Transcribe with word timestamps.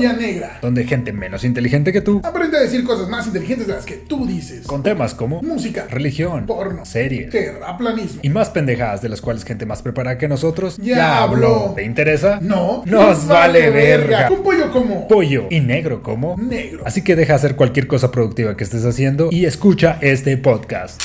Negra. 0.00 0.58
donde 0.62 0.84
gente 0.84 1.12
menos 1.12 1.44
inteligente 1.44 1.92
que 1.92 2.00
tú, 2.00 2.20
Aprende 2.24 2.56
a 2.58 2.60
decir 2.60 2.84
cosas 2.84 3.08
más 3.08 3.26
inteligentes 3.26 3.66
de 3.66 3.74
las 3.74 3.84
que 3.84 3.94
tú 3.96 4.26
dices. 4.26 4.66
con 4.66 4.82
temas 4.82 5.14
como 5.14 5.42
música, 5.42 5.86
religión, 5.90 6.46
porno, 6.46 6.84
series 6.84 7.30
terraplanismo. 7.30 8.20
y 8.22 8.28
más 8.30 8.50
pendejadas 8.50 9.02
de 9.02 9.08
las 9.08 9.20
cuales 9.20 9.44
gente 9.44 9.66
más 9.66 9.82
preparada 9.82 10.18
que 10.18 10.28
nosotros 10.28 10.76
Ya 10.78 11.22
habló. 11.22 11.72
¿Te 11.76 11.84
interesa? 11.84 12.38
No, 12.42 12.82
Nos 12.86 13.26
vale 13.26 13.70
verga. 13.70 14.28
Un 14.30 14.42
pollo 14.42 14.70
como 14.70 15.06
Pollo 15.08 15.46
y 15.50 15.60
negro 15.60 16.02
como 16.02 16.36
negro. 16.36 16.82
Así 16.86 17.02
que 17.02 17.16
deja 17.16 17.34
hacer 17.34 17.56
cualquier 17.56 17.86
cosa 17.86 18.10
productiva 18.10 18.56
que 18.56 18.64
estés 18.64 18.84
haciendo 18.84 19.28
y 19.30 19.44
escucha 19.44 19.98
este 20.00 20.36
podcast. 20.36 21.00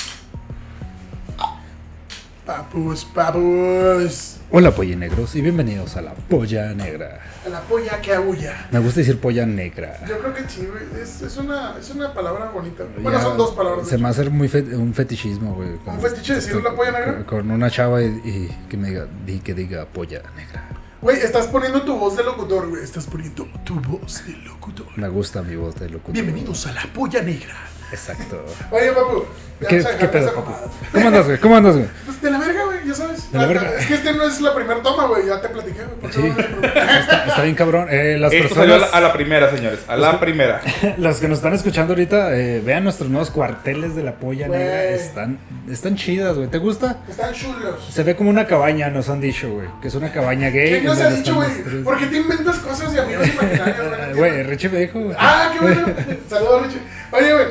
Papus, 2.45 3.05
papus. 3.05 4.34
Hola 4.52 4.72
pollinegros 4.72 5.35
y 5.35 5.41
bienvenidos 5.41 5.98
a 5.98 6.02
la 6.02 6.13
Polla 6.13 6.73
Negra. 6.73 7.20
A 7.45 7.49
la 7.49 7.62
polla 7.62 7.99
que 7.99 8.13
aúlla. 8.13 8.67
Me 8.72 8.80
gusta 8.80 8.99
decir 9.02 9.20
polla 9.20 9.45
negra. 9.45 9.99
Yo 10.08 10.20
creo 10.20 10.34
que 10.34 10.48
sí, 10.48 10.66
güey. 10.66 11.02
Es, 11.02 11.22
es, 11.22 11.36
una, 11.38 11.76
es 11.77 11.90
una 11.90 12.13
palabra 12.13 12.52
bonita. 12.52 12.84
Bueno, 13.02 13.17
Ya 13.17 13.23
son 13.23 13.38
dos 13.38 13.52
palabras. 13.52 13.88
Se 13.88 13.98
me 13.98 14.08
hacer 14.08 14.30
muy 14.30 14.48
fe- 14.48 14.76
un 14.76 14.94
fetichismo, 14.94 15.55
güey. 15.55 15.70
¿Un 15.86 16.00
fetiche 16.00 16.36
decir 16.36 16.55
la 16.63 16.73
polla 16.76 16.91
negra? 16.91 17.16
Con, 17.16 17.23
con 17.41 17.52
una 17.52 17.70
chava 17.70 18.02
y, 18.02 18.05
y 18.23 18.55
que 18.70 18.77
me 18.77 18.89
diga, 18.89 19.08
di 19.26 19.39
que 19.39 19.53
diga 19.53 19.86
polla 19.86 20.22
negra. 20.38 20.70
Güey, 21.02 21.17
estás 21.20 21.48
poniendo 21.48 21.81
tu 21.81 21.98
voz 21.98 22.16
de 22.16 22.23
locutor, 22.23 22.70
güey. 22.70 22.84
Estás 22.84 23.05
poniendo 23.08 23.48
tu 23.66 23.75
voz 23.81 24.25
de 24.25 24.34
locutor. 24.38 24.88
Me 24.95 25.09
gusta 25.09 25.41
mi 25.41 25.55
voz 25.55 25.75
de 25.75 25.89
locutor. 25.89 26.14
Bienvenidos 26.14 26.66
a 26.67 26.72
la 26.72 26.84
polla 26.94 27.22
negra. 27.22 27.55
Exacto. 27.91 28.44
Oye, 28.71 28.91
papu. 28.91 29.25
¿Qué, 29.70 30.07
pedo, 30.07 30.34
papu? 30.34 30.52
¿Cómo 30.91 31.07
andas, 31.07 31.25
güey? 31.25 31.38
¿Cómo 31.39 31.55
andas, 31.55 31.75
güey? 31.75 31.88
Pues 32.05 32.21
de 32.21 32.30
la 32.31 32.39
verga, 32.39 32.63
güey, 32.66 32.77
ya 32.88 32.94
sabes. 32.94 33.31
De 33.31 33.38
la 33.38 33.45
verga. 33.45 33.71
Es 33.77 33.85
que 33.88 33.94
este 33.95 34.13
no 34.13 34.23
es 34.23 34.39
la 34.41 34.55
primera 34.55 34.81
toma, 34.81 35.05
güey. 35.05 35.28
Ya 35.28 35.41
te 35.41 35.50
platiqué, 35.50 35.80
güey. 35.83 35.95
¿Por 36.02 36.09
qué 36.11 36.22
Sí. 36.22 36.28
Está, 36.63 37.25
está 37.25 37.41
bien 37.44 37.56
cabrón. 37.56 37.88
Eh, 37.89 38.17
las 38.17 38.31
Esto 38.33 38.56
salió 38.56 38.75
a 38.75 38.78
la, 38.78 38.83
personas, 38.86 38.94
a 39.03 39.08
la 39.08 39.13
primera, 39.13 39.52
señores. 39.56 39.80
A 39.88 39.97
la 39.97 40.19
primera. 40.19 40.61
las 40.97 41.19
que 41.19 41.28
nos 41.28 41.39
están 41.39 41.53
escuchando 41.53 41.94
ahorita, 41.94 42.36
eh, 42.38 42.61
vean 42.66 42.83
nuestros 42.83 43.09
nuevos 43.09 43.31
cuarteles 43.31 43.95
de 43.95 44.03
la 44.03 44.13
polla 44.13 44.47
Güey. 44.47 44.59
negra. 44.59 44.83
Están, 44.86 45.39
están 45.69 45.95
chidas, 45.95 46.36
güey. 46.36 46.47
¿Te 46.47 46.58
gusta? 46.58 47.00
Están 47.09 47.33
chulos. 47.33 47.88
Se 47.91 48.03
ve 48.03 48.16
como 48.16 48.30
una 48.30 48.45
cabaña, 48.47 48.89
nos 48.89 49.09
han 49.09 49.19
dicho, 49.19 49.50
güey. 49.52 49.67
Que 49.81 49.88
es 49.89 49.95
una 49.95 50.11
cabaña 50.11 50.50
gay. 50.50 50.69
¿Quién 50.69 50.86
nos 50.86 51.00
ha 51.02 51.09
dicho, 51.09 51.36
güey? 51.36 51.50
los 51.50 51.63
tres. 51.63 51.83
¿Por 51.83 51.97
qué 51.97 52.06
te 52.08 52.17
inventas 52.17 52.58
cosas 52.59 52.94
y 52.94 52.97
amigos 53.00 53.28
imaginarios, 53.28 53.86
güey? 53.88 54.13
Güey, 54.31 54.44
Richie 54.44 54.69
me 54.69 54.80
dijo, 54.80 55.00
güey. 55.00 55.16
Ah, 55.19 55.52
qué 55.53 55.59
bueno. 55.59 55.86
Saludos, 56.30 56.67
Richie. 56.67 56.81
Oye, 57.11 57.33
güey. 57.33 57.45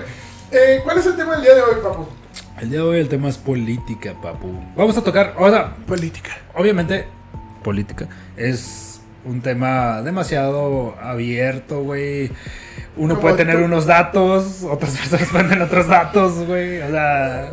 Eh, 0.55 0.81
¿Cuál 0.85 0.99
es 0.99 1.07
el 1.07 1.17
tema 1.17 1.33
del 1.35 1.43
día 1.43 1.55
de 1.55 1.63
hoy, 1.63 1.75
papu? 1.83 2.07
El 2.61 2.71
día 2.71 2.79
de 2.81 2.85
hoy 2.85 2.99
el 3.01 3.09
tema 3.09 3.29
es 3.29 3.37
política, 3.39 4.15
papu. 4.23 4.49
Vamos 4.77 4.97
a 4.97 5.03
tocar, 5.03 5.35
o 5.37 5.51
sea, 5.51 5.75
Política. 5.87 6.31
obviamente, 6.55 7.07
política 7.65 8.07
es 8.37 9.01
un 9.25 9.41
tema 9.41 10.03
demasiado 10.03 10.95
abierto, 11.03 11.83
güey. 11.83 12.31
Uno 12.97 13.15
Como 13.17 13.23
puede 13.23 13.37
tener 13.39 13.59
tú- 13.59 13.65
unos 13.65 13.87
datos, 13.87 14.63
otras 14.63 14.97
personas 14.97 15.29
pueden 15.33 15.49
tener 15.49 15.65
otros 15.65 15.89
datos, 15.89 16.35
güey. 16.47 16.81
O 16.83 16.91
sea, 16.91 17.51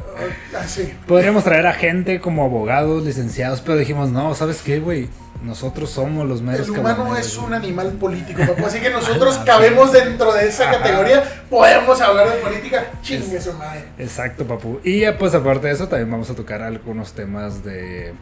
Ah, 0.56 0.68
sí. 0.68 0.94
podríamos 1.08 1.44
traer 1.44 1.66
a 1.66 1.74
gente 1.74 2.20
como 2.20 2.44
abogados, 2.46 3.04
licenciados, 3.04 3.62
pero 3.62 3.78
dijimos, 3.78 4.12
no, 4.12 4.36
¿sabes 4.36 4.62
qué, 4.62 4.80
güey? 4.80 5.10
Nosotros 5.42 5.90
somos 5.90 6.28
los 6.28 6.42
meros 6.42 6.68
El 6.68 6.80
humano 6.80 6.98
cabaneros, 6.98 7.28
es 7.28 7.38
un 7.38 7.54
animal 7.54 7.94
político, 7.94 8.42
papu. 8.46 8.66
Así 8.66 8.80
que 8.80 8.90
nosotros 8.92 9.40
cabemos 9.46 9.92
dentro 9.92 10.32
de 10.34 10.48
esa 10.48 10.70
categoría. 10.70 11.24
Podemos 11.50 12.00
hablar 12.00 12.30
de 12.30 12.36
política. 12.38 12.92
Chingue 13.02 13.42
su 13.42 13.54
madre. 13.54 13.86
Exacto, 13.98 14.46
papu. 14.46 14.80
Y 14.84 15.00
ya, 15.00 15.18
pues 15.18 15.34
aparte 15.34 15.68
de 15.68 15.74
eso, 15.74 15.88
también 15.88 16.12
vamos 16.12 16.30
a 16.30 16.36
tocar 16.36 16.62
algunos 16.62 17.14
temas 17.14 17.64
de, 17.64 18.14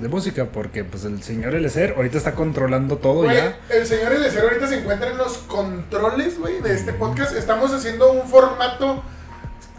de 0.00 0.08
música, 0.08 0.44
porque 0.46 0.84
pues 0.84 1.04
el 1.04 1.22
señor 1.22 1.54
Elecer 1.54 1.94
ahorita 1.96 2.18
está 2.18 2.32
controlando 2.32 2.98
todo 2.98 3.24
ya. 3.30 3.56
el 3.70 3.86
señor 3.86 4.12
Eliezer 4.12 4.42
ahorita 4.44 4.66
se 4.68 4.80
encuentra 4.80 5.10
en 5.10 5.16
los 5.16 5.38
controles, 5.38 6.38
güey, 6.38 6.60
de 6.60 6.74
este 6.74 6.92
podcast. 6.92 7.34
Estamos 7.34 7.72
haciendo 7.72 8.12
un 8.12 8.28
formato. 8.28 9.02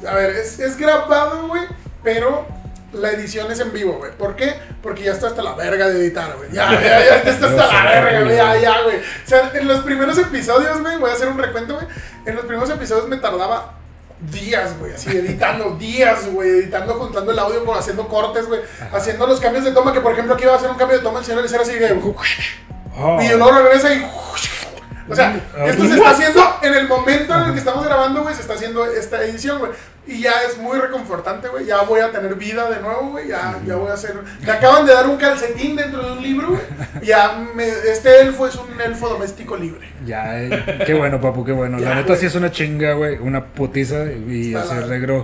A 0.08 0.14
ver, 0.16 0.32
es, 0.32 0.60
es 0.60 0.78
grabado, 0.78 1.48
güey, 1.48 1.64
pero 2.04 2.46
la 2.98 3.12
edición 3.12 3.52
es 3.52 3.60
en 3.60 3.72
vivo, 3.74 3.94
güey. 3.94 4.12
¿Por 4.12 4.36
qué? 4.36 4.56
Porque 4.82 5.04
ya 5.04 5.14
está 5.14 5.28
hasta 5.28 5.42
la 5.42 5.54
verga 5.56 5.88
de 5.90 6.00
editar, 6.00 6.36
güey. 6.38 6.52
Ya, 6.52 6.72
ya, 6.82 7.24
ya 7.24 7.32
está 7.32 7.48
hasta 7.48 7.84
la 7.84 7.84
verga, 7.84 8.22
güey. 8.22 8.36
Ya, 8.36 8.58
ya, 8.58 8.82
güey. 8.84 8.98
O 8.98 9.28
sea, 9.28 9.52
en 9.54 9.68
los 9.68 9.80
primeros 9.82 10.18
episodios, 10.18 10.82
güey, 10.82 10.98
voy 10.98 11.10
a 11.10 11.14
hacer 11.14 11.28
un 11.28 11.38
recuento, 11.38 11.76
güey. 11.76 11.88
En 12.26 12.36
los 12.36 12.46
primeros 12.46 12.70
episodios 12.70 13.08
me 13.08 13.18
tardaba 13.18 13.74
días, 14.20 14.78
güey, 14.80 14.94
así 14.94 15.16
editando, 15.16 15.76
días, 15.80 16.28
güey, 16.32 16.50
editando, 16.50 16.96
juntando 16.96 17.32
el 17.32 17.40
audio, 17.40 17.64
por 17.64 17.78
haciendo 17.78 18.08
cortes, 18.08 18.48
güey, 18.48 18.62
haciendo 18.92 19.28
los 19.28 19.40
cambios 19.40 19.64
de 19.64 19.72
toma, 19.72 19.94
que 19.94 20.02
por 20.02 20.12
ejemplo 20.14 20.34
aquí 20.34 20.44
iba 20.44 20.54
a 20.54 20.58
hacer 20.58 20.72
un 20.72 20.76
cambio 20.76 20.98
de 20.98 21.04
toma, 21.04 21.20
el 21.20 21.26
señor 21.26 21.42
Eliezer 21.42 21.62
así 21.62 21.74
de... 21.74 21.94
Oh. 23.00 23.22
Y 23.22 23.28
luego 23.30 23.52
regresa 23.52 23.94
y. 23.94 24.04
O 25.10 25.16
sea, 25.16 25.40
esto 25.66 25.86
se 25.86 25.96
está 25.96 26.10
haciendo 26.16 26.58
en 26.62 26.74
el 26.74 26.88
momento 26.88 27.34
en 27.36 27.44
el 27.44 27.54
que 27.54 27.60
estamos 27.60 27.86
grabando, 27.86 28.24
güey. 28.24 28.36
Se 28.36 28.42
está 28.42 28.56
haciendo 28.56 28.86
esta 28.86 29.24
edición, 29.24 29.60
güey. 29.60 29.72
Y 30.08 30.22
ya 30.22 30.32
es 30.50 30.58
muy 30.58 30.80
reconfortante, 30.80 31.50
güey. 31.50 31.66
Ya 31.66 31.82
voy 31.82 32.00
a 32.00 32.12
tener 32.12 32.36
vida 32.36 32.70
de 32.70 32.80
nuevo, 32.80 33.12
güey. 33.12 33.28
Ya, 33.28 33.60
ya 33.66 33.76
voy 33.76 33.90
a 33.90 33.94
hacer. 33.94 34.16
Me 34.46 34.52
acaban 34.52 34.86
de 34.86 34.94
dar 34.94 35.08
un 35.08 35.18
calcetín 35.18 35.76
dentro 35.76 36.02
de 36.02 36.12
un 36.14 36.22
libro, 36.24 36.50
güey. 36.50 36.62
Ya 37.04 37.46
me, 37.54 37.68
este 37.68 38.22
elfo 38.22 38.48
es 38.48 38.56
un 38.56 38.80
elfo 38.80 39.10
doméstico 39.10 39.58
libre. 39.58 39.88
Ya, 40.06 40.42
eh, 40.42 40.84
qué 40.86 40.94
bueno, 40.94 41.20
papu, 41.20 41.44
qué 41.44 41.52
bueno. 41.52 41.78
Ya, 41.80 41.90
la 41.90 41.96
neta 41.96 42.08
güey. 42.08 42.20
sí 42.20 42.26
es 42.26 42.36
una 42.36 42.52
chinga, 42.52 42.94
güey. 42.94 43.18
Una 43.18 43.46
putiza. 43.46 44.06
Y 44.06 44.56
Está 44.56 44.80
ese 44.80 45.24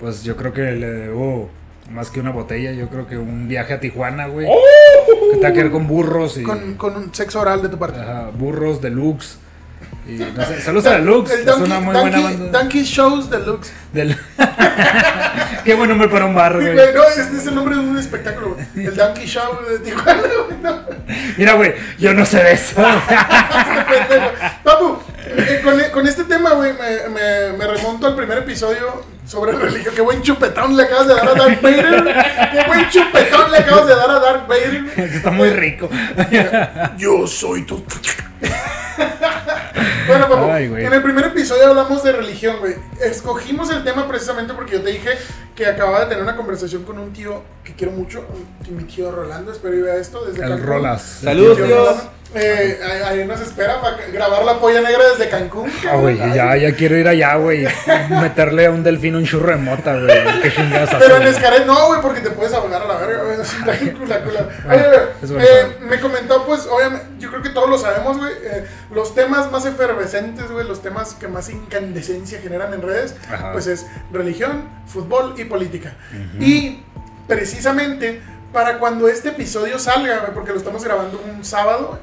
pues 0.00 0.22
yo 0.22 0.36
creo 0.36 0.52
que 0.52 0.60
le 0.60 0.90
debo 0.90 1.48
más 1.90 2.10
que 2.10 2.20
una 2.20 2.30
botella. 2.30 2.72
Yo 2.72 2.88
creo 2.88 3.06
que 3.06 3.16
un 3.16 3.46
viaje 3.48 3.74
a 3.74 3.80
Tijuana, 3.80 4.26
güey. 4.26 4.46
Que 4.46 5.36
te 5.36 5.42
va 5.42 5.48
a 5.48 5.52
quedar 5.52 5.70
con 5.70 5.86
burros 5.86 6.38
y. 6.38 6.42
Con, 6.42 6.74
con 6.74 6.96
un 6.96 7.14
sexo 7.14 7.40
oral 7.40 7.62
de 7.62 7.68
tu 7.68 7.78
parte. 7.78 8.00
ajá, 8.00 8.30
burros 8.30 8.80
deluxe. 8.80 9.38
Y 10.06 10.12
no 10.12 10.44
sé, 10.44 10.60
saludos 10.60 10.86
a. 10.86 10.96
El 10.96 11.08
Es 11.08 11.46
Donkey, 11.46 11.64
una 11.64 11.80
muy 11.80 11.94
buena 11.94 12.20
banda. 12.20 12.58
Donkey 12.58 12.82
Shows 12.82 13.30
Deluxe. 13.30 13.72
Del... 13.92 14.16
qué 15.64 15.74
buen 15.74 15.88
nombre 15.88 16.08
para 16.08 16.26
un 16.26 16.34
bar, 16.34 16.54
güey. 16.54 16.74
güey, 16.74 16.94
no, 16.94 17.04
es, 17.04 17.18
es 17.18 17.46
el 17.46 17.54
nombre 17.54 17.74
de 17.76 17.80
un 17.80 17.98
espectáculo, 17.98 18.54
güey. 18.54 18.86
El 18.86 18.94
Donkey 18.94 19.26
Show 19.26 19.60
de 19.66 19.78
Tijuana, 19.78 20.22
güey. 20.46 20.58
No. 20.62 20.80
Mira, 21.38 21.54
güey, 21.54 21.74
yo 21.98 22.12
no 22.12 22.26
sé 22.26 22.42
de 22.42 22.52
eso. 22.52 22.74
pendejo. 22.76 24.30
Papu, 24.62 24.98
eh, 25.26 25.60
con, 25.64 25.80
con 25.92 26.06
este 26.06 26.24
tema, 26.24 26.50
güey, 26.50 26.72
me, 26.74 27.08
me, 27.08 27.56
me 27.56 27.66
remonto 27.66 28.06
al 28.06 28.14
primer 28.14 28.38
episodio 28.38 29.04
sobre 29.26 29.52
religión. 29.52 29.94
Qué 29.94 30.02
buen 30.02 30.20
chupetón 30.20 30.76
le 30.76 30.82
acabas 30.82 31.08
de 31.08 31.14
dar 31.14 31.28
a 31.28 31.34
Darth 31.34 31.62
Vader. 31.62 32.24
Qué 32.52 32.64
buen 32.66 32.90
chupetón 32.90 33.50
le 33.50 33.58
acabas 33.58 33.86
de 33.86 33.94
dar 33.96 34.10
a 34.10 34.18
Darth 34.18 34.46
Vader. 34.46 34.84
Está 34.96 35.30
muy 35.30 35.48
rico. 35.48 35.88
Yo 36.98 37.26
soy 37.26 37.62
tu. 37.62 37.82
Bueno, 40.06 40.28
papu, 40.28 40.50
Ay, 40.50 40.64
en 40.66 40.92
el 40.92 41.02
primer 41.02 41.26
episodio 41.26 41.68
hablamos 41.68 42.02
de 42.02 42.12
religión, 42.12 42.56
güey. 42.60 42.74
Escogimos 43.00 43.70
el 43.70 43.82
tema 43.84 44.06
precisamente 44.06 44.54
porque 44.54 44.72
yo 44.72 44.82
te 44.82 44.90
dije 44.90 45.10
que 45.54 45.66
acababa 45.66 46.00
de 46.00 46.06
tener 46.06 46.22
una 46.22 46.36
conversación 46.36 46.82
con 46.84 46.98
un 46.98 47.12
tío 47.12 47.42
que 47.62 47.74
quiero 47.74 47.92
mucho, 47.92 48.24
mi 48.70 48.84
tío 48.84 49.10
Rolando, 49.10 49.52
espero 49.52 49.84
vea 49.84 49.96
esto 49.96 50.24
desde 50.24 50.42
El 50.42 50.50
Cancún. 50.50 50.66
Rolas. 50.66 51.02
Saludos, 51.22 51.56
Tío. 51.56 52.14
Eh, 52.36 52.80
ahí, 52.82 53.20
ahí 53.20 53.26
nos 53.28 53.40
espera 53.40 53.80
para 53.80 53.96
grabar 54.12 54.44
la 54.44 54.58
polla 54.58 54.80
negra 54.80 55.04
desde 55.10 55.28
Cancún. 55.28 55.70
Ah, 55.88 55.94
güey, 55.94 56.18
ya, 56.18 56.56
ya 56.56 56.74
quiero 56.74 56.96
ir 56.96 57.06
allá, 57.06 57.36
güey. 57.36 57.64
Meterle 58.10 58.66
a 58.66 58.70
un 58.72 58.82
delfín 58.82 59.14
un 59.14 59.24
churro 59.24 59.50
de 59.52 59.56
mota, 59.56 59.94
güey. 59.94 60.42
Qué 60.42 60.52
chingadas 60.52 60.96
Pero 60.98 61.18
en. 61.18 61.28
Escaret 61.28 61.64
no, 61.64 61.86
güey, 61.86 62.00
porque 62.00 62.20
te 62.22 62.30
puedes 62.30 62.52
ahogar 62.52 62.82
a 62.82 62.86
la 62.86 62.96
verga, 62.96 63.22
güey. 63.22 63.36
Eh, 65.38 65.76
me 65.80 66.00
comentó, 66.00 66.44
pues, 66.44 66.66
obviamente, 66.66 67.06
yo 67.20 67.30
creo 67.30 67.42
que 67.42 67.50
todos 67.50 67.70
lo 67.70 67.78
sabemos, 67.78 68.18
güey. 68.18 68.32
eh, 68.42 68.64
los 68.92 69.14
temas 69.14 69.50
más 69.52 69.64
efervescentes, 69.66 70.50
güey, 70.50 70.66
los 70.66 70.82
temas 70.82 71.14
que 71.14 71.28
más 71.28 71.48
incandescencia 71.50 72.40
generan 72.40 72.74
en 72.74 72.82
redes, 72.82 73.14
Ajá. 73.32 73.52
pues 73.52 73.66
es 73.66 73.86
religión, 74.12 74.68
fútbol 74.86 75.34
y 75.36 75.43
política. 75.44 75.94
Y 76.40 76.80
precisamente 77.26 78.20
para 78.52 78.78
cuando 78.78 79.08
este 79.08 79.30
episodio 79.30 79.78
salga, 79.78 80.30
porque 80.32 80.52
lo 80.52 80.58
estamos 80.58 80.84
grabando 80.84 81.20
un 81.34 81.44
sábado, 81.44 81.98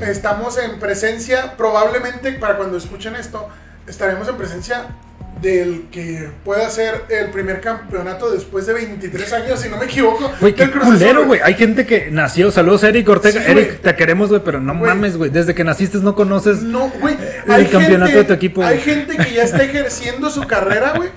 estamos 0.00 0.56
en 0.58 0.78
presencia, 0.78 1.56
probablemente 1.56 2.32
para 2.32 2.56
cuando 2.56 2.76
escuchen 2.76 3.16
esto, 3.16 3.48
estaremos 3.86 4.28
en 4.28 4.36
presencia 4.36 4.86
del 5.42 5.86
que 5.92 6.30
pueda 6.44 6.68
ser 6.68 7.04
el 7.10 7.30
primer 7.30 7.60
campeonato 7.60 8.28
después 8.30 8.66
de 8.66 8.72
23 8.74 9.32
años, 9.34 9.60
si 9.60 9.68
no 9.68 9.76
me 9.76 9.84
equivoco. 9.84 10.32
Güey, 10.40 10.52
qué 10.52 10.68
culero, 10.68 11.26
güey. 11.26 11.40
Hay 11.44 11.54
gente 11.54 11.86
que 11.86 12.10
nació. 12.10 12.50
Saludos, 12.50 12.82
Eric 12.82 13.08
Ortega. 13.08 13.40
Sí. 13.40 13.50
Eric, 13.50 13.80
te 13.80 13.94
queremos, 13.94 14.30
güey, 14.30 14.40
pero 14.44 14.60
no 14.60 14.74
mames, 14.74 15.16
güey. 15.16 15.30
Desde 15.30 15.54
que 15.54 15.62
naciste 15.62 15.98
no 15.98 16.16
conoces. 16.16 16.62
No. 16.62 16.92
El 17.46 17.52
hay 17.52 17.66
campeonato 17.66 18.06
gente- 18.10 18.18
de 18.18 18.24
tu 18.24 18.32
equipo. 18.32 18.64
Hay 18.64 18.80
gente 18.80 19.16
que 19.16 19.32
ya 19.32 19.42
está 19.44 19.62
ejerciendo 19.62 20.28
su 20.30 20.42
carrera, 20.42 20.94
güey. 20.96 21.10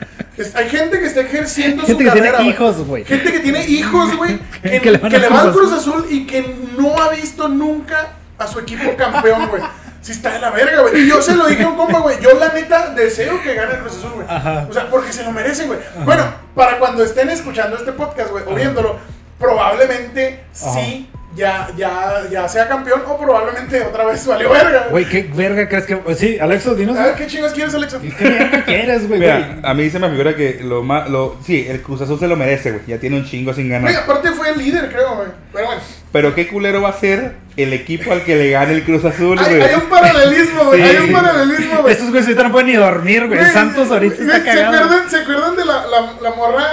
Hay 0.56 0.70
gente 0.70 1.00
que 1.00 1.06
está 1.06 1.22
ejerciendo 1.22 1.84
Gente 1.84 2.04
su 2.04 2.10
que 2.10 2.12
tiene 2.12 2.32
carrera. 2.32 2.50
hijos, 2.50 2.86
güey. 2.86 3.06
Gente 3.06 3.32
que 3.32 3.40
tiene 3.40 3.66
hijos, 3.68 4.16
güey. 4.18 4.40
Que, 4.62 4.80
Que 4.80 4.92
le 4.92 4.98
van 4.98 5.12
que 5.12 5.20
le 5.20 5.28
Cruz 5.28 5.72
Azul 5.74 6.06
y 6.10 6.26
que 6.26 6.56
no 6.78 7.02
ha 7.02 7.10
visto 7.10 7.48
nunca 7.48 8.10
a 8.38 8.48
su 8.48 8.60
equipo 8.60 8.96
campeón, 8.96 9.48
güey. 9.48 9.64
Sí 10.02 10.14
está 10.14 10.32
de 10.34 10.40
la 10.40 10.50
verga, 10.50 10.82
güey. 10.82 11.02
Y 11.02 11.08
yo 11.08 11.22
se 11.22 11.36
lo 11.36 11.48
dije 11.48 11.64
a 11.64 11.70
un 11.70 11.76
compa, 11.76 12.00
güey. 12.00 12.20
Yo 12.22 12.34
la 12.40 12.50
neta 12.50 12.94
deseo 12.96 13.42
que 13.44 13.54
gane 13.54 13.74
el 13.76 13.80
Cruz 13.82 13.98
Azul, 13.98 14.12
güey. 14.14 14.26
O 14.70 14.74
sea, 14.74 14.90
porque 14.90 15.14
se 15.14 15.24
lo 15.24 15.32
merecen, 15.32 15.68
güey. 15.68 15.80
Bueno, 16.06 16.26
para 16.56 16.80
cuando 16.80 17.04
estén 17.04 17.30
escuchando 17.30 17.78
este 17.78 17.92
podcast, 17.92 18.32
güey, 18.32 18.44
o 18.48 18.56
viéndolo, 18.56 18.98
probablemente 19.40 20.44
sí 20.54 21.10
ya, 21.36 21.70
ya, 21.78 22.24
ya 22.32 22.48
sea 22.48 22.68
campeón 22.68 23.02
o 23.08 23.18
probablemente 23.18 23.82
otra 23.82 24.06
vez 24.06 24.26
valió 24.26 24.50
verga. 24.50 24.88
Güey, 24.90 25.06
¿qué 25.06 25.30
verga 25.34 25.68
crees 25.70 25.86
que.? 25.86 26.16
Sí, 26.16 26.38
Alexo, 26.40 26.76
dinos. 26.76 26.98
A 26.98 27.08
ver, 27.08 27.16
¿qué 27.16 27.28
chingas 27.28 27.54
quieres, 27.54 27.74
Alexa? 27.74 28.00
¿Qué 28.00 28.30
verga 28.30 28.66
quieres, 28.66 29.08
güey? 29.08 29.20
Mira, 29.20 29.38
güey? 29.40 29.60
a 29.64 29.74
mí 29.74 29.90
se 29.90 30.00
me 30.00 30.10
figura 30.10 30.36
que 30.36 30.60
lo 30.64 30.84
más. 30.84 31.10
Lo, 31.10 31.38
sí, 31.46 31.66
el 31.68 31.82
Cruz 31.82 32.02
Azul 32.02 32.20
se 32.20 32.28
lo 32.28 32.36
merece, 32.36 32.72
güey. 32.72 32.84
Ya 32.88 32.98
tiene 32.98 33.18
un 33.18 33.26
chingo 33.26 33.54
sin 33.54 33.70
Güey, 33.70 33.82
ganar. 33.82 34.04
aparte 34.04 34.32
fue 34.32 34.50
el 34.50 34.58
líder, 34.58 34.90
creo, 34.92 35.16
güey. 35.16 35.28
Pero 35.54 35.66
bueno. 35.68 35.82
Pero 36.12 36.36
qué 36.36 36.48
culero 36.50 36.82
va 36.82 36.90
a 36.90 36.94
ser 37.00 37.36
el 37.56 37.72
equipo 37.72 38.12
al 38.12 38.24
que 38.24 38.36
le 38.36 38.50
gane 38.52 38.74
el 38.74 38.84
Cruz 38.84 39.06
Azul, 39.06 39.40
Hay, 39.40 39.46
güey. 39.46 39.62
hay 39.62 39.76
un 39.76 39.90
paralelismo, 39.90 40.66
güey. 40.66 40.82
Sí. 40.82 40.90
Hay 40.90 40.98
un 41.08 41.12
paralelismo, 41.14 41.82
güey. 41.82 41.94
Estos 41.94 42.10
güeyes 42.10 42.28
ahorita 42.28 42.44
no 42.44 42.52
pueden 42.52 42.68
ni 42.68 42.76
dormir, 42.76 43.28
güey. 43.28 43.46
Santos 43.52 43.90
ahorita 43.92 44.16
está 44.22 44.38
¿Se 44.40 44.44
cagado. 44.44 44.76
acuerdan, 44.78 45.10
¿Se 45.10 45.18
acuerdan 45.20 45.56
de 45.56 45.66
la, 45.66 45.88
la, 45.88 46.14
la 46.22 46.32
morra? 46.32 46.66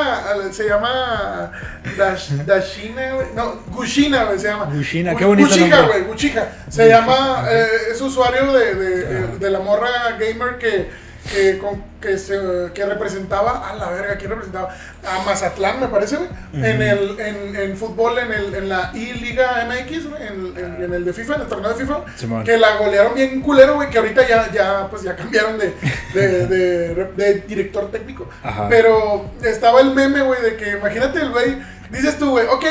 Se 0.50 0.68
llama. 0.68 1.52
Dash, 1.96 2.30
Dashina, 2.46 3.12
güey. 3.14 3.26
No, 3.36 3.60
Gushina, 3.68 4.24
güey, 4.24 4.38
se 4.40 4.48
llama. 4.48 4.64
Gushina, 4.72 5.12
Gu- 5.12 5.18
qué 5.18 5.24
bonito 5.24 5.48
Guchija, 5.50 5.76
nombre. 5.76 5.98
güey, 5.98 6.08
Guchija. 6.10 6.48
Se 6.68 6.88
llama. 6.88 7.44
eh, 7.48 7.66
es 7.92 8.00
usuario 8.00 8.52
de, 8.52 8.74
de, 8.74 9.26
de 9.38 9.50
la 9.50 9.60
morra 9.60 9.88
gamer 10.18 10.58
que. 10.58 11.07
Que, 11.30 11.58
con- 11.58 11.84
que, 12.00 12.16
se, 12.16 12.38
que 12.74 12.86
representaba 12.86 13.68
a 13.68 13.74
la 13.74 13.90
verga, 13.90 14.16
¿quién 14.16 14.30
representaba? 14.30 14.74
A 15.04 15.22
Mazatlán, 15.24 15.80
me 15.80 15.88
parece, 15.88 16.16
güey. 16.16 16.28
En 16.54 16.80
el 16.80 17.20
en, 17.20 17.56
en 17.56 17.76
fútbol, 17.76 18.18
en, 18.18 18.32
el, 18.32 18.54
en 18.54 18.68
la 18.68 18.90
I-Liga 18.94 19.66
MX, 19.68 20.08
güey, 20.08 20.22
en, 20.26 20.54
en- 20.56 20.82
en 20.84 20.94
el 20.94 21.04
de 21.04 21.12
FIFA, 21.12 21.34
en 21.36 21.40
el 21.42 21.46
torneo 21.48 21.70
de 21.70 21.74
FIFA. 21.76 22.00
Simón. 22.16 22.44
Que 22.44 22.56
la 22.56 22.76
golearon 22.76 23.14
bien 23.14 23.40
culero, 23.42 23.74
güey, 23.74 23.90
que 23.90 23.98
ahorita 23.98 24.26
ya, 24.26 24.50
ya, 24.52 24.86
pues 24.88 25.02
ya 25.02 25.16
cambiaron 25.16 25.58
de, 25.58 25.74
de, 26.14 26.46
de- 26.46 27.04
de 27.16 27.34
director 27.46 27.90
técnico. 27.90 28.28
Ajá. 28.42 28.66
Pero 28.68 29.30
estaba 29.42 29.80
el 29.80 29.92
meme, 29.94 30.22
güey, 30.22 30.40
de 30.40 30.56
que 30.56 30.70
imagínate 30.70 31.20
el 31.20 31.30
güey, 31.30 31.58
dices 31.90 32.16
tú, 32.18 32.30
güey, 32.30 32.46
ok, 32.46 32.64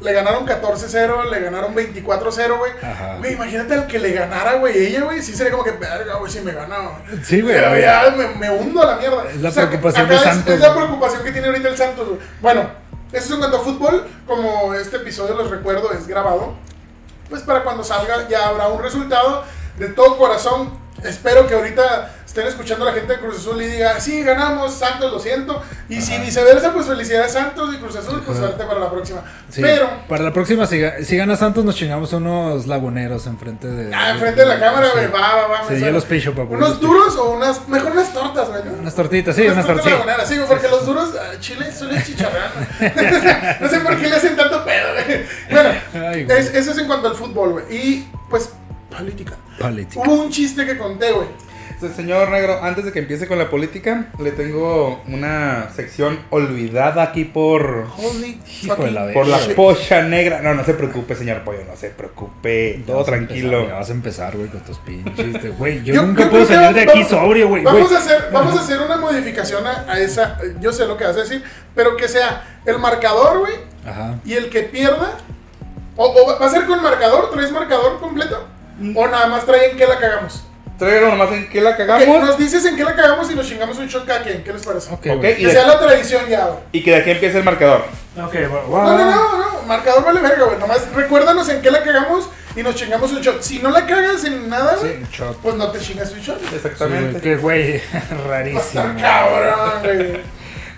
le 0.00 0.12
ganaron 0.12 0.46
14-0, 0.46 1.30
le 1.30 1.40
ganaron 1.40 1.74
24-0, 1.74 2.58
güey. 2.58 2.72
Güey, 3.18 3.32
imagínate 3.32 3.74
al 3.74 3.86
que 3.86 3.98
le 3.98 4.12
ganara, 4.12 4.54
güey, 4.54 4.86
ella, 4.86 5.02
güey, 5.04 5.22
sí 5.22 5.34
sería 5.34 5.52
como 5.52 5.64
que, 5.64 5.70
verga, 5.72 6.16
güey, 6.16 6.30
si 6.30 6.40
me 6.40 6.52
gana. 6.52 6.76
güey". 6.78 7.24
Sí, 7.24 7.40
güey. 7.40 7.54
Ya 7.80 8.12
me, 8.16 8.28
me 8.28 8.50
hundo 8.50 8.82
a 8.82 8.86
la 8.86 8.96
mierda. 8.96 9.24
Es 9.30 9.40
la 9.40 9.50
preocupación 9.50 10.04
acá 10.04 10.14
de 10.14 10.16
es- 10.18 10.22
Santos, 10.22 10.54
Es 10.54 10.60
la 10.60 10.68
güey. 10.68 10.78
preocupación 10.86 11.24
que 11.24 11.32
tiene 11.32 11.46
ahorita 11.48 11.68
el 11.68 11.76
Santos, 11.76 12.08
güey. 12.08 12.20
Bueno, 12.40 12.70
eso 13.12 13.24
es 13.24 13.30
en 13.30 13.38
cuanto 13.38 13.56
a 13.56 13.60
fútbol, 13.60 14.06
como 14.26 14.74
este 14.74 14.96
episodio, 14.96 15.34
los 15.34 15.50
recuerdo, 15.50 15.90
es 15.92 16.06
grabado 16.06 16.54
pues 17.28 17.42
para 17.42 17.64
cuando 17.64 17.82
salga 17.82 18.28
ya 18.28 18.46
habrá 18.46 18.68
un 18.68 18.80
resultado 18.82 19.42
de 19.78 19.88
todo 19.88 20.16
corazón. 20.16 20.78
Espero 21.02 21.46
que 21.48 21.54
ahorita 21.54 22.14
estén 22.36 22.48
escuchando 22.48 22.84
a 22.86 22.88
la 22.90 22.94
gente 22.94 23.14
de 23.14 23.18
Cruz 23.18 23.38
Azul 23.38 23.60
y 23.62 23.66
diga, 23.66 23.98
sí, 23.98 24.22
ganamos, 24.22 24.74
Santos, 24.74 25.10
lo 25.10 25.18
siento. 25.18 25.62
Y 25.88 26.02
si 26.02 26.18
viceversa, 26.18 26.72
pues 26.72 26.86
felicidades 26.86 27.32
Santos 27.32 27.74
y 27.74 27.78
Cruz 27.78 27.96
Azul, 27.96 28.22
pues 28.26 28.36
suerte 28.36 28.62
para 28.64 28.78
la 28.78 28.90
próxima. 28.90 29.22
Sí, 29.50 29.62
Pero, 29.62 29.88
para 30.08 30.22
la 30.24 30.32
próxima, 30.32 30.66
si, 30.66 30.82
si 31.02 31.16
gana 31.16 31.34
Santos, 31.36 31.64
nos 31.64 31.74
chingamos 31.76 32.12
unos 32.12 32.66
laguneros 32.66 33.26
enfrente 33.26 33.68
de. 33.68 33.94
ah, 33.94 34.10
enfrente 34.10 34.42
de 34.42 34.46
la 34.46 34.60
cámara, 34.60 34.88
güey, 34.92 35.06
Sí. 35.06 35.10
va, 35.14 35.20
va, 35.20 35.46
va. 35.48 35.68
Sí, 35.68 35.80
yo 35.80 35.90
los 35.90 36.04
picho. 36.04 36.34
¿Unos 36.36 36.80
duros 36.80 37.16
o 37.16 37.30
unas, 37.30 37.66
mejor 37.68 37.92
unas 37.92 38.12
tortas, 38.12 38.48
güey? 38.50 38.62
Unas 38.80 38.94
tortitas, 38.94 39.34
sí, 39.34 39.42
unas 39.42 39.66
tortas 39.66 39.84
tortitas. 39.84 39.92
laguneras, 40.06 40.28
sí, 40.28 40.38
porque 40.46 40.68
los 40.68 40.84
duros, 40.84 41.10
ah, 41.18 41.36
chile, 41.40 41.72
suele 41.72 42.02
chicharrán. 42.04 42.50
no 43.60 43.68
sé 43.68 43.80
por 43.80 43.96
qué 43.96 44.08
le 44.08 44.16
hacen 44.16 44.36
tanto 44.36 44.64
pedo, 44.64 44.88
güey. 45.06 45.24
Bueno, 45.50 45.70
Ay, 45.94 46.24
güey. 46.24 46.38
es- 46.38 46.54
eso 46.54 46.72
es 46.72 46.78
en 46.78 46.86
cuanto 46.86 47.08
al 47.08 47.14
fútbol, 47.14 47.52
güey. 47.52 47.64
Y, 47.74 48.08
pues, 48.28 48.50
política. 48.94 49.34
Política. 49.58 50.02
Hubo 50.04 50.14
un 50.22 50.30
chiste 50.30 50.66
que 50.66 50.76
conté, 50.76 51.12
güey. 51.12 51.28
Señor 51.94 52.30
Negro, 52.30 52.60
antes 52.62 52.84
de 52.86 52.92
que 52.92 53.00
empiece 53.00 53.26
con 53.28 53.38
la 53.38 53.50
política, 53.50 54.06
le 54.18 54.30
tengo 54.32 55.02
una 55.08 55.68
sección 55.74 56.18
olvidada 56.30 57.02
aquí 57.02 57.24
por, 57.24 57.86
Holy 57.98 58.40
Hijo 58.62 58.76
de 58.76 58.90
la 58.90 59.12
por 59.12 59.26
la 59.26 59.38
pocha 59.54 60.02
negra. 60.02 60.40
No, 60.40 60.54
no 60.54 60.64
se 60.64 60.72
preocupe, 60.74 61.14
señor 61.14 61.42
Pollo, 61.44 61.64
no 61.68 61.76
se 61.76 61.90
preocupe. 61.90 62.78
Ya 62.80 62.86
Todo 62.86 62.96
vas 62.98 63.06
tranquilo. 63.06 63.58
empezar, 63.58 63.68
ya 63.68 63.78
vas 63.78 63.88
a 63.88 63.92
empezar, 63.92 64.36
güey, 64.36 64.48
con 64.48 64.60
tus 64.60 64.78
pinches. 64.78 65.42
de- 65.42 65.50
Güey, 65.50 65.82
yo, 65.84 65.94
Yo- 65.94 66.02
nunca 66.02 66.24
yo 66.24 66.30
puedo 66.30 66.46
salir 66.46 66.74
de 66.74 66.80
aquí 66.82 67.02
vamos- 67.02 67.08
sobrio, 67.08 67.48
güey. 67.48 67.62
Vamos 67.62 67.82
güey. 67.82 67.94
a 67.94 67.98
hacer, 67.98 68.28
vamos 68.32 68.56
a 68.56 68.60
hacer 68.60 68.80
una 68.80 68.96
modificación 68.96 69.66
a, 69.66 69.84
a 69.92 69.98
esa. 70.00 70.38
Yo 70.60 70.72
sé 70.72 70.86
lo 70.86 70.96
que 70.96 71.04
vas 71.04 71.16
a 71.16 71.20
decir, 71.20 71.42
pero 71.74 71.96
que 71.96 72.08
sea 72.08 72.60
el 72.64 72.78
marcador, 72.78 73.40
güey, 73.40 73.54
Ajá. 73.86 74.18
y 74.24 74.32
el 74.32 74.48
que 74.48 74.62
pierda. 74.62 75.12
O, 75.98 76.06
o 76.06 76.38
va 76.40 76.46
a 76.46 76.50
ser 76.50 76.66
con 76.66 76.82
marcador, 76.82 77.30
traes 77.30 77.52
marcador 77.52 77.98
completo. 78.00 78.46
O 78.94 79.06
nada 79.08 79.26
más 79.28 79.44
traen 79.46 79.76
que 79.76 79.86
la 79.86 79.98
cagamos. 79.98 80.46
Tráigalo 80.78 81.08
nomás 81.08 81.32
en 81.32 81.48
qué 81.48 81.60
la 81.60 81.76
cagamos. 81.76 82.06
nos 82.22 82.38
dices 82.38 82.64
en 82.66 82.76
qué 82.76 82.84
la 82.84 82.94
cagamos 82.94 83.30
y 83.30 83.34
nos 83.34 83.48
chingamos 83.48 83.78
un 83.78 83.86
shot 83.88 84.04
cada 84.06 84.22
quien. 84.22 84.44
¿Qué 84.44 84.52
les 84.52 84.64
parece? 84.64 84.92
Ok, 84.92 85.06
Ok, 85.06 85.16
güey. 85.16 85.32
y 85.32 85.36
Que 85.36 85.46
de, 85.46 85.52
sea 85.52 85.66
la 85.66 85.78
tradición 85.78 86.26
ya, 86.28 86.44
güey. 86.46 86.58
y 86.72 86.82
que 86.84 86.90
de 86.90 86.96
aquí 86.98 87.10
empiece 87.12 87.38
el 87.38 87.44
marcador. 87.44 87.84
Ok, 88.22 88.32
güey. 88.32 88.48
No, 88.68 88.84
no, 88.84 88.98
no, 88.98 89.38
no, 89.38 89.62
marcador 89.66 90.04
vale 90.04 90.20
verga, 90.20 90.44
güey. 90.44 90.58
Nomás 90.58 90.86
recuérdanos 90.94 91.48
en 91.48 91.62
qué 91.62 91.70
la 91.70 91.82
cagamos 91.82 92.28
y 92.54 92.62
nos 92.62 92.74
chingamos 92.74 93.10
un 93.12 93.20
shot. 93.22 93.40
Si 93.42 93.58
no 93.60 93.70
la 93.70 93.86
cagas 93.86 94.24
en 94.24 94.48
nada, 94.50 94.76
güey, 94.76 94.92
Sí, 94.92 94.98
un 95.02 95.08
shot. 95.10 95.36
pues 95.38 95.54
no 95.54 95.70
te 95.70 95.78
chingas 95.78 96.12
un 96.12 96.20
shot. 96.20 96.40
Exactamente. 96.54 97.20
Que 97.20 97.36
güey, 97.36 97.80
rarísimo. 98.28 98.84
cabrón, 99.00 99.82
güey. 99.82 100.20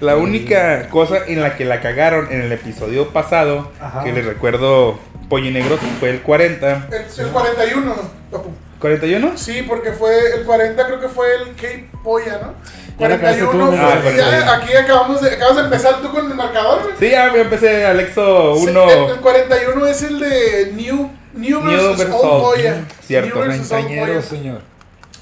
La 0.01 0.17
única 0.17 0.89
cosa 0.91 1.19
en 1.27 1.41
la 1.43 1.57
que 1.57 1.65
la 1.65 1.81
cagaron 1.81 2.29
en 2.31 2.43
el 2.43 2.53
episodio 2.53 3.09
pasado, 3.13 3.73
Ajá. 3.81 4.05
que 4.05 4.13
les 4.13 4.25
recuerdo 4.25 4.97
Pollo 5.29 5.51
Negro, 5.51 5.77
fue 5.99 6.11
el 6.11 6.21
40. 6.23 6.87
El, 6.93 7.25
el 7.27 7.33
41, 7.33 7.97
papu. 8.31 8.51
¿41? 8.81 9.37
Sí, 9.37 9.63
porque 9.67 9.93
fue 9.93 10.35
el 10.37 10.45
40, 10.45 10.87
creo 10.87 11.01
que 11.01 11.09
fue 11.09 11.27
el 11.35 11.55
Cape 11.57 11.89
Polla, 12.05 12.39
¿no? 12.43 12.55
Ya 12.99 13.09
la 13.09 13.17
cagaste 13.21 13.43
tú, 13.43 13.47
41. 13.51 13.77
¿no? 13.77 13.89
Ah, 13.89 13.99
fue- 14.03 14.17
ya, 14.17 14.25
41. 14.25 14.53
aquí 14.53 14.73
acabamos 14.75 15.21
de, 15.23 15.31
acabas 15.35 15.57
de 15.57 15.63
empezar 15.63 16.01
tú 16.03 16.11
con 16.13 16.27
el 16.31 16.35
marcador. 16.35 16.93
Sí, 16.99 17.11
ya 17.11 17.33
yo 17.33 17.41
empecé 17.41 17.87
Alexo 17.87 18.57
Sí, 18.57 18.67
1. 18.69 18.91
el, 18.91 19.11
el 19.13 19.17
41 19.21 19.87
es 19.87 20.03
el 20.03 20.21
de 20.21 20.73
New, 20.75 21.11
New 21.35 21.61
New 21.61 21.71
versus 21.71 21.99
versus 21.99 22.15
Old. 22.15 22.43
Polla. 22.43 22.75
Cierto, 23.07 23.29
New 23.37 23.39
versus 23.47 23.61
Old 23.61 23.69
Treintañero, 23.87 24.07
Polla. 24.15 24.23
señor. 24.23 24.61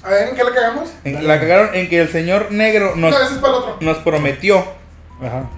A 0.03 0.09
ver, 0.09 0.29
¿en 0.29 0.35
qué 0.35 0.43
la 0.43 0.51
cagamos? 0.53 0.89
En- 1.03 1.27
La 1.27 1.39
cagaron 1.39 1.75
en 1.75 1.89
que 1.89 1.99
el 2.01 2.09
señor 2.11 2.51
negro 2.51 2.95
nos, 2.95 3.11
No, 3.11 3.17
ese 3.23 3.33
es 3.33 3.39
para 3.39 3.53
el 3.53 3.59
otro. 3.59 3.77
nos 3.81 3.97
prometió 3.97 4.57
Ajá. 5.21 5.49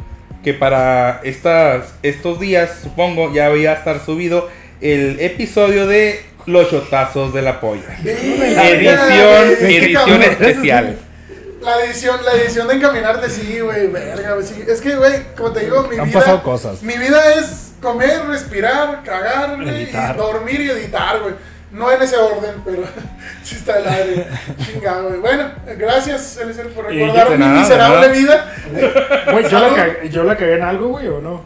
que 0.44 0.54
para 0.54 1.22
estas, 1.24 1.94
estos 2.04 2.40
días, 2.40 2.80
supongo, 2.84 3.32
ya 3.34 3.50
iba 3.56 3.72
a 3.72 3.76
estar 3.76 4.04
subido 4.04 4.50
el 4.82 5.20
episodio 5.20 5.86
de 5.88 6.26
Los 6.50 6.70
Chotazos 6.70 7.34
de 7.34 7.42
la 7.42 7.60
Polla. 7.62 7.98
Edición, 8.04 9.70
edición 9.70 10.24
especial. 10.24 10.98
La 11.62 11.84
edición, 11.84 12.16
la 12.24 12.32
edición 12.42 12.70
de 12.70 12.76
encaminarte, 12.76 13.30
sí, 13.30 13.60
güey, 13.60 13.88
verga, 13.88 14.32
güey, 14.34 14.48
sí. 14.48 14.64
Es 14.66 14.80
que, 14.80 14.96
güey, 14.96 15.12
como 15.36 15.52
te 15.52 15.66
digo, 15.66 15.84
mi 15.92 15.98
Han 15.98 16.06
vida. 16.08 16.20
pasado 16.20 16.42
cosas. 16.42 16.82
Mi 16.82 16.98
vida 16.98 17.34
es 17.38 17.74
comer, 17.82 18.26
respirar, 18.30 19.04
cagar, 19.04 19.58
güey, 19.58 19.84
Editar. 19.84 20.16
y 20.16 20.18
dormir 20.18 20.62
y 20.62 20.70
editar, 20.70 21.20
güey. 21.20 21.34
No 21.74 21.92
en 21.92 22.02
ese 22.02 22.16
orden, 22.16 22.62
pero 22.64 22.84
sí 23.44 23.56
está 23.58 23.78
el 23.78 23.88
aire. 23.90 24.28
Chingado, 24.66 25.10
güey. 25.10 25.20
Bueno, 25.20 25.52
gracias, 25.78 26.38
Eliezer, 26.38 26.70
por 26.70 26.94
Y 26.94 27.00
recordar 27.02 27.30
de 27.30 27.38
mi 27.38 27.44
nada, 27.46 27.60
miserable 27.60 28.08
nada. 28.08 28.14
vida. 28.14 28.54
Güey, 29.34 29.44
yo, 29.44 29.60
la 29.60 29.60
Salud. 29.60 29.76
cagué, 29.76 30.10
yo 30.10 30.24
la 30.24 30.38
cagué 30.38 30.54
en 30.56 30.64
algo, 30.64 30.88
güey, 30.88 31.08
o 31.10 31.20
no. 31.20 31.44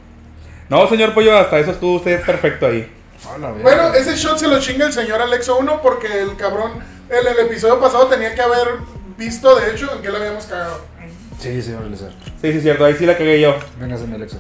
No, 0.70 0.88
señor 0.88 1.16
Pollo, 1.16 1.36
hasta 1.36 1.58
eso 1.58 1.72
estuvo 1.72 1.96
usted 1.96 2.22
perfecto 2.22 2.68
ahí. 2.68 2.88
Bueno, 3.62 3.94
ese 3.94 4.15
shot 4.15 4.38
se 4.38 4.48
lo 4.48 4.60
chinga 4.60 4.86
el 4.86 4.94
señor 4.94 5.22
Alexo 5.22 5.58
1 5.58 5.82
porque 5.82 6.22
el 6.22 6.36
cabrón, 6.36 6.72
en 7.10 7.27
el 7.27 7.39
episodio 7.46 7.80
pasado 7.80 8.08
tenía 8.08 8.34
que 8.36 8.42
haber 8.42 8.68
visto, 9.18 9.56
de 9.60 9.72
hecho, 9.72 9.89
en 9.96 10.01
qué 10.01 10.10
le 10.10 10.18
habíamos 10.18 10.46
cagado. 10.46 10.82
Sí, 11.39 11.62
señor 11.62 11.84
Eliezer. 11.84 12.12
Sí, 12.42 12.53
sí, 12.53 12.62
cierto, 12.62 12.86
ahí 12.86 12.96
sí 12.98 13.06
la 13.06 13.18
cagué 13.18 13.39
yo. 13.42 13.56
Véngase, 13.80 14.06
mi 14.08 14.15
Alexa. 14.15 14.38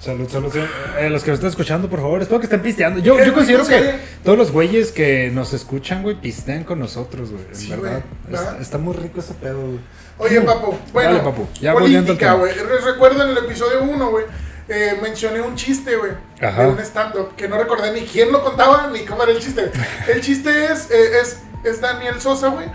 Salud, 0.00 0.28
salud. 0.28 0.52
señor. 0.52 0.68
Eh, 0.98 1.08
los 1.08 1.22
que 1.24 1.30
nos 1.30 1.38
están 1.38 1.48
escuchando, 1.50 1.88
por 1.88 1.98
favor, 2.00 2.20
espero 2.20 2.38
que 2.38 2.44
estén 2.44 2.60
pisteando. 2.60 3.00
Yo, 3.00 3.16
Qué 3.16 3.24
yo 3.26 3.32
considero 3.32 3.66
que 3.66 3.94
todos 4.22 4.36
los 4.36 4.52
güeyes 4.52 4.92
que 4.92 5.30
nos 5.32 5.54
escuchan, 5.54 6.02
güey, 6.02 6.20
pistean 6.20 6.64
con 6.64 6.78
nosotros, 6.78 7.30
güey. 7.30 7.42
En 7.48 7.54
Sí, 7.56 7.70
verdad. 7.70 8.02
güey, 8.02 8.34
Está, 8.34 8.44
¿verdad? 8.44 8.60
está 8.60 8.78
muy 8.78 8.94
rico 8.96 9.20
ese 9.20 9.32
pedo, 9.34 9.60
güey. 9.62 9.80
Oye, 10.18 10.40
papu, 10.42 10.74
bueno, 10.92 11.10
Dale, 11.12 11.24
papu, 11.24 11.48
ya 11.60 11.72
volviendo 11.72 12.12
al 12.12 12.18
política, 12.18 12.26
tema. 12.32 12.38
güey. 12.38 12.52
Re- 12.54 12.92
Recuerdo 12.92 13.22
en 13.24 13.30
el 13.30 13.38
episodio 13.38 13.82
1, 13.82 14.10
güey, 14.10 14.24
eh, 14.68 14.98
mencioné 15.02 15.40
un 15.40 15.54
chiste, 15.56 15.96
güey, 15.96 16.12
de 16.40 16.66
un 16.68 16.78
stand-up 16.80 17.34
que 17.36 17.48
no 17.48 17.58
recordé 17.58 17.92
ni 17.92 18.02
quién 18.06 18.32
lo 18.32 18.42
contaba 18.42 18.88
ni 18.92 19.04
cómo 19.04 19.22
era 19.22 19.32
el 19.32 19.40
chiste. 19.40 19.70
El 20.08 20.20
chiste 20.20 20.72
es, 20.72 20.90
eh, 20.90 21.20
es, 21.20 21.40
es 21.64 21.80
Daniel 21.80 22.20
Sosa, 22.20 22.48
güey, 22.48 22.66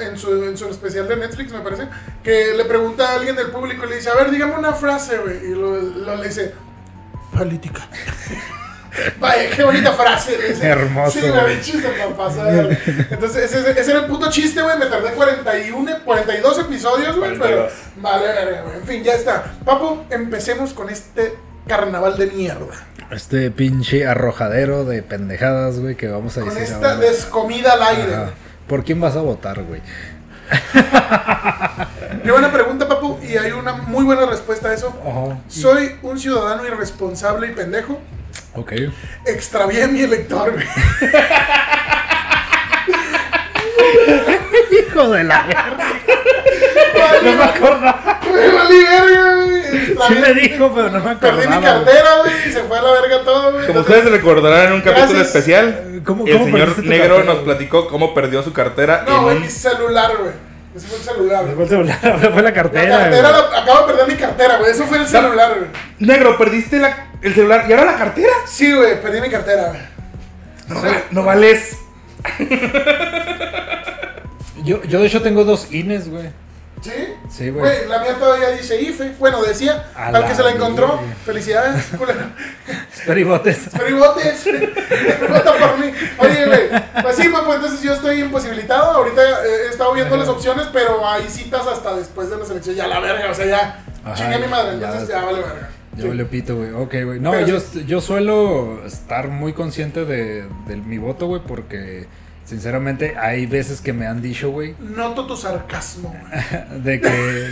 en 0.00 0.16
su, 0.18 0.44
en 0.44 0.56
su 0.56 0.68
especial 0.68 1.08
de 1.08 1.16
Netflix, 1.16 1.52
me 1.52 1.60
parece, 1.60 1.88
que 2.22 2.54
le 2.56 2.64
pregunta 2.64 3.10
a 3.10 3.14
alguien 3.14 3.36
del 3.36 3.50
público 3.50 3.86
y 3.86 3.90
le 3.90 3.96
dice, 3.96 4.10
a 4.10 4.14
ver, 4.14 4.30
dígame 4.30 4.54
una 4.58 4.72
frase, 4.72 5.18
güey, 5.18 5.44
y 5.46 5.54
lo, 5.54 5.76
lo- 5.80 6.16
le 6.16 6.28
dice, 6.28 6.54
política. 7.36 7.86
Vaya, 9.18 9.50
qué 9.54 9.62
bonita 9.64 9.92
frase. 9.92 10.36
dice. 10.48 10.66
Hermoso, 10.66 11.18
Sí, 11.20 11.28
güey. 11.28 11.60
chiste 11.60 11.88
para 11.88 12.16
pasar. 12.16 12.78
Entonces, 13.10 13.52
ese, 13.52 13.80
ese 13.80 13.90
era 13.90 14.00
el 14.00 14.06
puto 14.06 14.30
chiste, 14.30 14.62
güey. 14.62 14.78
Me 14.78 14.86
tardé 14.86 15.10
41, 15.12 15.90
42 16.04 16.58
episodios, 16.60 17.16
güey. 17.16 17.30
Pero 17.38 17.68
42. 17.68 17.72
vale, 17.96 18.62
güey. 18.62 18.76
En 18.76 18.86
fin, 18.86 19.02
ya 19.04 19.14
está. 19.14 19.52
Papu, 19.64 20.04
empecemos 20.10 20.72
con 20.74 20.90
este 20.90 21.34
carnaval 21.66 22.16
de 22.16 22.26
mierda. 22.28 22.74
Este 23.10 23.50
pinche 23.50 24.06
arrojadero 24.06 24.84
de 24.84 25.02
pendejadas, 25.02 25.78
güey, 25.80 25.94
que 25.96 26.08
vamos 26.08 26.36
a 26.38 26.40
Con 26.40 26.50
decir 26.54 26.62
esta 26.74 26.92
ahora. 26.94 27.00
descomida 27.00 27.72
al 27.74 27.82
aire. 27.82 28.14
Ajá. 28.14 28.30
¿Por 28.68 28.84
quién 28.84 29.00
vas 29.00 29.16
a 29.16 29.20
votar, 29.20 29.62
güey? 29.62 29.80
Qué 32.22 32.30
buena 32.30 32.50
pregunta, 32.52 32.88
Papu. 32.88 33.18
Y 33.22 33.36
hay 33.36 33.52
una 33.52 33.72
muy 33.74 34.04
buena 34.04 34.26
respuesta 34.26 34.68
a 34.68 34.74
eso. 34.74 34.88
Ajá. 35.06 35.38
Soy 35.48 35.96
un 36.02 36.18
ciudadano 36.18 36.66
irresponsable 36.66 37.48
y 37.48 37.50
pendejo 37.52 37.98
Ok. 38.56 38.72
Extravié 39.26 39.86
mi 39.88 40.02
elector, 40.02 40.52
güey. 40.52 40.64
Hijo 44.70 45.08
de 45.10 45.24
la 45.24 45.42
verga. 45.42 45.76
No 47.22 47.32
me 47.32 47.44
acordaba. 47.44 48.20
Me 48.24 48.48
valí 48.52 48.78
verga, 48.84 49.34
güey. 49.34 49.62
Sí 49.62 49.92
Extravié- 49.92 50.20
me 50.20 50.34
dijo, 50.40 50.72
pero 50.74 50.90
no 50.90 51.00
me 51.00 51.10
acordaba. 51.10 51.36
Perdí 51.40 51.48
mi 51.48 51.62
cartera, 51.62 52.08
güey, 52.22 52.48
y 52.48 52.52
se 52.52 52.60
fue 52.62 52.78
a 52.78 52.82
la 52.82 52.90
verga 52.92 53.24
todo, 53.24 53.52
güey. 53.52 53.66
Como 53.66 53.80
ustedes 53.80 54.04
recordarán 54.10 54.66
en 54.68 54.72
un 54.74 54.80
capítulo 54.80 55.08
Gracias. 55.18 55.26
especial, 55.28 56.00
¿Cómo- 56.04 56.26
el 56.26 56.32
cómo 56.34 56.44
señor 56.44 56.58
perdiste 56.60 56.82
tu 56.82 56.88
negro 56.88 57.06
cartera, 57.16 57.24
nos 57.26 57.34
güey? 57.36 57.44
platicó 57.46 57.88
cómo 57.88 58.14
perdió 58.14 58.42
su 58.42 58.52
cartera 58.52 59.04
No, 59.06 59.16
en 59.16 59.22
güey, 59.22 59.36
un... 59.36 59.42
mi 59.42 59.50
celular, 59.50 60.12
güey. 60.18 60.32
Ese 60.74 60.86
fue 60.88 60.98
el 60.98 61.04
celular, 61.04 61.44
Fue 61.44 61.52
güey. 61.54 61.62
el 61.64 61.68
celular, 61.68 61.98
ahora 62.02 62.18
fue 62.32 62.42
la 62.42 62.42
La 62.42 62.52
cartera. 62.52 63.08
la- 63.10 63.38
acabo 63.62 63.86
de 63.86 63.92
perder 63.94 64.08
mi 64.08 64.14
cartera, 64.20 64.56
güey. 64.58 64.70
Eso 64.72 64.84
fue 64.86 64.98
el 64.98 65.06
celular, 65.06 65.54
güey. 65.56 65.70
Negro, 66.00 66.36
perdiste 66.36 66.78
la- 66.78 67.08
el 67.22 67.34
celular 67.34 67.64
y 67.68 67.72
ahora 67.72 67.84
la 67.92 67.96
cartera. 67.96 68.32
Sí, 68.46 68.72
güey, 68.72 69.00
perdí 69.00 69.20
mi 69.20 69.30
cartera, 69.30 69.68
güey. 69.68 69.80
No, 70.68 70.80
vale- 70.82 71.04
no 71.10 71.22
vales. 71.22 71.76
Yo, 74.64 74.82
yo 74.84 75.00
de 75.00 75.06
hecho 75.06 75.20
tengo 75.22 75.44
dos 75.44 75.72
INES, 75.72 76.08
güey. 76.10 76.30
¿Sí? 76.84 77.14
Sí, 77.30 77.48
güey. 77.48 77.88
la 77.88 78.00
mía 78.00 78.14
todavía 78.18 78.50
dice 78.50 78.78
IFE. 78.78 79.14
Bueno, 79.18 79.42
decía, 79.42 79.86
A 79.96 80.08
al 80.08 80.26
que 80.26 80.34
se 80.34 80.42
la 80.42 80.50
encontró. 80.50 81.00
Felicidades, 81.24 81.86
culero. 81.98 82.20
Peribotes. 83.06 83.68
Pero 83.72 83.88
y 83.88 83.92
votes. 83.94 84.44
Vota 85.30 85.52
por 85.54 85.78
mí. 85.78 85.90
Oye, 86.18 86.46
güey. 86.46 86.68
Pues 87.02 87.16
sí, 87.16 87.28
pues 87.30 87.56
entonces 87.56 87.80
yo 87.82 87.94
estoy 87.94 88.20
imposibilitado. 88.20 88.90
Ahorita 88.92 89.22
eh, 89.22 89.66
he 89.66 89.68
estado 89.70 89.94
viendo 89.94 90.14
las 90.18 90.28
opciones, 90.28 90.66
pero 90.74 91.06
hay 91.08 91.26
citas 91.30 91.66
hasta 91.66 91.96
después 91.96 92.28
de 92.28 92.36
la 92.36 92.44
selección. 92.44 92.76
Ya 92.76 92.86
la 92.86 93.00
verga, 93.00 93.30
o 93.30 93.34
sea, 93.34 93.46
ya. 93.46 93.84
Ajá, 94.04 94.14
Chingue 94.14 94.34
a 94.34 94.38
mi 94.38 94.48
madre, 94.48 94.74
entonces 94.74 95.08
ya, 95.08 95.24
vale 95.24 95.40
verga. 95.40 95.70
Sí. 95.96 96.06
valió 96.06 96.28
pito, 96.28 96.56
güey. 96.56 96.72
Ok, 96.72 96.94
güey. 97.04 97.20
No, 97.20 97.30
Pero 97.30 97.46
yo, 97.46 97.60
sí. 97.60 97.84
yo 97.86 98.02
suelo 98.02 98.84
estar 98.84 99.28
muy 99.28 99.54
consciente 99.54 100.04
de, 100.04 100.46
de 100.66 100.76
mi 100.76 100.98
voto, 100.98 101.26
güey, 101.28 101.40
porque 101.46 102.06
sinceramente 102.44 103.16
hay 103.18 103.46
veces 103.46 103.80
que 103.80 103.92
me 103.92 104.06
han 104.06 104.20
dicho, 104.22 104.50
güey, 104.50 104.74
Noto 104.78 105.26
tu 105.26 105.36
sarcasmo. 105.36 106.14
güey. 106.20 106.80
de 106.82 107.00
que... 107.00 107.50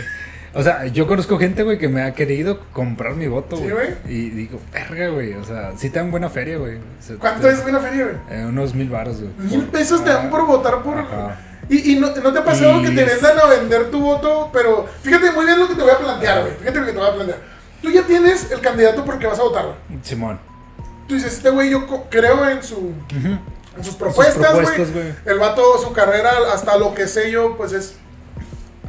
O 0.55 0.61
sea, 0.61 0.85
yo 0.85 1.07
conozco 1.07 1.39
gente, 1.39 1.63
güey, 1.63 1.79
que 1.79 1.87
me 1.89 2.03
ha 2.03 2.13
querido 2.13 2.59
comprar 2.73 3.15
mi 3.15 3.27
voto, 3.27 3.55
Sí, 3.57 3.63
güey. 3.63 3.73
güey. 3.73 3.95
y 4.05 4.29
digo, 4.29 4.59
verga, 4.71 5.07
güey. 5.09 5.33
O 5.33 5.43
sea, 5.43 5.71
sí 5.77 5.89
te 5.89 5.97
dan 5.97 6.11
buena 6.11 6.29
feria, 6.29 6.57
güey. 6.57 6.77
O 6.77 6.81
sea, 7.01 7.15
¿Cuánto 7.17 7.47
te- 7.47 7.53
es 7.53 7.63
buena 7.63 7.79
feria, 7.79 8.03
güey? 8.05 8.39
eh, 8.39 8.45
unos 8.45 8.75
mil 8.75 8.87
baros, 8.87 9.19
güey. 9.19 9.31
Mil 9.49 9.63
pesos 9.65 10.03
te 10.03 10.11
dan 10.11 10.29
por 10.29 10.45
votar 10.45 10.83
por. 10.83 10.99
Ajá. 10.99 11.39
Y, 11.69 11.93
y 11.93 11.99
no, 11.99 12.15
no 12.15 12.31
te 12.31 12.37
ha 12.39 12.45
pasado 12.45 12.79
Y 12.81 12.83
que 12.83 12.91
te 12.91 13.03
vendan 13.03 13.39
a 13.39 13.45
vender 13.47 13.89
tu 13.89 13.99
voto, 13.99 14.51
pero 14.53 14.85
fíjate 15.01 15.31
muy 15.31 15.45
bien 15.45 15.57
lo 15.57 15.67
que 15.67 15.73
te 15.73 15.81
voy 15.81 15.89
a 15.91 15.97
plantear, 15.97 16.41
güey. 16.41 16.53
Fíjate 16.59 16.79
lo 16.81 16.85
que 16.85 16.91
te 16.91 16.97
voy 16.99 17.07
a 17.09 17.13
plantear. 17.15 17.39
Tú 17.81 17.89
ya 17.89 18.03
tienes 18.03 18.51
el 18.51 18.59
candidato 18.61 19.03
por 19.03 19.15
el 19.15 19.19
que 19.21 19.25
vas 19.27 19.39
a 19.39 19.43
votar, 19.43 19.65
güey. 19.65 19.99
Simón. 20.03 20.39
Tú 21.07 21.15
dices, 21.15 21.33
este 21.33 21.49
güey 21.49 21.71
yo 21.71 21.87
creo 22.11 22.47
en 22.47 22.61
su 22.61 22.91
en 23.77 23.83
sus 23.83 23.95
propuestas, 23.95 24.53
güey. 24.93 25.13
El 25.25 25.39
vato, 25.39 25.77
su 25.79 25.93
carrera, 25.93 26.31
hasta 26.53 26.77
lo 26.77 26.93
que 26.93 27.07
sé 27.07 27.31
yo, 27.31 27.57
pues 27.57 27.73
es 27.73 27.95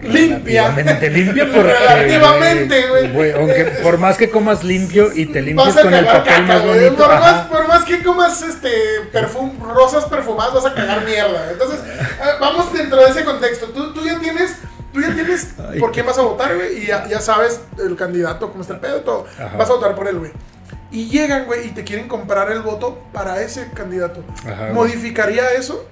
limpia. 0.02 0.68
Relativamente 0.68 1.10
limpia 1.10 1.44
porque, 1.54 1.72
Relativamente, 1.72 2.86
güey. 2.88 3.32
Aunque 3.32 3.64
por 3.82 3.98
más 3.98 4.16
que 4.16 4.30
comas 4.30 4.64
limpio 4.64 5.10
y 5.14 5.26
te 5.26 5.42
limpies 5.42 5.74
con 5.74 5.92
el 5.92 6.04
papel 6.04 6.24
caca, 6.24 6.42
más 6.42 6.64
bonito. 6.64 6.96
Por 6.96 7.08
más, 7.08 7.46
por 7.46 7.68
más 7.68 7.84
que 7.84 8.02
comas 8.02 8.42
este 8.42 8.70
perfum, 9.12 9.58
rosas 9.60 10.04
perfumadas, 10.04 10.54
vas 10.54 10.66
a 10.66 10.74
cagar 10.74 11.04
mierda. 11.04 11.50
Entonces, 11.50 11.80
eh, 11.80 12.24
vamos 12.40 12.72
dentro 12.72 13.00
de 13.02 13.10
ese 13.10 13.24
contexto. 13.24 13.66
Tú, 13.66 13.92
tú 13.92 14.04
ya 14.04 14.18
tienes. 14.18 14.56
Tú 14.92 15.00
ya 15.00 15.12
tienes 15.12 15.54
Ay, 15.58 15.80
por 15.80 15.90
quién 15.90 16.06
vas 16.06 16.16
a 16.18 16.22
votar, 16.22 16.54
güey. 16.54 16.84
Y 16.84 16.86
ya, 16.86 17.08
ya 17.08 17.20
sabes 17.20 17.60
el 17.84 17.96
candidato, 17.96 18.50
cómo 18.50 18.62
está 18.62 18.74
el 18.74 18.80
pedo, 18.80 19.00
todo. 19.00 19.26
Ajá. 19.36 19.56
Vas 19.56 19.68
a 19.68 19.72
votar 19.72 19.96
por 19.96 20.06
él, 20.06 20.18
güey. 20.20 20.30
Y 20.94 21.08
llegan, 21.08 21.46
güey, 21.46 21.66
y 21.66 21.70
te 21.72 21.82
quieren 21.82 22.06
comprar 22.06 22.52
el 22.52 22.62
voto 22.62 23.02
para 23.12 23.42
ese 23.42 23.68
candidato. 23.74 24.22
Ajá. 24.46 24.72
¿Modificaría 24.72 25.50
eso? 25.52 25.88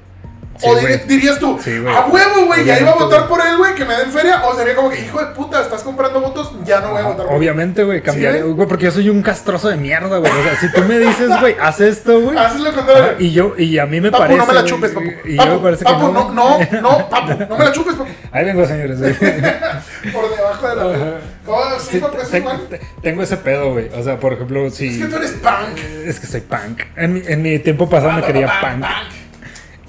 Sí, 0.62 0.68
o 0.68 1.06
dirías 1.08 1.38
tú, 1.38 1.58
Sí, 1.62 1.72
a 1.88 2.06
huevo, 2.06 2.46
güey, 2.46 2.64
ya 2.64 2.78
iba 2.80 2.90
a 2.90 2.94
votar 2.94 3.26
por 3.26 3.40
él, 3.44 3.56
güey, 3.56 3.74
que 3.74 3.84
me 3.84 3.94
den 3.96 4.10
feria. 4.12 4.42
O 4.44 4.54
sería 4.56 4.74
como 4.76 4.90
que, 4.90 5.00
hijo 5.00 5.18
de 5.18 5.26
puta, 5.34 5.60
estás 5.60 5.82
comprando 5.82 6.20
votos, 6.20 6.52
ya 6.64 6.80
no 6.80 6.90
voy 6.90 7.00
a 7.00 7.04
votar 7.04 7.26
por 7.26 7.32
él. 7.34 7.38
Obviamente, 7.38 7.82
güey, 7.84 8.02
cambiaría, 8.02 8.42
¿Sí, 8.42 8.48
güey? 8.48 8.68
porque 8.68 8.84
yo 8.86 8.90
soy 8.92 9.08
un 9.08 9.22
castroso 9.22 9.68
de 9.68 9.76
mierda, 9.76 10.18
güey. 10.18 10.30
O 10.30 10.42
sea, 10.42 10.56
si 10.60 10.70
tú 10.72 10.82
me 10.82 10.98
dices, 10.98 11.28
güey, 11.40 11.56
haz 11.60 11.80
esto, 11.80 12.20
güey. 12.20 12.36
Haces 12.38 12.60
lo 12.60 12.72
contrario. 12.72 13.14
Y 13.18 13.32
yo, 13.32 13.54
y 13.58 13.78
a 13.78 13.86
mí 13.86 14.00
me 14.00 14.10
Papu, 14.10 14.22
parece. 14.22 14.38
no 14.38 14.46
me 14.46 14.54
la 14.54 14.64
chupes, 14.64 14.90
papu. 14.92 15.06
Y 15.24 15.36
papu, 15.36 15.48
yo 15.50 15.56
me 15.56 15.62
parece 15.62 15.84
papu, 15.84 16.06
que 16.06 16.12
no, 16.12 16.32
no, 16.32 16.58
no, 16.80 17.08
papu, 17.08 17.32
no 17.48 17.56
me 17.58 17.64
la 17.64 17.72
chupes, 17.72 17.94
papu. 17.94 18.10
Ahí 18.32 18.44
vengo, 18.44 18.64
señores. 18.66 18.98
Por 20.12 20.30
debajo 20.36 20.68
de 20.68 20.76
la. 20.76 21.18
Oh, 21.46 21.64
sí, 21.80 21.98
papu, 21.98 22.16
bueno. 22.30 22.60
te- 22.70 22.80
tengo 23.02 23.22
ese 23.22 23.36
pedo, 23.36 23.72
güey. 23.72 23.88
O 23.96 24.02
sea, 24.02 24.18
por 24.20 24.32
ejemplo, 24.32 24.70
si. 24.70 24.88
Es 24.88 24.98
que 24.98 25.04
tú 25.06 25.16
eres 25.16 25.32
punk. 25.32 25.78
Es 26.06 26.20
que 26.20 26.26
soy 26.26 26.40
punk. 26.40 26.82
En 26.96 27.14
mi, 27.14 27.22
en 27.26 27.42
mi 27.42 27.58
tiempo 27.58 27.88
pasado 27.90 28.12
me 28.12 28.22
quería 28.22 28.46
punk. 28.60 28.84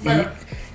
Bueno, 0.02 0.24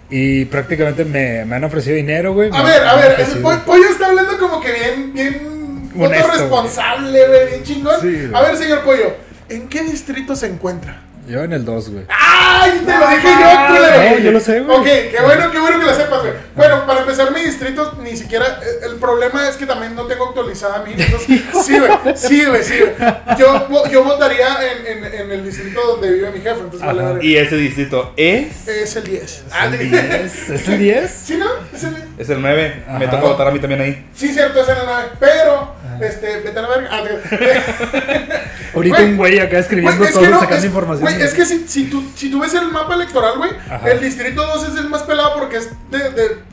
Y, 0.10 0.46
prácticamente 0.46 1.06
me, 1.06 1.46
me 1.46 1.56
han 1.56 1.64
ofrecido 1.64 1.96
dinero, 1.96 2.34
güey. 2.34 2.50
a 2.54 2.64
ver, 2.64 2.82
a 2.88 2.96
ver, 2.96 3.16
el 3.20 3.38
po- 3.42 3.60
pollo 3.66 3.90
está 3.90 4.08
hablando 4.08 4.38
como 4.40 4.60
que 4.62 4.72
bien, 4.72 5.14
bien. 5.14 5.92
Honesto, 5.98 6.32
responsable, 6.32 7.28
güey, 7.28 7.48
bien 7.50 7.64
chingón. 7.64 8.02
Sí, 8.02 8.30
a 8.34 8.42
ver, 8.42 8.58
señor 8.58 8.82
pollo, 8.84 9.14
¿en 9.50 9.68
qué 9.68 9.84
distrito 9.84 10.36
se 10.36 10.48
encuentra? 10.48 11.02
Yo 11.30 11.44
en 11.44 11.54
el 11.54 11.64
2, 11.64 11.90
güey. 11.92 12.06
¡Ay! 12.10 12.72
Te 12.86 12.92
lo 12.98 13.08
dije 13.08 13.28
yo, 13.40 13.68
culero. 13.68 14.10
No, 14.12 14.18
yo 14.18 14.32
lo 14.32 14.40
sé, 14.40 14.60
güey. 14.62 14.78
Ok, 14.80 14.84
qué 14.86 15.18
bueno, 15.24 15.52
qué 15.52 15.60
bueno 15.60 15.80
que 15.80 15.86
lo 15.86 15.94
sepas, 15.94 16.22
güey. 16.22 16.34
Bueno, 16.56 16.86
para 16.88 17.02
empezar, 17.02 17.32
mi 17.32 17.42
distrito 17.42 17.96
ni 18.02 18.18
siquiera. 18.18 18.60
eh, 18.64 18.86
El 18.86 18.96
problema 18.96 19.48
es 19.48 19.56
que 19.56 19.68
también 19.68 19.94
no 19.96 20.06
tengo 20.08 20.30
actualizada 20.30 20.84
mi. 20.84 20.94
Entonces, 20.94 21.42
sí, 21.64 21.78
güey. 21.80 21.92
Sí, 22.16 22.46
güey, 22.46 22.64
sí, 22.64 22.80
güey. 22.80 23.38
Yo, 23.38 23.68
yo 23.92 24.04
votaría 24.04 24.48
en, 24.72 25.04
en, 25.04 25.14
en 25.14 25.32
el 25.32 25.46
distrito 25.46 25.80
donde 25.86 26.12
vive 26.12 26.32
mi 26.32 26.40
jefe. 26.40 26.60
Entonces, 26.62 26.82
vale, 26.82 27.02
vale. 27.04 27.24
Y 27.26 27.38
ese 27.38 27.56
distrito 27.58 28.12
es... 28.18 28.68
Es 28.68 28.96
el 28.96 29.04
10. 29.04 29.44
Ah, 29.52 29.68
¿Es 29.68 29.80
el 29.80 29.90
10? 29.92 30.50
¿Es 30.50 30.68
el 30.68 30.80
10? 30.80 31.12
¿Sí, 31.12 31.38
no? 31.38 31.46
Es 31.74 31.84
el 31.84 31.96
10. 31.96 32.08
Es 32.18 32.30
el 32.30 32.42
9. 32.42 32.84
Me 32.98 33.06
toca 33.08 33.22
votar 33.22 33.48
a 33.48 33.52
mí 33.52 33.60
también 33.60 33.82
ahí. 33.82 34.10
Sí, 34.16 34.30
cierto, 34.34 34.62
es 34.62 34.68
el 34.70 34.78
9. 34.84 35.10
Pero, 35.20 35.76
este, 36.02 36.40
vete 36.42 36.60
a 36.60 36.62
la 36.62 36.68
verga. 36.68 36.90
Ah, 36.92 37.02
te- 37.04 38.40
Ahorita 38.76 38.98
Güey, 38.98 39.10
un 39.12 39.18
güey 39.18 39.40
acá 39.40 39.58
escribiendo 39.60 39.98
Güey, 39.98 40.10
es 40.10 40.14
todo, 40.16 40.26
no, 40.28 40.40
sacando 40.40 40.58
es, 40.58 40.66
información. 40.66 41.02
güey, 41.12 41.22
es 41.22 41.34
que 41.34 41.46
si, 41.46 41.68
si, 41.68 41.86
tú, 41.90 42.04
si 42.16 42.30
tú 42.30 42.40
ves 42.40 42.54
el 42.54 42.68
mapa 42.72 42.94
electoral, 42.94 43.38
güey, 43.38 43.52
el 43.86 44.00
distrito 44.00 44.46
2 44.46 44.70
es 44.70 44.76
el 44.76 44.90
más 44.90 45.04
pelado 45.04 45.34
porque 45.40 45.58
es 45.58 45.70
de, 45.90 45.98
de- 46.12 46.50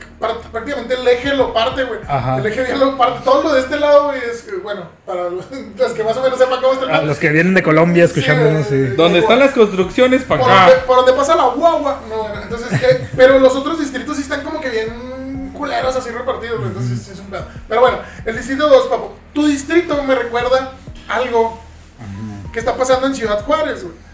prácticamente 0.50 0.95
el 0.95 1.07
eje 1.07 1.35
lo 1.35 1.53
parte, 1.53 1.85
güey. 1.85 2.00
Ajá. 2.09 2.38
El 2.38 2.47
eje 2.47 2.62
bien 2.65 2.81
lo 2.81 2.97
parte. 2.97 3.21
Todo 3.23 3.43
lo 3.43 3.53
de 3.53 3.61
este 3.61 3.79
lado, 3.79 4.07
güey, 4.07 4.19
es, 4.19 4.47
bueno, 4.62 4.88
para 5.05 5.25
los, 5.25 5.45
los 5.79 5.93
que 5.93 6.03
más 6.05 6.17
o 6.17 6.23
menos 6.23 6.38
sepan 6.38 6.61
cómo 6.62 6.73
está 6.73 6.85
el 6.87 6.91
A 6.91 6.95
mapa. 6.95 7.07
los 7.07 7.19
que 7.19 7.29
vienen 7.31 7.53
de 7.53 7.62
Colombia 7.62 8.05
escuchándonos, 8.05 8.67
Sí, 8.67 8.87
sí. 8.88 8.95
Donde 8.97 9.19
están 9.19 9.38
las 9.38 9.53
construcciones, 9.53 10.23
por, 10.23 10.41
para 10.41 10.55
donde, 10.55 10.73
acá. 10.73 10.87
por 10.87 10.97
donde 10.97 11.12
pasa 11.12 11.37
la 11.37 11.45
guagua. 11.49 12.00
No, 12.09 12.43
entonces, 12.43 12.73
eh, 12.83 13.09
pero 13.15 13.38
los 13.38 13.55
otros 13.55 13.79
distritos 13.79 14.17
sí 14.17 14.23
están 14.23 14.41
como 14.43 14.59
que 14.61 14.71
bien 14.71 14.88
culeros 15.57 15.95
así 15.97 16.11
repartidos, 16.11 16.59
güey, 16.59 16.69
entonces 16.69 17.01
sí 17.03 17.11
es 17.13 17.19
un 17.21 17.27
pedo. 17.27 17.45
Pero 17.69 17.81
bueno, 17.81 17.99
el 18.25 18.37
distrito 18.37 18.69
2, 18.69 18.87
papo. 18.89 19.17
Tu 19.33 19.47
distrito 19.47 20.03
me 20.03 20.15
recuerda 20.15 20.73
algo 21.09 21.61
que 22.53 22.59
está 22.61 22.77
pasando 22.77 23.07
en 23.07 23.15
Ciudad 23.15 23.43
Juárez, 23.45 23.83
güey. 23.85 24.07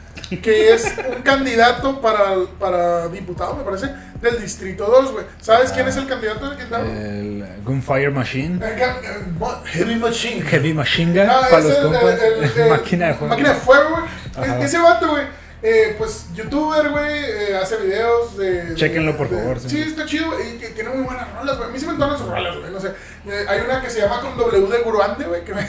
Que 0.42 0.72
es 0.72 0.94
un 1.14 1.22
candidato 1.22 2.00
para, 2.00 2.34
para 2.58 3.08
diputado, 3.08 3.54
me 3.54 3.64
parece, 3.64 3.88
del 4.20 4.40
distrito 4.40 4.86
2, 4.86 5.12
güey. 5.12 5.26
¿Sabes 5.40 5.72
quién 5.72 5.86
es 5.88 5.96
el 5.96 6.06
candidato 6.06 6.48
del 6.48 6.56
candidato? 6.58 6.86
El 6.86 7.46
Gunfire 7.64 8.10
Machine. 8.10 8.64
El 8.66 8.80
el 8.80 9.26
mo- 9.38 9.60
Heavy 9.66 9.96
Machine. 9.96 10.40
Heavy 10.42 10.72
Machine 10.72 11.12
Gun. 11.18 11.26
No, 11.26 11.40
para 11.40 11.58
es 11.58 11.64
los 11.64 11.76
el, 11.76 11.82
compas. 11.82 12.68
Máquina 12.70 13.08
de 13.08 13.14
fuego. 13.14 13.28
Máquina 13.28 13.48
de 13.50 13.54
fuego, 13.60 13.90
güey. 13.90 14.48
E- 14.48 14.64
Ese 14.64 14.78
vato, 14.78 15.08
güey. 15.10 15.24
Eh, 15.62 15.94
pues 15.96 16.26
youtuber, 16.34 16.90
güey, 16.90 17.24
eh, 17.24 17.56
hace 17.56 17.76
videos 17.76 18.36
de... 18.36 18.74
Chéquenlo, 18.74 19.12
de- 19.12 19.18
por 19.18 19.28
de- 19.28 19.36
favor, 19.38 19.60
Sí, 19.60 19.68
sí. 19.68 19.80
está 19.82 20.04
chido 20.06 20.26
y 20.40 20.58
que 20.58 20.70
tiene 20.70 20.90
muy 20.90 21.04
buenas 21.04 21.32
rolas, 21.34 21.56
güey. 21.56 21.68
A 21.68 21.72
mí 21.72 21.78
se 21.78 21.86
me 21.86 21.92
entonan 21.92 22.18
sus 22.18 22.28
rolas, 22.28 22.56
güey, 22.58 22.72
no 22.72 22.80
sé. 22.80 22.88
Eh, 23.28 23.44
hay 23.48 23.60
una 23.60 23.80
que 23.80 23.88
se 23.88 24.00
llama 24.00 24.20
con 24.20 24.36
W 24.36 24.66
de 24.66 24.78
Guruante, 24.82 25.24
güey, 25.24 25.44
que 25.44 25.54
me... 25.54 25.62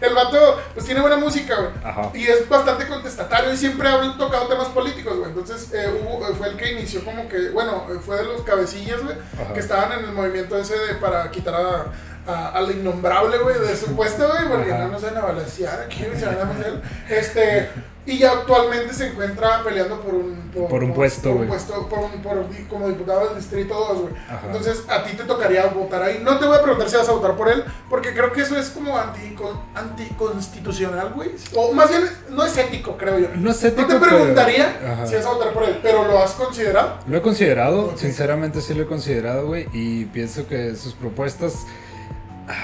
El 0.00 0.14
vato, 0.14 0.60
pues 0.74 0.86
tiene 0.86 1.00
buena 1.00 1.16
música, 1.16 1.56
güey. 1.56 1.70
Ajá. 1.84 2.10
Y 2.14 2.26
es 2.26 2.48
bastante 2.48 2.86
contestatario 2.86 3.52
y 3.52 3.56
siempre 3.56 3.88
ha 3.88 4.16
tocado 4.18 4.46
temas 4.48 4.68
políticos, 4.68 5.16
güey. 5.16 5.30
Entonces, 5.30 5.72
eh, 5.72 5.90
hubo- 6.02 6.26
eh, 6.28 6.34
fue 6.36 6.48
el 6.48 6.56
que 6.56 6.72
inició 6.72 7.04
como 7.04 7.28
que, 7.28 7.50
bueno, 7.50 7.86
fue 8.04 8.16
de 8.16 8.24
los 8.24 8.42
cabecillas, 8.42 9.02
güey, 9.02 9.16
que 9.54 9.60
estaban 9.60 9.92
en 9.98 10.04
el 10.04 10.12
movimiento 10.12 10.58
ese 10.58 10.78
de 10.78 10.94
para 10.94 11.30
quitar 11.30 11.54
a, 11.54 11.86
a- 12.30 12.48
al 12.50 12.70
innombrable, 12.70 13.38
güey, 13.38 13.58
de 13.60 13.76
su 13.76 13.94
puesto, 13.96 14.26
güey, 14.28 14.48
porque 14.48 14.72
Ajá. 14.72 14.84
no 14.84 14.88
nos 14.92 15.02
van 15.02 15.16
a 15.16 15.20
balancear 15.22 15.80
aquí, 15.80 16.04
se 16.16 16.26
van 16.26 16.40
a 16.40 16.44
meter. 16.44 16.80
Este, 17.08 17.68
y 18.06 18.18
ya 18.18 18.32
actualmente 18.32 18.94
se 18.94 19.08
encuentra 19.08 19.62
peleando 19.62 20.00
por 20.00 20.14
un, 20.14 20.40
Por 20.68 20.82
un 20.82 20.92
puesto, 20.94 21.22
por 21.22 21.30
un 21.32 21.36
güey. 21.36 21.48
puesto, 21.48 21.88
por 21.88 21.98
un- 22.00 22.22
por 22.22 22.46
como 22.68 22.88
diputado 22.88 23.26
del 23.28 23.36
distrito 23.36 23.74
2, 23.74 24.00
güey. 24.02 24.14
Entonces, 24.46 24.82
a 24.88 25.04
ti 25.04 25.16
te 25.16 25.24
tocaría 25.24 25.66
votar 25.66 26.02
ahí. 26.02 26.20
No 26.24 26.38
te 26.38 26.46
voy 26.46 26.56
a 26.56 26.62
preguntar 26.62 26.88
si 26.88 26.96
vas 26.96 27.08
a 27.08 27.12
votar 27.12 27.36
por 27.36 27.48
él, 27.48 27.62
porque 27.88 28.12
creo 28.14 28.32
que 28.32 28.40
eso 28.42 28.56
es 28.56 28.70
como 28.70 28.96
anti, 28.98 29.36
anticonstitucional, 29.74 31.12
güey. 31.14 31.30
O 31.54 31.72
más 31.72 31.88
bien, 31.90 32.02
no 32.30 32.44
es 32.44 32.56
ético, 32.56 32.96
creo 32.96 33.18
yo. 33.18 33.28
No 33.36 33.50
es 33.50 33.62
ético, 33.64 33.82
No 33.92 34.00
te 34.00 34.06
preguntaría 34.08 35.04
si 35.06 35.14
vas 35.16 35.26
a 35.26 35.30
votar 35.32 35.52
por 35.52 35.64
él, 35.64 35.78
pero 35.82 36.04
lo 36.06 36.18
has 36.22 36.32
considerado. 36.32 36.98
Lo 37.06 37.16
he 37.16 37.22
considerado, 37.22 37.92
sinceramente 37.96 38.60
sí 38.60 38.74
lo 38.74 38.82
he 38.82 38.86
considerado, 38.86 39.46
güey, 39.46 39.68
y 39.72 40.06
pienso 40.06 40.46
que 40.48 40.74
sus 40.74 40.94
propuestas 40.94 41.66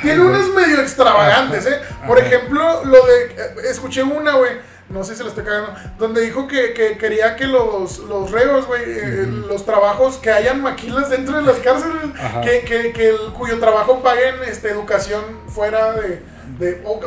Tiene 0.03 0.21
unas 0.21 0.49
medio 0.49 0.81
extravagantes, 0.81 1.67
¿eh? 1.67 1.81
Por 2.07 2.19
ejemplo, 2.19 2.85
lo 2.85 3.07
de. 3.07 3.25
eh, 3.25 3.55
Escuché 3.71 4.03
una, 4.03 4.33
güey. 4.35 4.53
No 4.89 5.03
sé 5.03 5.17
si 5.17 5.23
la 5.25 5.31
estoy 5.31 5.45
cagando. 5.45 5.75
Donde 5.99 6.21
dijo 6.21 6.47
que, 6.47 6.73
que 6.73 6.97
quería 6.97 7.35
que 7.35 7.47
los, 7.47 7.99
los 7.99 8.31
reos, 8.31 8.67
güey, 8.67 8.83
eh, 8.87 9.27
los 9.49 9.65
trabajos, 9.67 10.17
que 10.19 10.31
hayan 10.31 10.63
maquilas 10.63 11.11
dentro 11.11 11.37
de 11.37 11.43
las 11.43 11.57
cárceles, 11.57 12.03
que, 12.45 12.61
que, 12.61 12.93
que 12.93 13.09
el- 13.09 13.33
cuyo 13.33 13.59
trabajo 13.59 14.01
paguen 14.03 14.37
este, 14.47 14.71
educación 14.71 15.23
fuera 15.49 15.93
de. 15.95 16.23
de 16.61 16.83
o 16.85 17.01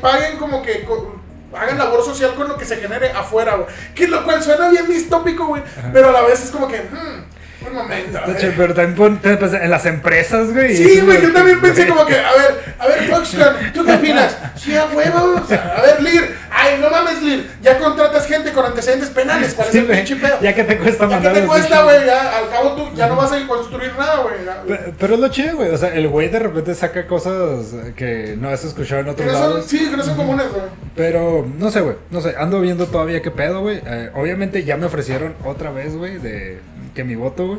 paguen 0.00 0.38
como 0.38 0.62
que. 0.62 0.84
co- 0.84 1.14
Hagan 1.54 1.78
labor 1.78 2.04
social 2.04 2.34
con 2.34 2.48
lo 2.48 2.58
que 2.58 2.64
se 2.66 2.76
genere 2.76 3.12
afuera, 3.12 3.54
güey. 3.54 3.68
Que 3.94 4.08
lo 4.08 4.24
cual 4.24 4.42
suena 4.42 4.68
bien 4.68 4.88
distópico, 4.88 5.46
güey. 5.46 5.62
Pero 5.92 6.08
a 6.10 6.12
la 6.12 6.22
vez 6.22 6.42
es 6.44 6.50
como 6.50 6.68
que. 6.68 6.80
hmm, 6.80 7.24
un 7.68 7.74
momento. 7.74 8.12
ver. 8.26 8.34
Tacho, 8.34 8.52
Pero 8.56 8.74
también 8.74 9.20
en 9.62 9.70
las 9.70 9.86
empresas, 9.86 10.52
güey. 10.52 10.76
Sí, 10.76 11.00
güey, 11.00 11.22
yo 11.22 11.32
también 11.32 11.60
pensé 11.60 11.86
como 11.86 12.04
que, 12.06 12.14
a 12.14 12.32
ver, 12.32 12.74
a 12.78 12.86
ver, 12.86 13.02
Foxconn, 13.10 13.72
¿tú 13.72 13.84
qué 13.84 13.92
opinas? 13.94 14.36
Sí, 14.56 14.76
a 14.76 14.86
huevo, 14.86 15.40
o 15.42 15.46
sea, 15.46 15.74
a 15.78 15.82
ver, 15.82 16.02
Lir, 16.02 16.34
ay, 16.50 16.78
no 16.80 16.90
mames, 16.90 17.22
Lir, 17.22 17.50
ya 17.62 17.78
contratas 17.78 18.26
gente 18.26 18.52
con 18.52 18.64
antecedentes 18.66 19.10
penales, 19.10 19.54
¿cuál 19.54 19.68
es 19.68 19.72
Sí, 19.72 19.78
el 19.78 19.86
güey. 19.86 19.96
pinche 19.98 20.16
pedo? 20.16 20.38
Ya 20.40 20.54
que 20.54 20.64
te 20.64 20.78
cuesta 20.78 21.04
¿Ya 21.04 21.08
qué 21.08 21.14
mandar 21.14 21.32
te 21.34 21.40
el 21.40 21.46
cuesta, 21.46 21.82
güey? 21.82 22.06
Ya, 22.06 22.38
al 22.38 22.50
cabo 22.50 22.72
tú 22.72 22.88
ya 22.94 23.06
no 23.08 23.16
vas 23.16 23.32
a 23.32 23.46
construir 23.46 23.92
nada, 23.98 24.16
güey. 24.22 24.34
ya. 24.44 24.62
Pe- 24.62 24.92
Pero 24.98 25.14
es 25.14 25.20
lo 25.20 25.28
chido, 25.28 25.56
güey. 25.56 25.70
O 25.70 25.76
sea, 25.78 25.94
el 25.94 26.08
güey 26.08 26.28
de 26.28 26.38
repente 26.38 26.74
saca 26.74 27.06
cosas 27.06 27.66
que 27.96 28.36
no 28.38 28.48
has 28.48 28.64
escuchado 28.64 29.00
en 29.00 29.06
Que 29.06 29.10
otros 29.12 29.26
no 29.28 29.32
son, 29.34 29.42
lados. 29.50 29.66
sí, 29.66 29.88
que 29.90 29.96
no 29.96 30.02
son 30.02 30.16
comunes, 30.16 30.46
güey. 30.50 30.64
Pero 30.94 31.46
no 31.58 31.70
sé, 31.70 31.80
güey. 31.80 31.96
No 32.10 32.20
sé, 32.20 32.34
ando 32.38 32.60
viendo 32.60 32.86
todavía 32.86 33.20
qué 33.22 33.30
pedo, 33.30 33.60
güey. 33.60 33.80
Eh, 33.86 34.10
obviamente 34.14 34.64
ya 34.64 34.76
me 34.76 34.86
ofrecieron 34.86 35.34
otra 35.44 35.70
vez, 35.70 35.94
güey, 35.96 36.18
de 36.18 36.58
que 36.96 37.04
mi 37.04 37.14
voto, 37.14 37.46
güey, 37.46 37.58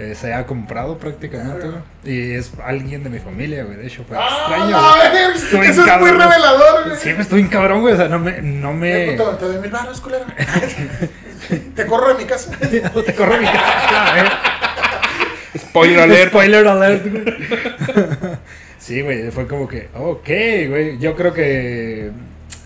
eh, 0.00 0.16
se 0.16 0.34
ha 0.34 0.44
comprado 0.46 0.98
prácticamente, 0.98 1.68
güey. 1.68 1.80
Y 2.04 2.32
es 2.34 2.50
alguien 2.64 3.04
de 3.04 3.10
mi 3.10 3.20
familia, 3.20 3.62
güey. 3.62 3.76
De 3.76 3.86
hecho, 3.86 4.04
fue 4.08 4.16
¡Ah, 4.18 4.28
extraño, 4.28 4.76
güey. 4.80 5.36
Estoy 5.36 5.66
Eso 5.68 5.86
es 5.86 6.00
muy 6.00 6.10
revelador, 6.10 6.84
güey. 6.86 6.96
Sí, 6.98 7.12
me 7.14 7.22
estoy 7.22 7.40
en 7.42 7.48
cabrón, 7.48 7.82
güey. 7.82 7.94
O 7.94 7.96
sea, 7.96 8.08
no 8.08 8.18
me. 8.18 8.42
No 8.42 8.70
Eh, 8.70 8.74
me... 8.74 9.12
puto, 9.12 9.30
te 9.36 9.44
doy 9.44 9.58
mil 9.60 9.70
baros, 9.70 10.00
culero. 10.00 10.24
Te 11.76 11.86
corro 11.86 12.08
de 12.08 12.14
mi 12.14 12.24
casa. 12.24 12.50
No 12.94 13.02
te 13.04 13.14
corro 13.14 13.38
mi 13.38 13.44
casa, 13.46 14.12
güey. 14.12 14.26
Spoiler 15.56 16.00
alert. 16.00 16.30
Spoiler 16.30 16.66
alert, 16.66 17.06
güey. 17.06 17.24
sí, 18.78 19.00
güey, 19.02 19.30
fue 19.30 19.46
como 19.46 19.68
que, 19.68 19.88
ok, 19.94 20.28
güey. 20.68 20.98
Yo 20.98 21.14
creo 21.14 21.32
que 21.32 22.10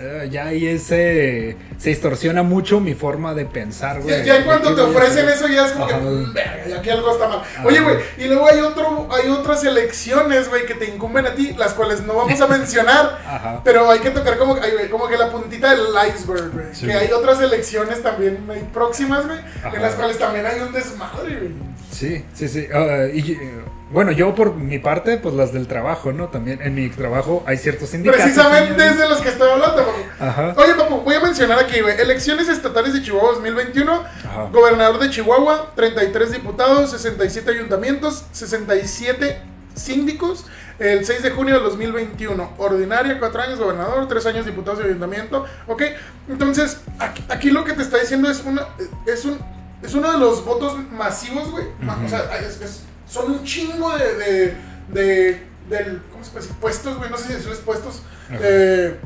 eh, 0.03 0.29
ya 0.31 0.47
ahí 0.47 0.67
ese, 0.67 1.57
se 1.79 1.89
distorsiona 1.91 2.43
mucho 2.43 2.81
mi 2.81 2.95
forma 2.95 3.35
de 3.35 3.45
pensar, 3.47 4.01
güey. 4.01 4.19
Ya, 4.19 4.25
ya 4.25 4.37
en 4.39 4.45
cuanto 4.45 4.71
¿Qué 4.71 4.75
te 4.75 4.81
ofrecen 4.83 5.29
eso 5.29 5.47
ya 5.49 5.67
es 5.67 5.73
como 5.73 5.87
que, 5.87 5.95
Ajá. 5.95 6.03
"Mm, 6.03 6.33
verga, 6.33 6.67
ya 6.69 6.77
aquí 6.79 6.91
algo 6.91 7.13
está 7.13 7.29
mal. 7.29 7.43
Oye, 7.65 7.81
güey, 7.81 7.97
y 8.19 8.25
luego 8.25 8.47
hay 8.49 8.61
otro, 8.61 9.09
hay 9.13 9.29
otras 9.31 9.63
elecciones, 9.65 10.49
güey, 10.49 10.67
que 10.67 10.75
te 10.75 10.87
incumben 10.87 11.27
a 11.27 11.35
ti, 11.35 11.55
las 11.57 11.75
cuales 11.75 12.03
no 12.03 12.15
vamos 12.15 12.41
a 12.41 12.47
mencionar, 12.49 13.19
Ajá. 13.27 13.61
pero 13.65 13.89
hay 13.91 14.01
que 14.01 14.11
tocar 14.11 14.37
como, 14.39 14.57
ay, 14.57 14.89
como 14.91 15.07
que 15.09 15.17
la 15.17 15.31
puntita 15.31 15.71
del 15.71 15.87
iceberg, 16.09 16.51
güey. 16.53 16.67
Sí, 16.73 16.87
que 16.87 16.93
hay 16.95 17.13
otras 17.13 17.41
elecciones 17.41 18.03
también 18.03 18.45
hay 18.51 18.69
próximas, 18.73 19.27
güey, 19.27 19.39
en 19.75 19.83
las 19.83 19.95
cuales 19.95 20.19
también 20.19 20.47
hay 20.47 20.61
un 20.61 20.73
desmadre, 20.73 21.37
güey. 21.37 21.53
Sí, 21.93 22.25
sí, 22.35 22.49
sí. 22.49 22.67
Ah, 22.75 23.07
y, 23.13 23.33
eh, 23.33 23.51
bueno, 23.93 24.11
yo 24.13 24.35
por 24.35 24.55
mi 24.55 24.79
parte, 24.79 25.19
pues 25.19 25.35
las 25.35 25.53
del 25.53 25.69
trabajo, 25.69 26.13
¿no? 26.13 26.29
También 26.29 26.61
en 26.63 26.75
mi 26.75 26.89
trabajo 26.89 27.43
hay 27.47 27.57
ciertos 27.59 27.91
sindicatos. 27.91 28.23
Precisamente 28.23 28.87
es 28.87 28.99
de 28.99 29.09
los 29.09 29.21
que 29.21 29.29
estoy 29.29 29.51
hablando, 29.51 29.77
papu. 29.85 29.99
Ajá. 30.19 30.55
Oye, 30.57 30.75
papu, 30.75 31.03
voy 31.03 31.15
a 31.15 31.21
mencionar 31.21 31.59
aquí, 31.59 31.81
güey. 31.81 32.01
Elecciones 32.01 32.49
estatales 32.49 32.95
de 32.95 33.03
Chihuahua 33.03 33.33
2021. 33.33 33.93
Ajá. 33.93 34.49
Gobernador 34.53 34.99
de 34.99 35.11
Chihuahua, 35.11 35.73
33 35.77 36.33
diputados, 36.33 36.91
67 36.91 37.51
ayuntamientos, 37.51 38.25
67 38.33 39.41
síndicos. 39.75 40.47
El 40.79 41.05
6 41.05 41.23
de 41.23 41.31
junio 41.31 41.55
de 41.59 41.61
2021. 41.63 42.55
Ordinaria, 42.59 43.19
4 43.21 43.43
años 43.43 43.59
gobernador, 43.61 44.09
3 44.09 44.27
años 44.27 44.47
diputados 44.47 44.79
de 44.81 44.87
ayuntamiento. 44.87 45.45
Ok, 45.69 45.83
entonces 46.29 46.79
aquí, 46.99 47.25
aquí 47.29 47.51
lo 47.51 47.63
que 47.65 47.73
te 47.75 47.83
está 47.83 47.99
diciendo 47.99 48.29
es, 48.31 48.43
una, 48.45 48.67
es, 49.07 49.25
un, 49.25 49.39
es 49.83 49.95
uno 49.95 50.11
de 50.11 50.19
los 50.19 50.45
votos 50.45 50.77
masivos, 50.91 51.51
güey. 51.53 51.67
O 52.05 52.09
sea, 52.09 52.21
es- 52.41 52.61
es- 52.61 52.83
son 53.13 53.31
un 53.33 53.45
chingo 53.45 53.97
de... 53.99 54.15
de, 54.15 54.57
de 54.89 55.53
del, 55.69 56.03
¿Cómo 56.11 56.25
se 56.25 56.31
puede 56.33 56.43
decir? 56.45 56.61
Puestos, 56.61 56.99
güey. 56.99 57.09
No 57.11 57.17
sé 57.17 57.29
si 57.29 57.33
decirles 57.35 57.59
puestos. 57.61 58.03
Eh, 58.31 58.99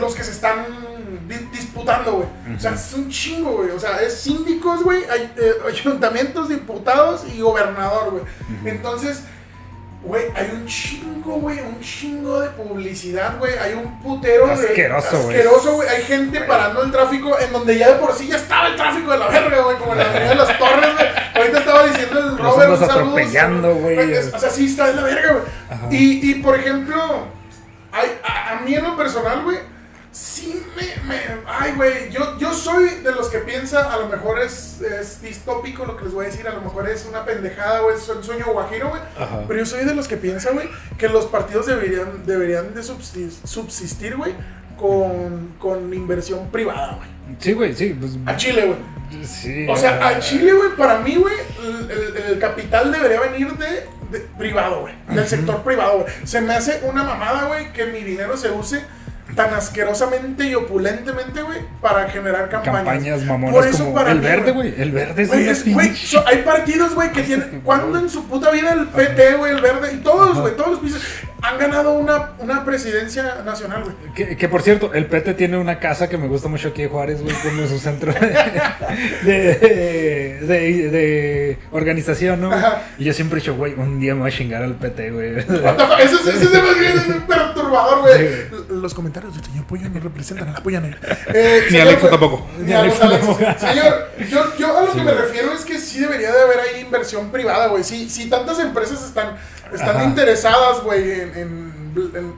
los 0.00 0.14
que 0.14 0.22
se 0.24 0.30
están 0.30 0.64
di- 1.28 1.48
disputando, 1.52 2.12
güey. 2.12 2.56
O 2.56 2.60
sea, 2.60 2.72
es 2.72 2.94
un 2.94 3.10
chingo, 3.10 3.56
güey. 3.58 3.70
O 3.70 3.80
sea, 3.80 4.00
es 4.00 4.14
síndicos, 4.14 4.82
güey, 4.84 5.02
ay- 5.10 5.32
eh, 5.36 5.52
ayuntamientos, 5.68 6.48
diputados 6.48 7.24
y 7.34 7.40
gobernador, 7.40 8.10
güey. 8.12 8.22
Entonces, 8.64 9.22
güey, 10.04 10.24
hay 10.34 10.50
un 10.52 10.66
chingo, 10.66 11.34
güey, 11.34 11.60
un 11.60 11.80
chingo 11.80 12.40
de 12.40 12.48
publicidad, 12.50 13.38
güey. 13.38 13.56
Hay 13.58 13.74
un 13.74 14.00
putero 14.00 14.46
de. 14.46 14.52
Asqueroso, 14.52 15.22
güey. 15.22 15.36
Asqueroso, 15.36 15.72
güey. 15.74 15.88
Hay 15.88 16.02
gente 16.02 16.40
parando 16.40 16.82
el 16.82 16.90
tráfico 16.90 17.38
en 17.38 17.52
donde 17.52 17.78
ya 17.78 17.88
de 17.88 17.94
por 17.94 18.12
sí 18.14 18.26
ya 18.28 18.36
estaba 18.36 18.68
el 18.68 18.76
tráfico 18.76 19.12
de 19.12 19.18
la 19.18 19.28
verga, 19.28 19.62
güey. 19.62 19.76
Como 19.76 19.92
en 19.92 19.98
la 19.98 20.04
avenida 20.04 20.28
de 20.30 20.34
las 20.34 20.58
Torres, 20.58 20.94
güey. 20.94 21.06
Ahorita 21.34 21.58
estaba 21.58 21.86
diciendo 21.86 22.18
el 22.18 22.38
Robert. 22.38 22.76
saludo, 22.78 22.84
atropellando, 22.84 23.74
güey. 23.76 24.14
O 24.16 24.38
sea, 24.38 24.50
sí 24.50 24.66
está 24.66 24.88
de 24.88 24.94
la 24.94 25.02
verga, 25.02 25.32
güey. 25.32 25.94
Y, 25.96 26.30
y 26.30 26.34
por 26.36 26.58
ejemplo, 26.58 27.26
ay, 27.92 28.18
a, 28.24 28.50
a 28.58 28.60
mí 28.60 28.74
en 28.74 28.82
lo 28.84 28.96
personal, 28.96 29.42
güey, 29.42 29.58
sí 30.12 30.62
me, 30.76 30.82
me- 31.08 31.20
ay, 31.46 31.72
güey, 31.74 32.10
yo, 32.10 32.38
yo 32.38 32.52
soy 32.52 32.88
de 33.02 33.12
los 33.12 33.28
que 33.30 33.38
piensa, 33.38 33.92
a 33.92 33.96
lo 33.98 34.08
mejor 34.08 34.38
es, 34.40 34.80
es 34.82 35.22
distópico 35.22 35.84
lo 35.86 35.96
que 35.96 36.04
les 36.04 36.12
voy 36.12 36.26
a 36.26 36.28
decir, 36.28 36.46
a 36.46 36.52
lo 36.52 36.60
mejor 36.60 36.88
es 36.88 37.06
una 37.08 37.24
pendejada, 37.24 37.80
güey, 37.80 37.96
es 37.96 38.06
un 38.08 38.22
sueño 38.22 38.44
guajiro, 38.52 38.90
güey, 38.90 39.00
pero 39.48 39.60
yo 39.60 39.66
soy 39.66 39.84
de 39.84 39.94
los 39.94 40.08
que 40.08 40.16
piensa, 40.18 40.50
güey, 40.52 40.68
que 40.98 41.08
los 41.08 41.26
partidos 41.26 41.66
deberían, 41.66 42.26
deberían 42.26 42.74
de 42.74 42.82
subsistir, 42.82 44.16
güey, 44.16 44.34
con, 44.78 45.54
con 45.58 45.92
inversión 45.94 46.50
privada, 46.50 46.96
güey. 46.96 47.08
Sí, 47.38 47.52
güey, 47.52 47.74
sí. 47.74 47.96
Pues, 47.98 48.12
A 48.26 48.36
Chile, 48.36 48.66
güey. 48.66 49.24
sí. 49.24 49.66
O 49.68 49.76
sea, 49.76 50.06
a 50.08 50.18
Chile, 50.18 50.52
güey, 50.52 50.70
para 50.76 50.98
mí, 50.98 51.16
güey, 51.16 51.34
el, 51.64 51.90
el- 51.90 52.16
el 52.32 52.38
capital 52.38 52.90
debería 52.92 53.20
venir 53.20 53.52
de, 53.56 53.86
de 54.10 54.20
privado, 54.36 54.80
güey. 54.82 54.94
Del 55.08 55.26
sector 55.26 55.62
privado, 55.62 56.00
güey. 56.00 56.12
Se 56.24 56.40
me 56.40 56.52
hace 56.54 56.80
una 56.84 57.02
mamada, 57.04 57.44
güey, 57.46 57.72
que 57.72 57.86
mi 57.86 58.02
dinero 58.02 58.36
se 58.36 58.50
use 58.50 58.82
tan 59.34 59.54
asquerosamente 59.54 60.46
y 60.46 60.54
opulentemente, 60.54 61.42
güey, 61.42 61.60
para 61.80 62.08
generar 62.10 62.48
campañas. 62.48 62.84
Campañas 62.84 63.22
mamonas 63.24 63.54
Por 63.56 63.66
eso 63.66 63.78
como 63.84 63.94
para 63.94 64.12
el 64.12 64.18
mí, 64.18 64.24
verde, 64.24 64.52
güey. 64.52 64.74
El 64.80 64.92
verde 64.92 65.22
es 65.22 65.28
Güey, 65.28 65.42
una 65.42 65.50
es- 65.52 65.72
güey, 65.74 65.88
pinche- 65.90 66.06
so- 66.06 66.24
hay 66.26 66.38
partidos, 66.42 66.94
güey, 66.94 67.12
que 67.12 67.22
tienen. 67.22 67.60
¿Cuándo 67.64 67.98
en 67.98 68.08
su 68.10 68.26
puta 68.26 68.50
vida 68.50 68.72
el 68.72 68.86
PT, 68.88 69.34
güey, 69.36 69.54
el 69.54 69.60
verde? 69.60 69.94
Y 69.94 69.96
todos, 69.98 70.38
güey, 70.38 70.54
todos 70.56 70.70
los 70.72 70.78
países 70.80 71.02
han 71.42 71.58
ganado 71.58 71.94
una, 71.94 72.30
una 72.38 72.64
presidencia 72.64 73.42
nacional, 73.44 73.82
güey. 73.84 73.94
Que, 74.14 74.36
que, 74.36 74.48
por 74.48 74.62
cierto, 74.62 74.92
el 74.94 75.06
PT 75.06 75.34
tiene 75.34 75.58
una 75.58 75.78
casa 75.80 76.08
que 76.08 76.16
me 76.16 76.28
gusta 76.28 76.48
mucho 76.48 76.68
aquí 76.68 76.82
en 76.82 76.88
Juárez, 76.88 77.20
güey, 77.22 77.34
como 77.42 77.66
su 77.66 77.78
centro 77.78 78.12
de, 78.12 78.28
de, 79.24 80.38
de- 80.46 80.90
de 80.90 81.58
organización, 81.72 82.40
¿no? 82.40 82.52
Ajá. 82.52 82.82
Y 82.98 83.04
yo 83.04 83.12
siempre 83.12 83.38
he 83.38 83.40
dicho, 83.40 83.54
güey, 83.56 83.74
un 83.74 83.98
día 84.00 84.14
me 84.14 84.20
voy 84.22 84.30
a 84.30 84.34
chingar 84.34 84.62
al 84.62 84.74
PT, 84.76 85.10
güey. 85.10 85.38
Eso, 85.38 85.54
es- 85.54 86.42
eso 86.42 86.54
es 86.54 87.22
perturbador, 87.26 88.00
güey. 88.02 88.80
Los 88.80 88.94
comentarios 88.94 89.34
del 89.34 89.44
señor 89.44 89.66
Pollo 89.66 89.88
no 89.88 90.00
representan 90.00 90.48
a 90.48 90.52
la 90.52 90.62
polla 90.62 90.80
negra. 90.80 90.98
Eh, 91.34 91.62
Ni 91.64 91.70
señor, 91.70 91.88
Alexa 91.88 92.10
tampoco. 92.10 92.46
Ni 92.58 92.72
Alexa 92.72 93.08
tampoco. 93.08 93.38
Señor, 93.58 94.10
yo, 94.30 94.56
yo 94.58 94.78
a 94.78 94.82
lo 94.82 94.92
que 94.92 95.02
me 95.02 95.12
refiero 95.12 95.52
es 95.52 95.64
que 95.64 95.78
sí 95.78 96.00
debería 96.00 96.30
de 96.32 96.42
haber 96.42 96.60
ahí 96.60 96.80
inversión 96.82 97.30
privada, 97.30 97.68
güey. 97.68 97.82
Si, 97.84 98.10
si 98.10 98.28
tantas 98.28 98.58
empresas 98.58 99.02
están, 99.02 99.36
están 99.72 99.96
Ajá. 99.96 100.04
interesadas, 100.04 100.80
güey, 100.82 101.10
en, 101.20 101.36
en, 101.36 101.72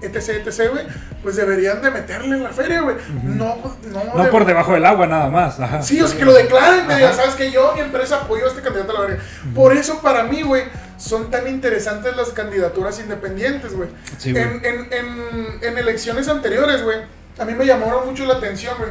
etc, 0.02 0.46
etc, 0.46 0.70
güey, 0.70 0.86
pues 1.22 1.36
deberían 1.36 1.80
de 1.80 1.90
meterle 1.90 2.36
en 2.36 2.42
la 2.42 2.50
feria, 2.50 2.80
güey. 2.80 2.96
No, 3.22 3.56
no, 3.92 4.04
No 4.16 4.24
de- 4.24 4.30
por 4.30 4.44
debajo 4.44 4.72
del 4.72 4.84
agua, 4.84 5.06
nada 5.06 5.28
más. 5.28 5.60
Ajá. 5.60 5.82
Sí, 5.82 6.00
o 6.00 6.08
sea, 6.08 6.18
que 6.18 6.24
lo 6.24 6.32
declaren, 6.32 6.88
digan, 6.88 7.14
sabes 7.14 7.34
que 7.34 7.50
yo, 7.52 7.72
mi 7.74 7.80
empresa 7.80 8.16
apoyó 8.22 8.46
a 8.46 8.48
este 8.48 8.62
candidato 8.62 8.90
a 8.90 8.94
la 8.94 9.00
verga. 9.06 9.22
Por 9.54 9.72
eso, 9.76 10.00
para 10.00 10.24
mí, 10.24 10.42
güey, 10.42 10.64
son 10.96 11.30
tan 11.30 11.46
interesantes 11.46 12.16
las 12.16 12.30
candidaturas 12.30 12.98
independientes, 12.98 13.74
güey. 13.74 13.88
Sí, 14.18 14.32
güey. 14.32 14.42
en, 14.42 14.64
en, 14.64 14.92
en, 14.92 15.58
en 15.62 15.78
elecciones 15.78 16.28
anteriores, 16.28 16.82
güey, 16.82 16.98
a 17.38 17.44
mí 17.44 17.54
me 17.54 17.64
llamaron 17.66 18.06
mucho 18.08 18.24
la 18.26 18.34
atención, 18.34 18.74
güey. 18.78 18.90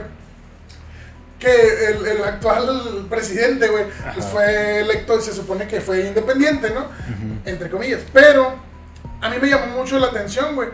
Que 1.44 1.88
el, 1.88 2.06
el 2.08 2.24
actual 2.24 3.06
presidente, 3.10 3.68
güey, 3.68 3.86
pues 4.14 4.26
fue 4.28 4.80
electo 4.80 5.20
y 5.20 5.22
se 5.22 5.34
supone 5.34 5.68
que 5.68 5.82
fue 5.82 6.08
independiente, 6.08 6.70
¿no? 6.70 6.88
Entre 7.46 7.70
comillas. 7.70 8.00
Pero 8.14 8.56
a 9.22 9.30
mí 9.30 9.36
me 9.42 9.50
llamó 9.50 9.78
mucho 9.78 10.00
la 10.00 10.08
atención, 10.08 10.56
güey. 10.56 10.70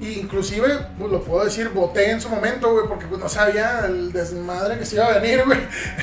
Inclusive, 0.00 0.68
pues, 0.98 1.10
lo 1.10 1.20
puedo 1.22 1.44
decir, 1.44 1.70
voté 1.70 2.10
en 2.12 2.20
su 2.20 2.28
momento, 2.28 2.72
güey, 2.72 2.86
porque 2.86 3.06
pues, 3.06 3.20
no 3.20 3.28
sabía 3.28 3.80
el 3.86 4.12
desmadre 4.12 4.78
que 4.78 4.84
se 4.86 4.94
iba 4.96 5.06
a 5.06 5.18
venir, 5.18 5.42
güey. 5.46 5.58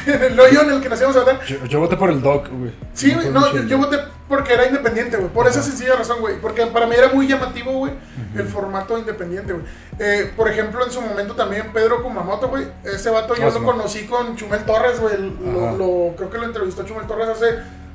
el 0.05 0.37
hoyo 0.39 0.63
en 0.63 0.71
el 0.71 0.81
que 0.81 0.89
nos 0.89 0.99
íbamos 0.99 1.15
a 1.15 1.19
votar. 1.21 1.45
Yo, 1.45 1.65
yo 1.65 1.79
voté 1.79 1.95
por 1.95 2.09
el 2.09 2.21
DOC, 2.21 2.49
güey. 2.49 2.73
Sí, 2.93 3.13
güey, 3.13 3.29
no, 3.29 3.53
yo, 3.67 3.77
voté 3.77 3.97
porque 4.27 4.53
era 4.53 4.65
independiente, 4.65 5.15
güey. 5.17 5.29
Por 5.29 5.47
esa 5.47 5.61
sencilla 5.61 5.95
razón, 5.95 6.19
güey. 6.19 6.41
Porque 6.41 6.65
para 6.67 6.87
mí 6.87 6.95
era 6.97 7.09
muy 7.09 7.27
llamativo, 7.27 7.71
güey, 7.71 7.93
el 8.35 8.47
formato 8.47 8.97
independiente, 8.97 9.53
güey. 9.53 9.65
Eh, 9.99 10.31
por 10.35 10.49
ejemplo, 10.49 10.83
en 10.85 10.91
su 10.91 10.99
momento 10.99 11.33
también 11.35 11.71
Pedro 11.71 12.03
Kumamoto, 12.03 12.49
güey. 12.49 12.67
Ese 12.83 13.09
vato 13.09 13.33
yo 13.35 13.49
lo 13.49 13.63
conocí 13.63 14.05
con 14.07 14.35
Chumel 14.35 14.65
Torres, 14.65 14.99
güey. 14.99 15.15
Lo- 15.17 16.13
creo 16.17 16.29
que 16.29 16.37
lo 16.37 16.43
entrevistó 16.45 16.83
Chumel 16.83 17.07
Torres 17.07 17.29
hace 17.29 17.45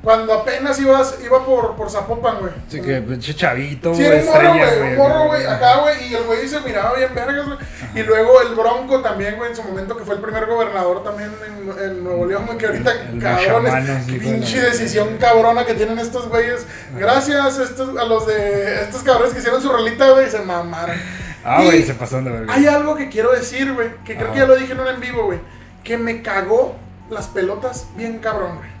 Cuando 0.03 0.33
apenas 0.33 0.79
ibas, 0.79 1.19
iba 1.23 1.45
por, 1.45 1.75
por 1.75 1.89
Zapopan, 1.89 2.39
güey. 2.39 2.51
Sí, 2.67 2.81
que 2.81 3.01
pinche 3.01 3.35
chavito, 3.35 3.93
Sí, 3.93 4.03
güey, 4.03 4.27
era 4.27 4.51
un 4.51 4.57
morro, 4.57 4.57
güey, 4.57 4.81
un 4.81 4.97
morro, 4.97 5.27
güey, 5.27 5.45
acá, 5.45 5.77
güey, 5.77 6.07
y 6.09 6.15
el 6.15 6.23
güey 6.23 6.47
se 6.47 6.59
miraba 6.61 6.95
bien 6.95 7.13
vergas, 7.13 7.45
güey. 7.45 7.57
Y 7.93 8.01
luego 8.01 8.41
el 8.41 8.55
Bronco 8.55 9.01
también, 9.01 9.37
güey, 9.37 9.51
en 9.51 9.55
su 9.55 9.63
momento 9.63 9.95
que 9.95 10.03
fue 10.03 10.15
el 10.15 10.21
primer 10.21 10.47
gobernador 10.47 11.03
también 11.03 11.31
en, 11.45 11.83
en 11.83 12.03
Nuevo 12.03 12.25
León, 12.25 12.47
güey, 12.47 12.57
que 12.57 12.65
ahorita, 12.65 12.91
El 13.11 13.21
cabrones, 13.21 14.07
de 14.07 14.13
pinche 14.13 14.61
decisión 14.61 15.17
cabrona 15.19 15.65
que 15.65 15.75
tienen 15.75 15.99
estos 15.99 16.29
güeyes. 16.29 16.65
Gracias 16.97 17.59
a 17.59 17.63
estos, 17.63 17.95
a 17.95 18.03
los 18.05 18.25
de, 18.25 18.81
estos 18.81 19.03
cabrones 19.03 19.33
que 19.33 19.39
hicieron 19.39 19.61
su 19.61 19.69
rolita, 19.69 20.09
güey, 20.09 20.31
se 20.31 20.39
mamaron. 20.39 20.97
Ah, 21.45 21.61
güey, 21.63 21.83
se 21.83 21.93
pasaron 21.93 22.25
de 22.25 22.31
verga. 22.31 22.51
Hay 22.51 22.65
algo 22.65 22.95
que 22.95 23.07
quiero 23.09 23.33
decir, 23.33 23.71
güey, 23.73 23.89
que 24.03 24.15
creo 24.15 24.31
que 24.31 24.39
ya 24.39 24.45
lo 24.45 24.55
dije 24.55 24.73
en 24.73 24.79
un 24.79 24.87
en 24.87 24.99
vivo, 24.99 25.25
güey, 25.25 25.39
que 25.83 25.97
me 25.99 26.23
cagó 26.23 26.75
las 27.11 27.27
pelotas 27.27 27.85
bien 27.95 28.17
cabrón, 28.17 28.57
güey. 28.57 28.80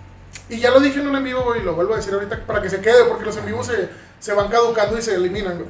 Y 0.51 0.59
ya 0.59 0.69
lo 0.69 0.81
dije 0.81 0.99
en 0.99 1.07
un 1.07 1.15
en 1.15 1.23
vivo, 1.23 1.43
güey, 1.43 1.61
y 1.61 1.63
lo 1.63 1.73
vuelvo 1.75 1.93
a 1.93 1.97
decir 1.97 2.13
ahorita 2.13 2.45
para 2.45 2.61
que 2.61 2.69
se 2.69 2.81
quede, 2.81 3.05
porque 3.05 3.23
los 3.25 3.37
en 3.37 3.45
vivos 3.45 3.67
se, 3.67 3.89
se 4.19 4.33
van 4.33 4.49
caducando 4.49 4.97
y 4.97 5.01
se 5.01 5.15
eliminan, 5.15 5.55
güey. 5.59 5.69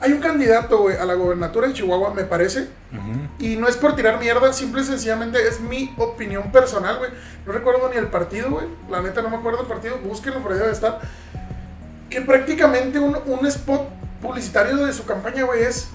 Hay 0.00 0.12
un 0.12 0.20
candidato, 0.20 0.78
güey, 0.78 0.96
a 0.98 1.06
la 1.06 1.14
gobernatura 1.14 1.68
de 1.68 1.72
Chihuahua, 1.72 2.12
me 2.12 2.24
parece, 2.24 2.68
Ujú. 2.92 3.28
y 3.38 3.56
no 3.56 3.66
es 3.66 3.76
por 3.78 3.96
tirar 3.96 4.18
mierda, 4.20 4.52
simple 4.52 4.82
y 4.82 4.84
sencillamente 4.84 5.48
es 5.48 5.60
mi 5.60 5.94
opinión 5.96 6.52
personal, 6.52 6.98
güey. 6.98 7.10
No 7.46 7.52
recuerdo 7.52 7.88
ni 7.88 7.96
el 7.96 8.08
partido, 8.08 8.50
güey. 8.50 8.66
La 8.90 9.00
neta 9.00 9.22
no 9.22 9.30
me 9.30 9.36
acuerdo 9.36 9.62
el 9.62 9.66
partido, 9.68 9.96
búsquenlo, 10.04 10.42
por 10.42 10.52
ahí 10.52 10.58
debe 10.58 10.72
estar. 10.72 11.00
Que 12.10 12.20
prácticamente 12.20 12.98
un, 12.98 13.16
un 13.24 13.46
spot 13.46 13.88
publicitario 14.20 14.76
de 14.84 14.92
su 14.92 15.06
campaña, 15.06 15.44
güey, 15.44 15.62
es... 15.62 15.88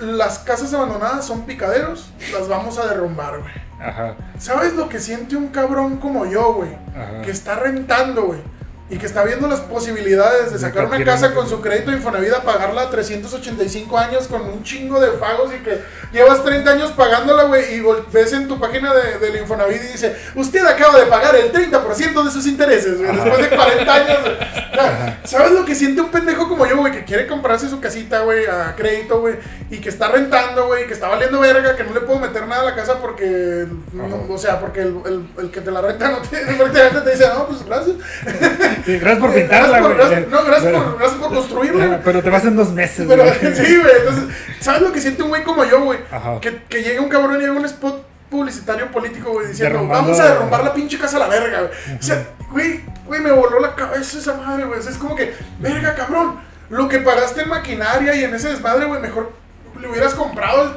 Las 0.00 0.38
casas 0.38 0.72
abandonadas 0.72 1.26
son 1.26 1.44
picaderos, 1.44 2.10
las 2.32 2.46
vamos 2.46 2.78
a 2.78 2.86
derrumbar, 2.86 3.40
güey. 3.40 3.67
Ajá, 3.80 4.14
¿Sabes 4.38 4.74
lo 4.74 4.88
que 4.88 4.98
siente 4.98 5.36
un 5.36 5.48
cabrón 5.48 5.98
como 5.98 6.26
yo, 6.26 6.54
güey? 6.54 6.70
ajá. 6.96 7.22
Que 7.22 7.30
está 7.30 7.54
rentando, 7.56 8.24
güey. 8.26 8.40
Y 8.90 8.96
que 8.96 9.04
está 9.04 9.22
viendo 9.22 9.46
las 9.48 9.60
posibilidades 9.60 10.50
de 10.50 10.58
sacar 10.58 10.86
una 10.86 10.96
casa 11.04 11.34
con 11.34 11.46
su 11.46 11.60
crédito 11.60 11.92
Infonavit 11.92 12.32
a 12.32 12.42
pagarla 12.42 12.82
a 12.82 12.90
385 12.90 13.98
años 13.98 14.26
con 14.28 14.40
un 14.40 14.62
chingo 14.62 14.98
de 14.98 15.08
pagos 15.08 15.52
y 15.54 15.62
que 15.62 15.82
llevas 16.10 16.42
30 16.42 16.70
años 16.70 16.92
pagándola, 16.92 17.42
güey, 17.42 17.74
y 17.74 17.82
ves 18.10 18.32
en 18.32 18.48
tu 18.48 18.58
página 18.58 18.94
de, 18.94 19.18
del 19.18 19.36
Infonavit 19.42 19.82
y 19.82 19.92
dice, 19.92 20.16
usted 20.36 20.64
acaba 20.64 20.98
de 20.98 21.04
pagar 21.04 21.36
el 21.36 21.52
30% 21.52 22.24
de 22.24 22.30
sus 22.30 22.46
intereses, 22.46 22.96
güey, 22.98 23.14
después 23.14 23.50
de 23.50 23.56
40 23.56 23.94
años. 23.94 24.18
güey". 24.22 24.34
O 24.34 24.74
sea, 24.80 25.20
¿Sabes 25.24 25.52
lo 25.52 25.64
que 25.66 25.74
siente 25.74 26.00
un 26.00 26.10
pendejo 26.10 26.48
como 26.48 26.64
yo, 26.64 26.78
güey, 26.78 26.90
que 26.92 27.04
quiere 27.04 27.26
comprarse 27.26 27.68
su 27.68 27.80
casita, 27.80 28.20
güey, 28.20 28.46
a 28.46 28.74
crédito, 28.74 29.20
güey, 29.20 29.34
y 29.70 29.78
que 29.82 29.90
está 29.90 30.08
rentando, 30.08 30.66
güey, 30.66 30.86
que 30.86 30.94
está 30.94 31.08
valiendo 31.08 31.40
verga, 31.40 31.76
que 31.76 31.84
no 31.84 31.92
le 31.92 32.00
puedo 32.00 32.20
meter 32.20 32.46
nada 32.46 32.62
a 32.62 32.64
la 32.64 32.74
casa 32.74 32.98
porque, 33.00 33.66
no- 33.92 34.26
o 34.32 34.38
sea, 34.38 34.60
porque 34.60 34.80
el, 34.80 34.96
el- 35.04 35.28
el 35.44 35.50
que 35.50 35.60
te 35.60 35.70
la 35.70 35.82
renta 35.82 36.08
no 36.10 36.18
te, 36.18 36.38
prácticamente 36.56 37.00
te 37.02 37.10
dice, 37.10 37.28
no, 37.34 37.46
pues 37.48 37.64
gracias. 37.66 37.96
Sí, 38.84 38.98
gracias 38.98 39.18
por 39.18 39.34
pintarla, 39.34 39.80
güey. 39.80 39.94
no, 40.28 40.44
gracias 40.44 40.62
Pero- 40.64 40.84
por, 40.84 40.98
gracias 40.98 41.20
por 41.20 41.34
construirla. 41.34 42.00
Pero 42.04 42.22
te 42.22 42.30
vas 42.30 42.44
en 42.44 42.56
dos 42.56 42.72
meses, 42.72 43.06
Pero, 43.08 43.24
güey. 43.24 43.34
sí, 43.54 43.76
güey. 43.78 43.92
Entonces, 43.98 44.24
¿sabes 44.60 44.82
lo 44.82 44.92
que 44.92 45.00
siente 45.00 45.22
un 45.22 45.28
güey 45.30 45.42
como 45.44 45.64
yo, 45.64 45.82
güey? 45.82 45.98
Ajá. 46.10 46.40
Que, 46.40 46.62
que 46.68 46.82
llega 46.82 47.00
un 47.00 47.08
cabrón 47.08 47.40
y 47.40 47.44
haga 47.44 47.52
un 47.54 47.64
spot 47.64 48.06
publicitario 48.30 48.90
político, 48.90 49.30
güey, 49.32 49.48
diciendo, 49.48 49.78
Derrumbando- 49.78 50.02
vamos 50.02 50.20
a 50.20 50.28
derrumbar 50.28 50.62
la 50.64 50.74
pinche 50.74 50.98
casa 50.98 51.16
a 51.16 51.20
la 51.20 51.28
verga, 51.28 51.60
güey. 51.62 51.98
O 51.98 52.02
sea, 52.02 52.26
güey, 52.50 52.84
güey, 53.06 53.20
me 53.20 53.32
voló 53.32 53.58
la 53.60 53.74
cabeza 53.74 54.18
esa 54.18 54.34
madre, 54.34 54.64
güey. 54.64 54.78
O 54.78 54.82
sea, 54.82 54.92
es 54.92 54.98
como 54.98 55.16
que, 55.16 55.34
verga, 55.60 55.94
cabrón, 55.94 56.36
lo 56.68 56.88
que 56.88 56.98
pagaste 56.98 57.42
en 57.42 57.48
maquinaria 57.48 58.14
y 58.14 58.24
en 58.24 58.34
ese 58.34 58.48
desmadre, 58.50 58.84
güey, 58.84 59.00
mejor 59.00 59.32
le 59.80 59.88
hubieras 59.88 60.12
comprado 60.14 60.62
el 60.64 60.70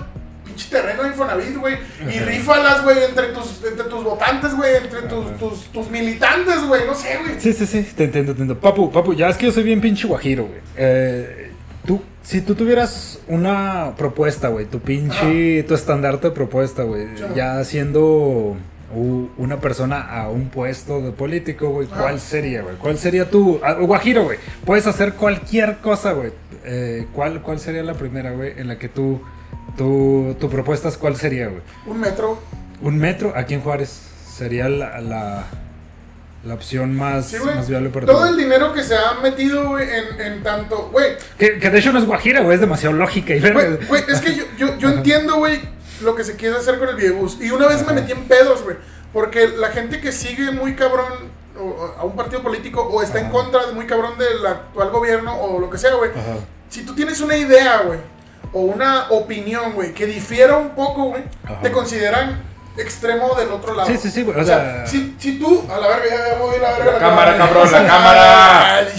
pinche 0.52 0.70
terreno 0.70 1.04
de 1.04 1.10
Infonavit, 1.10 1.58
güey. 1.58 1.76
Y 2.14 2.20
rífalas, 2.20 2.84
güey, 2.84 3.04
entre 3.04 3.28
tus, 3.28 3.64
entre 3.64 3.86
tus 3.86 4.04
votantes, 4.04 4.56
güey, 4.56 4.76
entre 4.78 5.02
tus, 5.04 5.38
tus, 5.38 5.64
tus 5.72 5.90
militantes, 5.90 6.66
güey, 6.68 6.86
no 6.86 6.94
sé, 6.96 7.18
güey. 7.24 7.40
Sí, 7.40 7.54
sí, 7.54 7.66
sí, 7.66 7.84
te 7.96 8.06
entiendo, 8.06 8.34
te 8.36 8.42
entiendo. 8.42 8.60
Papu, 8.60 8.92
papu, 8.92 9.14
ya 9.14 9.30
es 9.30 9.38
que 9.38 9.46
yo 9.48 9.52
soy 9.52 9.64
bien 9.64 9.82
pinche 9.82 10.08
guajiro, 10.08 10.46
güey. 10.46 10.60
Eh, 10.78 11.52
tú, 11.86 12.02
si 12.24 12.42
tú 12.42 12.56
tuvieras 12.56 13.20
una 13.28 13.94
propuesta, 13.98 14.50
güey, 14.50 14.66
tu 14.66 14.80
pinche, 14.80 15.64
tu 15.64 15.74
estandarte 15.74 16.28
de 16.30 16.34
propuesta, 16.36 16.84
güey, 16.84 17.08
ya 17.36 17.64
siendo 17.64 18.58
una 19.38 19.62
persona 19.62 20.02
a 20.02 20.28
un 20.28 20.50
puesto 20.50 21.02
de 21.02 21.12
político, 21.14 21.70
güey, 21.70 21.88
¿cuál 21.88 22.16
Ah. 22.16 22.20
sería, 22.20 22.62
güey? 22.62 22.76
¿Cuál 22.76 22.98
sería 22.98 23.30
tu, 23.30 23.60
ah, 23.64 23.74
guajiro, 23.74 24.26
güey? 24.26 24.38
Puedes 24.66 24.86
hacer 24.86 25.14
cualquier 25.14 25.78
cosa, 25.78 26.12
güey. 26.12 26.32
Eh, 26.66 27.08
¿cuál, 27.14 27.42
¿Cuál 27.42 27.60
sería 27.60 27.84
la 27.84 27.94
primera, 27.94 28.32
güey, 28.32 28.52
en 28.58 28.68
la 28.68 28.78
que 28.78 28.90
tú, 28.90 29.22
tu, 29.78 30.36
tu 30.39 30.50
propuesta 30.50 30.88
es 30.89 30.97
cuál 30.97 31.15
sería, 31.15 31.47
güey? 31.47 31.62
Un 31.86 32.00
metro. 32.00 32.39
Un 32.82 32.97
metro 32.97 33.34
aquí 33.36 33.54
en 33.54 33.62
Juárez 33.62 34.02
sería 34.36 34.67
la, 34.69 35.00
la, 35.02 35.45
la 36.43 36.54
opción 36.54 36.95
más, 36.95 37.28
Sí, 37.28 37.38
más 37.43 37.69
viable 37.69 37.89
para 37.89 38.06
Todo 38.08 38.24
ti. 38.24 38.30
el 38.32 38.38
dinero 38.38 38.74
que 38.74 38.84
se 38.84 38.95
ha 38.95 39.13
metido, 39.21 39.69
güey, 39.69 39.88
en, 39.89 40.19
en 40.21 40.43
tanto, 40.43 40.89
güey. 40.91 41.13
Que, 41.38 41.60
que 41.60 41.69
de 41.69 41.80
hecho 41.80 41.93
no 41.93 42.00
es 42.00 42.06
guajira, 42.06 42.41
güey, 42.41 42.56
es 42.56 42.62
demasiado 42.62 42.95
lógica. 42.95 43.36
Y 43.36 43.39
Güey, 43.39 43.78
güey, 43.88 44.04
es 44.08 44.19
que 44.21 44.36
yo, 44.36 44.43
yo, 44.58 44.78
yo 44.78 44.89
entiendo, 44.89 45.38
güey, 45.38 45.62
lo 46.02 46.15
que 46.15 46.24
se 46.24 46.36
quiere 46.36 46.58
hacer 46.58 46.80
con 46.80 46.89
el 46.89 46.95
videobús. 46.95 47.38
Y 47.39 47.52
una 47.52 47.67
vez 47.67 47.86
me 47.86 47.93
metí 47.93 48.12
en 48.12 48.24
pedos, 48.24 48.63
güey. 48.63 48.78
Porque 49.13 49.47
la 49.50 49.69
gente 49.69 50.00
que 50.00 50.12
sigue 50.12 50.52
muy 50.52 50.74
cabrón 50.76 51.13
a 52.00 52.04
un 52.06 52.15
partido 52.15 52.41
político 52.41 52.82
o 52.82 53.04
está 53.04 53.19
en 53.19 53.30
contra 53.30 53.67
de 53.67 53.74
muy 53.74 53.86
cabrón 53.86 54.17
del 54.17 54.43
actual 54.45 54.89
gobierno 54.89 55.36
o 55.39 55.60
lo 55.60 55.69
que 55.69 55.78
sea, 55.78 55.93
güey. 55.95 56.10
Ajá. 56.12 56.38
Si 56.69 56.84
tú 56.84 56.95
tienes 56.95 57.19
una 57.21 57.36
idea, 57.36 57.82
güey, 57.86 58.00
o 58.54 58.62
una 58.62 59.10
opinión, 59.12 59.74
güey, 59.74 59.94
que 59.94 60.06
difiera 60.06 60.58
un 60.58 60.70
poco, 60.70 61.06
güey, 61.06 61.24
te 61.62 61.72
consideran 61.72 62.50
extremo 62.78 63.36
del 63.36 63.50
otro 63.52 63.74
lado. 63.76 63.88
Sí, 63.90 63.98
sí, 63.98 64.10
sí, 64.10 64.24
güey, 64.24 64.38
o 64.38 64.42
O 64.42 64.46
sea- 64.46 64.86
sea, 64.86 64.88
si, 64.88 65.16
si 65.20 65.38
tú, 65.40 65.66
a 65.70 65.78
la 65.78 65.88
verga, 65.90 66.06
ya, 66.10 66.30
ya 66.34 66.38
moví 66.40 66.56
la 66.60 66.72
verga. 66.72 66.94
La 66.94 67.00
cámara, 67.00 67.38
cabrón, 67.38 67.72
la 67.72 67.86
cámara. 67.86 68.82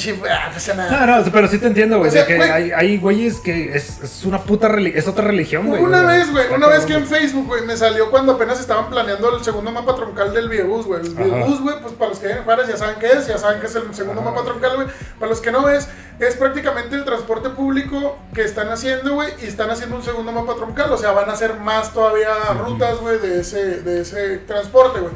Ah, 0.90 1.06
no. 1.06 1.18
No, 1.24 1.32
pero 1.32 1.48
sí 1.48 1.58
te 1.58 1.66
entiendo, 1.66 1.98
güey. 1.98 2.08
O 2.08 2.12
sea, 2.12 2.26
que 2.26 2.36
güey. 2.36 2.50
hay, 2.50 2.70
hay 2.72 2.98
güeyes 2.98 3.40
que 3.40 3.74
es, 3.74 4.00
es 4.02 4.24
una 4.24 4.38
puta 4.42 4.68
religión, 4.68 4.98
es 4.98 5.08
otra 5.08 5.24
religión, 5.24 5.66
güey. 5.68 5.82
Una 5.82 6.02
vez, 6.02 6.30
güey, 6.30 6.48
una 6.54 6.66
vez 6.66 6.84
que 6.84 6.94
en 6.94 7.06
Facebook, 7.06 7.46
güey, 7.46 7.64
me 7.64 7.76
salió 7.76 8.10
cuando 8.10 8.32
apenas 8.32 8.60
estaban 8.60 8.88
planeando 8.90 9.36
el 9.36 9.44
segundo 9.44 9.70
mapa 9.70 9.94
troncal 9.94 10.32
del 10.32 10.48
Viebus, 10.48 10.86
güey. 10.86 11.00
El. 11.00 11.14
Viebus, 11.14 11.60
güey, 11.60 11.80
pues 11.80 11.94
para 11.94 12.10
los 12.10 12.18
que 12.18 12.26
vienen 12.26 12.38
en 12.42 12.44
Juárez 12.44 12.68
ya 12.68 12.76
saben 12.76 12.96
qué 13.00 13.06
es, 13.06 13.26
ya 13.26 13.38
saben 13.38 13.60
que 13.60 13.66
es 13.66 13.74
el 13.74 13.94
segundo 13.94 14.20
Ajá. 14.20 14.30
mapa 14.30 14.44
troncal, 14.44 14.76
güey. 14.76 14.88
Para 15.18 15.30
los 15.30 15.40
que 15.40 15.50
no 15.52 15.68
es, 15.68 15.88
es 16.28 16.36
prácticamente 16.36 16.94
el 16.94 17.04
transporte 17.04 17.48
público 17.50 18.18
que 18.34 18.42
están 18.42 18.68
haciendo, 18.68 19.14
güey, 19.14 19.32
y 19.42 19.46
están 19.46 19.70
haciendo 19.70 19.96
un 19.96 20.02
segundo 20.02 20.32
mapa 20.32 20.54
troncal. 20.54 20.92
O 20.92 20.98
sea, 20.98 21.12
van 21.12 21.28
a 21.28 21.32
hacer 21.32 21.58
más 21.58 21.92
todavía 21.92 22.28
rutas, 22.64 22.98
güey, 22.98 23.18
de 23.18 23.40
ese, 23.40 23.82
de 23.82 24.00
ese 24.00 24.38
transporte, 24.38 25.00
güey. 25.00 25.12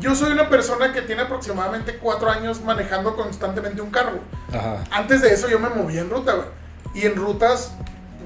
Yo 0.00 0.14
soy 0.14 0.32
una 0.32 0.48
persona 0.48 0.92
que 0.92 1.02
tiene 1.02 1.22
aproximadamente 1.22 1.98
cuatro 1.98 2.28
años 2.28 2.60
manejando 2.62 3.14
constantemente 3.14 3.80
un 3.80 3.90
carro. 3.90 4.18
Ajá. 4.52 4.82
Antes 4.90 5.22
de 5.22 5.32
eso 5.32 5.48
yo 5.48 5.58
me 5.58 5.68
movía 5.68 6.00
en 6.00 6.10
ruta, 6.10 6.34
güey. 6.34 6.48
Y 6.94 7.06
en 7.06 7.16
rutas, 7.16 7.72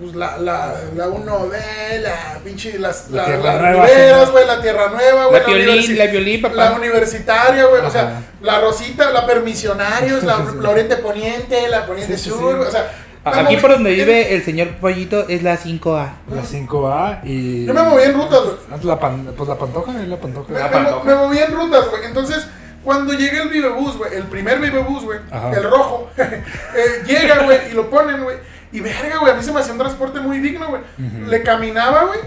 pues 0.00 0.14
la, 0.14 0.38
la, 0.38 0.74
la 0.96 1.06
1B, 1.08 2.00
la 2.02 2.38
pinche, 2.44 2.78
las, 2.78 3.10
La 3.10 3.22
la, 3.22 3.26
Tierra 3.26 3.42
las 3.54 3.60
Nueva, 3.62 3.86
riberas, 3.86 4.30
güey, 4.30 4.46
la 4.46 4.60
Tierra 4.62 4.88
Nueva, 4.90 5.26
güey. 5.26 5.40
La 5.40 5.46
violín, 5.46 5.98
la 5.98 6.06
violín, 6.06 6.42
la 6.42 6.48
papá. 6.50 6.76
universitaria, 6.76 7.64
güey. 7.66 7.82
O 7.82 7.90
sea, 7.90 8.22
la 8.40 8.60
Rosita, 8.60 9.10
la 9.10 9.26
Permisionarios, 9.26 10.22
la, 10.24 10.36
Sí, 10.36 10.42
sí. 10.52 10.56
la 10.60 10.70
Oriente 10.70 10.96
Poniente, 10.96 11.68
la 11.68 11.86
Poniente 11.86 12.16
Sí, 12.18 12.30
Sur, 12.30 12.38
sí. 12.38 12.56
güey, 12.56 12.68
O 12.68 12.70
sea, 12.70 12.90
Aquí 13.24 13.56
por 13.58 13.72
donde 13.72 13.90
en- 13.90 13.96
vive 13.96 14.34
el 14.34 14.44
señor 14.44 14.68
Pollito 14.80 15.28
es 15.28 15.42
la 15.42 15.56
5A. 15.58 16.08
La 16.34 16.42
5A 16.42 17.20
y. 17.24 17.66
Yo 17.66 17.74
me 17.74 17.82
moví 17.82 18.02
en 18.04 18.14
rutas, 18.14 18.40
güey. 18.42 18.56
La 18.84 18.98
pan, 18.98 19.34
pues 19.36 19.48
la 19.48 19.56
pantoja, 19.58 20.00
es 20.00 20.08
la 20.08 20.16
pantoja. 20.16 20.50
Me, 20.52 20.58
La 20.58 20.70
pantoja. 20.70 21.04
me 21.04 21.14
moví 21.14 21.38
en 21.38 21.52
rutas, 21.52 21.88
güey. 21.90 22.04
Entonces, 22.04 22.46
cuando 22.84 23.12
llega 23.12 23.42
el 23.42 23.48
Vivebus, 23.50 23.98
güey, 23.98 24.14
el 24.14 24.22
primer 24.24 24.60
Vivebus, 24.60 25.04
güey, 25.04 25.18
el 25.54 25.62
rojo, 25.64 26.08
eh, 26.16 27.02
llega, 27.06 27.40
güey, 27.44 27.58
y 27.70 27.74
lo 27.74 27.90
ponen, 27.90 28.22
güey. 28.22 28.36
Y 28.72 28.80
verga, 28.80 29.18
güey, 29.18 29.32
a 29.32 29.36
mí 29.36 29.42
se 29.42 29.52
me 29.52 29.60
hacía 29.60 29.72
un 29.72 29.78
transporte 29.78 30.20
muy 30.20 30.38
digno, 30.40 30.68
güey. 30.68 30.82
Le 31.26 31.42
caminaba, 31.42 32.04
güey, 32.04 32.20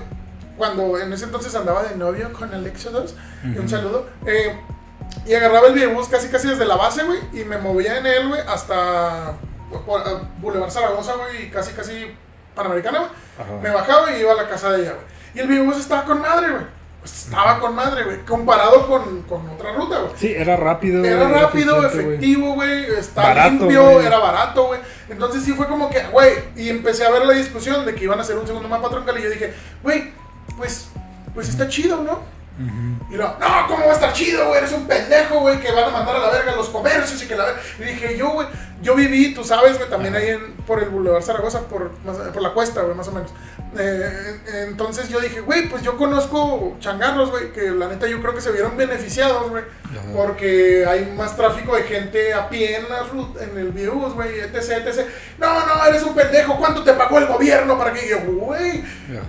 cuando 0.58 0.98
en 1.00 1.12
ese 1.14 1.26
entonces 1.26 1.54
andaba 1.56 1.84
de 1.84 1.96
novio 1.96 2.32
con 2.34 2.54
el 2.54 2.66
Exodus. 2.68 3.16
y 3.44 3.52
Ujú. 3.52 3.62
Un 3.62 3.70
saludo. 3.70 4.10
eh, 4.26 4.56
y 5.26 5.34
agarraba 5.34 5.68
el 5.68 5.74
Vivebus 5.74 6.08
casi 6.08 6.30
casi 6.30 6.48
desde 6.48 6.66
la 6.66 6.76
base, 6.78 7.04
güey, 7.04 7.20
y 7.34 7.44
me 7.44 7.58
movía 7.58 7.98
en 7.98 8.06
él, 8.06 8.28
güey, 8.30 8.42
hasta 8.48 9.34
Boulevard 10.42 10.72
Zaragoza, 10.72 11.14
güey, 11.16 11.46
y 11.46 11.50
casi 11.50 11.74
casi 11.74 12.16
Panamericana, 12.56 13.00
güey. 13.00 13.60
Me 13.62 13.70
bajaba 13.70 14.12
y 14.12 14.22
iba 14.22 14.32
a 14.34 14.36
la 14.36 14.48
casa 14.50 14.72
de 14.72 14.82
ella, 14.82 14.94
güey. 14.94 15.06
Y 15.34 15.40
el 15.40 15.48
Vivebus 15.48 15.78
estaba 15.78 16.04
con 16.06 16.22
madre, 16.22 16.50
güey. 16.52 16.64
Pues 17.02 17.26
estaba 17.26 17.60
con 17.60 17.74
madre, 17.74 18.04
güey. 18.04 18.20
Comparado 18.26 18.88
con, 18.88 19.24
con 19.24 19.50
otra 19.50 19.74
ruta, 19.74 19.98
güey. 20.02 20.12
Sí, 20.18 20.32
era 20.38 20.56
rápido. 20.56 21.04
Era 21.04 21.28
rápido, 21.28 21.84
efectivo, 21.86 22.54
güey. 22.54 22.86
Está 22.96 23.24
Barato, 23.24 23.50
limpio, 23.50 24.02
era 24.02 24.20
barato, 24.20 24.68
güey. 24.68 24.80
Entonces 25.10 25.44
sí 25.44 25.54
fue 25.54 25.68
como 25.68 25.90
que, 25.90 26.04
güey. 26.12 26.34
Y 26.56 26.70
empecé 26.70 27.04
a 27.06 27.10
ver 27.10 27.26
la 27.26 27.34
discusión 27.34 27.86
de 27.88 27.96
que 27.96 28.04
iban 28.04 28.20
a 28.20 28.22
hacer 28.22 28.38
un 28.38 28.46
segundo 28.46 28.70
mapa 28.70 28.90
troncal. 28.90 29.18
Y 29.18 29.24
yo 29.24 29.30
dije, 29.32 29.52
güey, 29.82 30.12
pues, 30.58 30.90
pues 31.34 31.50
está 31.50 31.68
chido, 31.68 31.98
¿no? 32.04 32.20
Y 33.10 33.16
luego, 33.16 33.36
no, 33.40 33.48
¿cómo 33.68 33.86
va 33.86 33.92
a 33.92 33.96
estar 33.96 34.14
chido, 34.14 34.46
güey? 34.50 34.60
Eres 34.60 34.72
un 34.74 34.86
pendejo, 34.86 35.40
güey, 35.40 35.60
que 35.60 35.72
van 35.72 35.86
a 35.86 35.90
mandar 35.90 36.16
a 36.18 36.20
la 36.20 36.30
verga 36.30 36.56
los 36.56 36.70
comercios 36.70 37.24
y 37.24 37.28
que 37.28 37.36
la 37.36 37.46
verga. 37.46 37.62
Y 37.80 37.84
dije, 37.84 38.16
yo, 38.18 38.30
güey, 38.32 38.48
yo 38.84 38.94
viví, 38.94 39.34
tú 39.34 39.44
sabes, 39.44 39.78
güey, 39.80 39.90
también 39.90 40.14
ahí 40.16 40.30
en, 40.30 40.54
por 40.68 40.78
el 40.84 40.90
Boulevard 40.90 41.24
Zaragoza, 41.24 41.62
por, 41.62 41.92
más- 42.06 42.18
por 42.18 42.42
la 42.44 42.54
cuesta, 42.54 42.82
güey, 42.82 42.94
más 42.96 43.08
o 43.08 43.12
menos. 43.14 43.32
Eh, 43.78 44.40
entonces 44.68 45.08
yo 45.08 45.22
dije, 45.22 45.40
güey, 45.40 45.70
pues 45.70 45.82
yo 45.82 45.96
conozco 45.96 46.76
changarros, 46.80 47.32
güey, 47.32 47.54
que 47.54 47.72
la 47.72 47.88
neta 47.88 48.06
yo 48.06 48.22
creo 48.22 48.36
que 48.36 48.42
se 48.42 48.52
vieron 48.52 48.76
beneficiados, 48.76 49.50
güey, 49.50 49.64
porque 50.14 50.86
hay 50.86 51.06
más 51.16 51.38
tráfico 51.38 51.76
de 51.76 51.84
gente 51.84 52.34
a 52.34 52.50
pie 52.50 52.78
en 52.78 52.90
la 52.90 53.04
ruta, 53.04 53.42
en 53.44 53.58
el 53.58 53.72
virus, 53.72 54.14
güey, 54.14 54.40
etc, 54.40 54.86
etc. 54.86 55.08
No, 55.38 55.66
no, 55.66 55.86
eres 55.86 56.04
un 56.04 56.14
pendejo, 56.14 56.58
¿cuánto 56.58 56.84
te 56.84 56.94
pagó 56.94 57.18
el 57.20 57.28
gobierno 57.28 57.78
para 57.78 57.94
que 57.94 58.10
yo, 58.10 58.20
güey? 58.20 58.84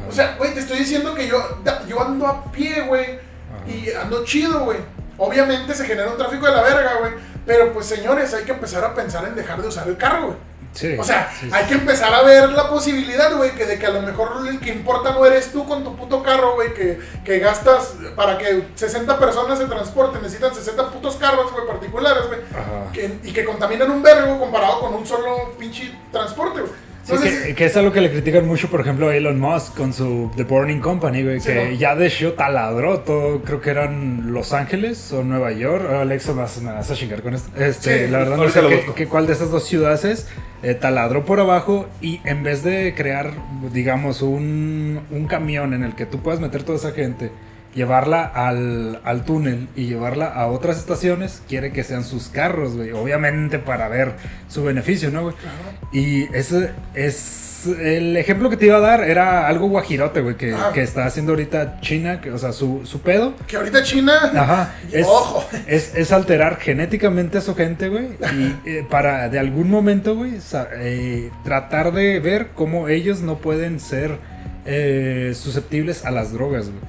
O 0.09 0.13
sea, 0.13 0.35
güey, 0.37 0.53
te 0.53 0.61
estoy 0.61 0.79
diciendo 0.79 1.15
que 1.15 1.29
yo, 1.29 1.63
yo 1.87 2.03
ando 2.03 2.27
a 2.27 2.51
pie, 2.51 2.83
güey, 2.83 3.21
y 3.67 3.93
ando 3.93 4.25
chido, 4.25 4.65
güey. 4.65 4.79
Obviamente 5.19 5.73
se 5.73 5.85
genera 5.85 6.11
un 6.11 6.17
tráfico 6.17 6.47
de 6.47 6.53
la 6.53 6.63
verga, 6.63 6.95
güey, 6.99 7.13
pero 7.47 7.73
pues 7.73 7.87
señores, 7.87 8.35
hay 8.35 8.43
que 8.43 8.53
empezar 8.53 8.85
a 8.85 8.93
pensar 8.93 9.25
en 9.25 9.37
dejar 9.37 9.63
de 9.63 9.69
usar 9.69 9.87
el 9.87 9.97
carro, 9.97 10.27
güey 10.29 10.52
o 10.99 11.05
sea, 11.05 11.31
hay 11.53 11.67
que 11.67 11.75
empezar 11.75 12.15
a 12.15 12.23
ver 12.23 12.51
la 12.51 12.69
posibilidad, 12.69 13.37
güey, 13.37 13.55
que 13.55 13.67
de 13.67 13.79
que 13.79 13.87
a 13.87 13.91
lo 13.91 14.03
mejor 14.03 14.47
el 14.49 14.59
que 14.59 14.71
importa 14.71 15.13
no 15.13 15.25
eres 15.27 15.53
tú 15.53 15.67
con 15.67 15.85
tu 15.85 15.95
puto 15.97 16.23
carro, 16.23 16.55
güey, 16.55 16.73
que, 16.73 16.99
que 17.25 17.39
gastas 17.39 17.95
para 18.17 18.39
que 18.39 18.69
60 18.75 19.19
personas 19.19 19.59
se 19.59 19.67
transporten, 19.67 20.23
necesitan 20.23 20.55
60 20.55 20.91
putos 20.91 21.17
carros, 21.17 21.53
güey, 21.53 21.67
particulares, 21.67 22.25
güey, 22.27 22.41
y 23.23 23.33
que 23.33 23.45
contaminan 23.45 23.91
un 23.91 24.03
vergo 24.03 24.39
comparado 24.39 24.81
con 24.81 24.95
un 24.95 25.07
solo 25.07 25.53
pinche 25.59 25.93
transporte, 26.11 26.61
güey. 26.61 26.92
Sí, 27.05 27.55
que, 27.55 27.65
es 27.65 27.77
algo 27.77 27.93
que 27.93 28.01
le 28.01 28.11
critican 28.11 28.47
mucho, 28.47 28.69
por 28.69 28.81
ejemplo, 28.81 29.09
a 29.09 29.17
Elon 29.17 29.39
Musk 29.41 29.77
con 29.77 29.93
su 29.93 30.31
The 30.37 30.45
Burning 30.45 30.81
Company, 30.81 31.23
güey, 31.23 31.41
que 31.41 31.77
ya 31.77 31.97
de 31.97 32.07
hecho 32.07 32.35
taladró 32.35 33.01
todo, 33.01 33.43
creo 33.43 33.61
que 33.61 33.71
eran 33.71 34.33
Los 34.33 34.53
Ángeles 34.53 35.13
o 35.13 35.25
Nueva 35.25 35.53
York. 35.53 35.91
Alexa 35.91 36.33
me 36.33 36.43
vas 36.43 36.91
a 36.91 36.95
chingar 36.95 37.23
con 37.23 37.35
esto. 37.35 37.51
Este, 37.61 38.09
la 38.09 38.19
verdad 38.19 38.37
no 38.37 38.49
sé 38.49 38.61
qué, 38.95 39.09
cuál 39.09 39.27
de 39.27 39.33
esas 39.33 39.51
dos 39.51 39.65
ciudades 39.67 40.05
es. 40.05 40.29
Eh, 40.63 40.75
taladró 40.75 41.25
por 41.25 41.41
abajo 41.41 41.89
y 42.01 42.21
en 42.25 42.45
vez 42.45 42.63
de 42.63 42.95
crear, 42.95 43.33
digamos, 43.73 44.23
un, 44.23 45.01
un 45.11 45.27
camión 45.27 45.75
en 45.75 45.83
el 45.83 45.97
que 45.97 46.07
tú 46.07 46.21
puedas 46.21 46.39
meter 46.39 46.63
toda 46.63 46.79
esa 46.79 46.93
gente 46.93 47.33
llevarla 47.75 48.25
al, 48.25 49.01
al, 49.05 49.25
túnel 49.25 49.69
y 49.75 49.87
llevarla 49.87 50.27
a 50.27 50.47
otras 50.47 50.79
estaciones, 50.79 51.43
quiere 51.49 51.73
que 51.73 51.85
sean 51.85 52.05
sus 52.05 52.29
carros, 52.29 52.77
güey. 52.77 52.93
Obviamente 52.93 53.59
para 53.59 53.89
ver 53.89 54.13
su 54.49 54.63
beneficio, 54.63 55.11
¿no, 55.11 55.23
güey? 55.23 55.35
Y 55.93 56.25
ese 56.35 56.71
es. 56.95 57.67
El 57.81 58.17
ejemplo 58.17 58.51
que 58.51 58.57
te 58.57 58.67
iba 58.67 58.79
a 58.79 58.81
dar 58.81 59.05
era 59.05 59.47
algo 59.47 59.69
guajirote, 59.69 60.21
güey, 60.21 60.37
que, 60.37 60.55
que, 60.75 60.83
está 60.83 61.07
haciendo 61.07 61.33
ahorita 61.33 61.81
China, 61.81 62.21
que, 62.21 62.33
o 62.33 62.39
sea, 62.39 62.53
su, 62.53 62.81
su 62.85 63.01
pedo. 63.03 63.35
Que 63.47 63.57
ahorita 63.57 63.85
China. 63.85 64.33
Ajá. 64.35 64.75
Es, 64.91 65.07
Ojo. 65.07 65.47
Es, 65.67 65.95
es, 65.95 66.11
alterar 66.11 66.59
genéticamente 66.59 67.39
a 67.39 67.41
su 67.41 67.55
gente, 67.55 67.89
güey. 67.89 68.09
Y 68.37 68.69
eh, 68.69 68.87
para 68.91 69.29
de 69.29 69.39
algún 69.39 69.71
momento, 69.71 70.17
güey, 70.17 70.33
eh, 70.75 71.31
tratar 71.45 71.93
de 71.93 72.19
ver 72.19 72.49
cómo 72.55 72.89
ellos 72.89 73.21
no 73.21 73.39
pueden 73.39 73.79
ser 73.79 74.19
eh, 74.67 75.33
susceptibles 75.35 76.05
a 76.05 76.11
las 76.11 76.33
drogas, 76.33 76.69
güey. 76.69 76.81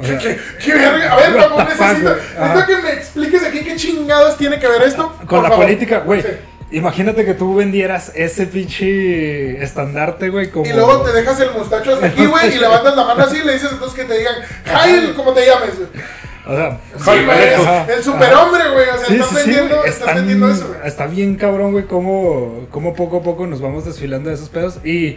¿Qué, 0.00 0.72
A 0.72 1.16
ver, 1.16 1.34
Ramón, 1.34 1.66
necesito, 1.68 2.16
que 2.66 2.76
me 2.78 2.92
expliques 2.92 3.44
aquí 3.44 3.60
qué 3.60 3.76
chingados 3.76 4.36
tiene 4.36 4.58
que 4.58 4.66
ver 4.66 4.82
esto. 4.82 5.16
Con 5.26 5.42
la 5.42 5.50
política, 5.50 6.00
güey. 6.00 6.24
Imagínate 6.70 7.24
que 7.24 7.34
tú 7.34 7.54
vendieras 7.54 8.10
ese 8.16 8.46
pinche 8.46 9.62
estandarte, 9.62 10.28
güey. 10.30 10.50
Como... 10.50 10.66
Y 10.66 10.72
luego 10.72 11.02
te 11.02 11.12
dejas 11.12 11.38
el 11.40 11.52
mustacho 11.52 11.94
hasta 11.94 12.06
aquí, 12.06 12.26
güey, 12.26 12.56
y 12.56 12.58
levantas 12.58 12.96
la 12.96 13.04
mano 13.04 13.22
así 13.22 13.38
y 13.38 13.44
le 13.44 13.52
dices 13.52 13.70
entonces 13.72 13.96
que 13.96 14.04
te 14.04 14.18
digan, 14.18 14.34
Jail, 14.64 15.14
¿cómo 15.14 15.32
te 15.32 15.46
llames? 15.46 15.70
O 16.46 16.54
sea, 16.54 16.78
el 17.88 18.02
superhombre, 18.02 18.70
güey. 18.72 18.88
O 18.88 18.98
sea, 18.98 19.16
estás, 19.16 19.34
vendiendo, 19.34 19.84
estás 19.84 20.14
vendiendo 20.14 20.50
eso, 20.50 20.68
güey. 20.68 20.80
Está 20.84 21.06
bien 21.06 21.36
cabrón, 21.36 21.72
güey, 21.72 21.84
cómo, 21.86 22.66
cómo 22.70 22.94
poco 22.94 23.18
a 23.18 23.22
poco 23.22 23.46
nos 23.46 23.60
vamos 23.60 23.84
desfilando 23.84 24.28
de 24.28 24.34
esos 24.34 24.48
pedos. 24.48 24.84
Y 24.84 25.16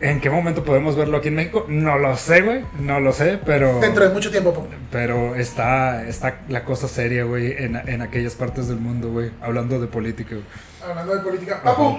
¿En 0.00 0.20
qué 0.20 0.30
momento 0.30 0.64
podemos 0.64 0.96
verlo 0.96 1.18
aquí 1.18 1.28
en 1.28 1.34
México? 1.34 1.66
No 1.68 1.98
lo 1.98 2.16
sé, 2.16 2.40
güey. 2.40 2.64
No 2.78 3.00
lo 3.00 3.12
sé, 3.12 3.38
pero. 3.44 3.80
Dentro 3.80 4.08
de 4.08 4.14
mucho 4.14 4.30
tiempo, 4.30 4.66
Pero 4.90 5.34
está, 5.34 6.06
está 6.06 6.40
la 6.48 6.64
cosa 6.64 6.88
seria, 6.88 7.24
güey, 7.24 7.52
en, 7.52 7.76
en 7.76 8.00
aquellas 8.00 8.34
partes 8.34 8.68
del 8.68 8.78
mundo, 8.78 9.10
güey. 9.10 9.30
Hablando 9.42 9.78
de 9.78 9.86
política, 9.86 10.36
güey. 10.36 10.90
Hablando 10.90 11.14
de 11.16 11.20
política. 11.22 11.60
Papu, 11.62 11.98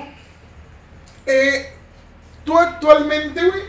eh, 1.27 1.73
tú 2.43 2.57
actualmente, 2.57 3.39
güey. 3.39 3.61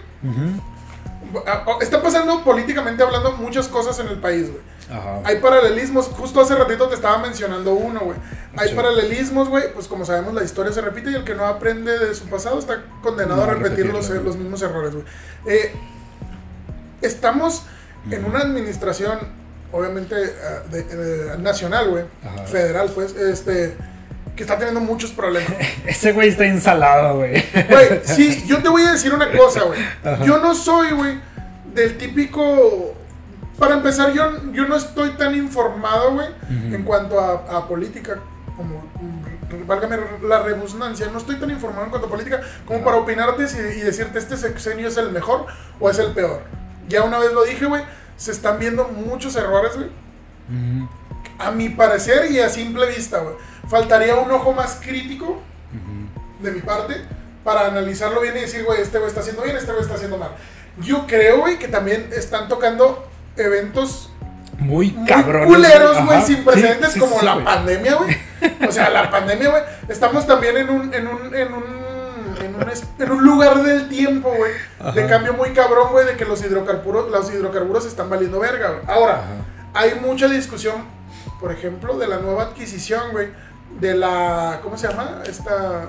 Está 1.80 2.02
pasando 2.02 2.42
políticamente 2.42 3.02
hablando 3.02 3.32
muchas 3.32 3.68
cosas 3.68 3.98
en 3.98 4.08
el 4.08 4.18
país, 4.18 4.50
güey. 4.50 4.71
Hay 5.24 5.36
paralelismos, 5.36 6.06
justo 6.08 6.40
hace 6.40 6.54
ratito 6.54 6.88
te 6.88 6.94
estaba 6.94 7.18
mencionando 7.18 7.72
uno, 7.72 8.00
güey. 8.00 8.18
Hay 8.56 8.74
paralelismos, 8.74 9.48
güey, 9.48 9.72
pues 9.72 9.86
como 9.86 10.04
sabemos 10.04 10.34
la 10.34 10.44
historia 10.44 10.72
se 10.72 10.80
repite 10.80 11.10
y 11.10 11.14
el 11.14 11.24
que 11.24 11.34
no 11.34 11.46
aprende 11.46 11.98
de 11.98 12.14
su 12.14 12.26
pasado 12.26 12.58
está 12.58 12.82
condenado 13.02 13.44
a 13.44 13.46
repetir 13.46 13.86
los, 13.86 14.08
los, 14.10 14.36
mismos 14.36 14.60
errores, 14.62 14.92
güey. 14.92 15.04
Eh, 15.46 15.72
estamos 17.00 17.64
en 18.10 18.24
una 18.24 18.40
administración, 18.40 19.18
obviamente, 19.70 20.16
eh, 20.72 21.36
nacional, 21.38 21.88
güey, 21.88 22.04
federal, 22.46 22.90
pues, 22.94 23.14
este 23.16 23.76
que 24.36 24.44
está 24.44 24.56
teniendo 24.56 24.80
muchos 24.80 25.10
problemas. 25.10 25.52
Ese 25.86 26.12
güey 26.12 26.30
está 26.30 26.46
ensalado, 26.46 27.18
güey. 27.18 27.32
Güey, 27.68 28.00
sí, 28.04 28.42
yo 28.46 28.62
te 28.62 28.68
voy 28.70 28.82
a 28.82 28.92
decir 28.92 29.12
una 29.12 29.30
cosa, 29.30 29.64
güey. 29.64 29.78
Yo 30.24 30.38
no 30.38 30.54
soy, 30.54 30.92
güey, 30.92 31.20
del 31.74 31.98
típico 31.98 32.94
para 33.62 33.76
empezar, 33.76 34.12
yo, 34.12 34.24
yo 34.52 34.66
no 34.66 34.74
estoy 34.74 35.10
tan 35.10 35.36
informado, 35.36 36.14
güey, 36.14 36.26
en 36.50 36.82
cuanto 36.82 37.20
a, 37.20 37.68
política, 37.68 38.18
como, 38.56 38.80
mm, 39.00 39.68
válgame 39.68 39.98
la 40.24 40.42
rebusnancia, 40.42 41.06
no 41.12 41.18
estoy 41.18 41.36
tan 41.36 41.48
informado 41.48 41.84
en 41.84 41.90
cuanto 41.90 42.08
a 42.08 42.10
política 42.10 42.40
como 42.66 42.82
para 42.82 42.96
opinarte 42.96 43.44
y, 43.44 43.80
decirte 43.82 44.18
este 44.18 44.36
sexenio 44.36 44.88
es 44.88 44.96
el 44.96 45.12
mejor 45.12 45.46
o 45.78 45.88
es 45.88 46.00
el 46.00 46.10
peor. 46.10 46.40
Ya 46.88 47.04
una 47.04 47.20
vez 47.20 47.32
lo 47.32 47.44
dije, 47.44 47.66
güey, 47.66 47.84
se 48.16 48.32
están 48.32 48.58
viendo 48.58 48.88
muchos 48.88 49.36
errores, 49.36 49.76
güey. 49.76 49.90
A 51.38 51.52
mi 51.52 51.68
parecer 51.68 52.32
y 52.32 52.40
a 52.40 52.48
simple 52.48 52.88
vista, 52.88 53.20
güey. 53.20 53.36
Faltaría 53.68 54.16
un 54.16 54.28
ojo 54.32 54.52
más 54.52 54.80
crítico 54.82 55.40
de 56.40 56.50
mi 56.50 56.62
parte 56.62 56.96
para 57.44 57.68
analizarlo 57.68 58.22
bien 58.22 58.36
y 58.38 58.40
decir, 58.40 58.64
güey, 58.64 58.80
este 58.80 58.98
güey 58.98 59.08
está 59.08 59.20
haciendo 59.20 59.44
bien, 59.44 59.56
este 59.56 59.70
güey 59.70 59.82
está 59.82 59.94
haciendo 59.94 60.18
mal. 60.18 60.32
Yo 60.80 61.06
creo, 61.06 61.42
güey, 61.42 61.60
que 61.60 61.68
también 61.68 62.10
están 62.12 62.48
tocando 62.48 63.11
eventos 63.36 64.10
muy 64.58 64.90
cabrones. 65.06 65.48
culeros, 65.48 66.04
güey, 66.04 66.22
sin 66.22 66.44
precedentes 66.44 66.96
como 66.96 67.20
la 67.22 67.42
pandemia, 67.42 67.94
güey. 67.96 68.16
O 68.68 68.72
sea, 68.72 68.90
la 68.90 69.10
pandemia, 69.10 69.50
güey. 69.50 69.62
Estamos 69.88 70.26
también 70.26 70.56
en 70.56 70.70
un, 70.70 70.94
en 70.94 71.06
un, 71.06 71.34
en 71.34 71.54
un 71.54 71.82
en 72.98 73.10
un, 73.10 73.24
lugar 73.24 73.62
del 73.62 73.88
tiempo, 73.88 74.32
güey, 74.34 74.52
de 74.94 75.06
cambio 75.06 75.34
muy 75.34 75.50
cabrón, 75.50 75.88
güey, 75.92 76.06
de 76.06 76.16
que 76.16 76.24
los 76.24 76.44
hidrocarburos, 76.44 77.10
los 77.10 77.32
hidrocarburos 77.32 77.86
están 77.86 78.08
valiendo 78.08 78.38
verga, 78.40 78.70
güey. 78.70 78.82
Ahora, 78.86 79.22
hay 79.74 79.94
mucha 80.00 80.28
discusión, 80.28 80.84
por 81.40 81.52
ejemplo, 81.52 81.98
de 81.98 82.08
la 82.08 82.18
nueva 82.18 82.44
adquisición, 82.44 83.12
güey, 83.12 83.28
de 83.80 83.94
la, 83.94 84.60
¿cómo 84.62 84.76
se 84.76 84.88
llama? 84.88 85.22
Esta... 85.26 85.86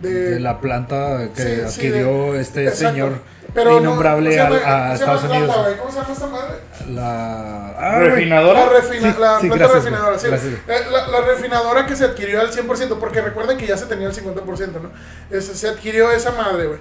De, 0.00 0.38
la 0.38 0.60
planta 0.60 1.30
que 1.34 1.64
adquirió 1.64 2.34
este 2.34 2.70
señor 2.72 3.20
pero 3.54 3.78
innombrable 3.78 4.38
a, 4.40 4.94
Estados 4.94 5.24
Unidos. 5.24 5.56
¿Cómo 5.78 5.90
se 5.90 6.00
llama 6.00 6.12
esta 6.12 6.26
madre? 6.26 6.54
La 6.90 7.68
ah, 7.78 7.98
refinadora. 8.00 8.66
La, 8.66 8.70
la 8.72 9.38
planta 9.38 9.68
refinadora, 9.68 10.18
sí. 10.18 10.28
Eh, 10.66 10.80
la, 10.90 11.20
refinadora 11.20 11.86
que 11.86 11.96
se 11.96 12.04
adquirió 12.04 12.40
al 12.40 12.50
100%, 12.50 12.98
porque 12.98 13.20
recuerden 13.20 13.56
que 13.56 13.66
ya 13.66 13.76
se 13.76 13.86
tenía 13.86 14.08
el 14.08 14.14
50%, 14.14 14.44
¿no? 14.82 15.40
se 15.40 15.68
adquirió 15.68 16.10
esa 16.10 16.32
madre, 16.32 16.66
güey. 16.66 16.80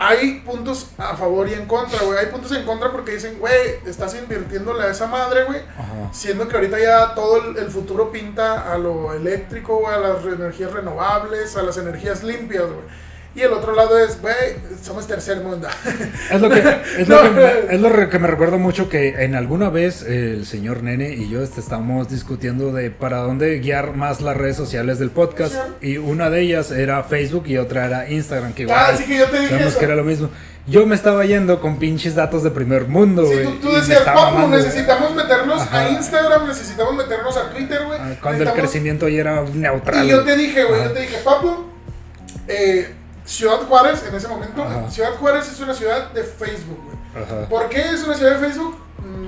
Hay 0.00 0.42
puntos 0.42 0.90
a 0.96 1.16
favor 1.16 1.48
y 1.48 1.54
en 1.54 1.66
contra, 1.66 2.00
güey. 2.04 2.18
Hay 2.18 2.26
puntos 2.26 2.52
en 2.52 2.64
contra 2.64 2.92
porque 2.92 3.12
dicen, 3.12 3.40
güey, 3.40 3.80
estás 3.84 4.14
invirtiéndole 4.14 4.84
a 4.84 4.90
esa 4.90 5.06
madre, 5.08 5.44
güey. 5.44 5.60
Siendo 6.12 6.46
que 6.46 6.54
ahorita 6.54 6.78
ya 6.78 7.14
todo 7.14 7.42
el, 7.42 7.56
el 7.56 7.68
futuro 7.68 8.12
pinta 8.12 8.72
a 8.72 8.78
lo 8.78 9.12
eléctrico, 9.12 9.78
güey, 9.78 9.92
a 9.92 9.98
las 9.98 10.24
energías 10.24 10.70
renovables, 10.70 11.56
a 11.56 11.62
las 11.62 11.78
energías 11.78 12.22
limpias, 12.22 12.66
güey 12.66 13.07
y 13.34 13.42
el 13.42 13.52
otro 13.52 13.74
lado 13.74 13.98
es, 13.98 14.20
güey, 14.20 14.34
somos 14.82 15.06
tercer 15.06 15.40
mundo. 15.40 15.68
Es 16.30 16.40
lo 16.40 16.50
que, 16.50 16.58
es 16.98 17.08
lo, 17.08 17.22
que, 17.22 17.66
es 17.70 17.80
lo 17.80 18.10
que 18.10 18.18
me 18.18 18.26
recuerda 18.26 18.56
mucho 18.56 18.88
que 18.88 19.24
en 19.24 19.34
alguna 19.34 19.70
vez 19.70 20.02
el 20.02 20.44
señor 20.44 20.82
Nene 20.82 21.14
y 21.14 21.30
yo 21.30 21.42
este, 21.42 21.60
estamos 21.60 22.10
discutiendo 22.10 22.72
de 22.72 22.90
para 22.90 23.18
dónde 23.18 23.58
guiar 23.60 23.94
más 23.94 24.20
las 24.20 24.36
redes 24.36 24.56
sociales 24.56 24.98
del 24.98 25.10
podcast. 25.10 25.54
Y 25.80 25.98
una 25.98 26.30
de 26.30 26.40
ellas 26.40 26.70
era 26.70 27.02
Facebook 27.04 27.44
y 27.46 27.58
otra 27.58 27.86
era 27.86 28.10
Instagram. 28.10 28.52
Que 28.52 28.62
igual, 28.62 28.78
ah, 28.78 28.96
sí 28.96 29.04
que 29.04 29.18
yo 29.18 29.26
te 29.26 29.40
dije 29.40 29.58
que 29.78 29.84
era 29.84 29.94
lo 29.94 30.04
mismo. 30.04 30.30
Yo 30.66 30.84
me 30.86 30.94
estaba 30.94 31.24
yendo 31.24 31.60
con 31.60 31.78
pinches 31.78 32.14
datos 32.14 32.42
de 32.42 32.50
primer 32.50 32.88
mundo, 32.88 33.24
güey. 33.24 33.46
Sí, 33.46 33.58
tú, 33.62 33.72
decías, 33.72 34.02
papu, 34.02 34.48
necesitamos 34.48 35.14
meternos 35.14 35.62
a 35.72 35.88
Instagram, 35.88 36.46
necesitamos 36.46 36.94
meternos 36.94 37.36
a 37.36 37.50
Twitter, 37.50 37.84
güey. 37.86 37.98
Ah, 37.98 38.16
cuando 38.20 38.44
el 38.44 38.52
crecimiento 38.52 39.08
ya 39.08 39.20
era 39.20 39.42
neutral. 39.42 40.04
Y 40.04 40.10
yo 40.10 40.24
te 40.24 40.36
dije, 40.36 40.64
güey, 40.64 40.84
yo 40.84 40.92
te 40.92 41.00
dije, 41.00 41.18
papu, 41.24 41.64
eh 42.48 42.97
Ciudad 43.28 43.60
Juárez, 43.68 44.02
en 44.08 44.14
ese 44.14 44.26
momento, 44.26 44.64
Ciudad 44.90 45.14
Juárez 45.16 45.52
es 45.52 45.60
una 45.60 45.74
ciudad 45.74 46.12
de 46.12 46.24
Facebook, 46.24 46.80
güey. 46.82 47.46
¿Por 47.46 47.68
qué 47.68 47.80
es 47.80 48.02
una 48.02 48.14
ciudad 48.14 48.32
de 48.32 48.48
Facebook? 48.48 48.78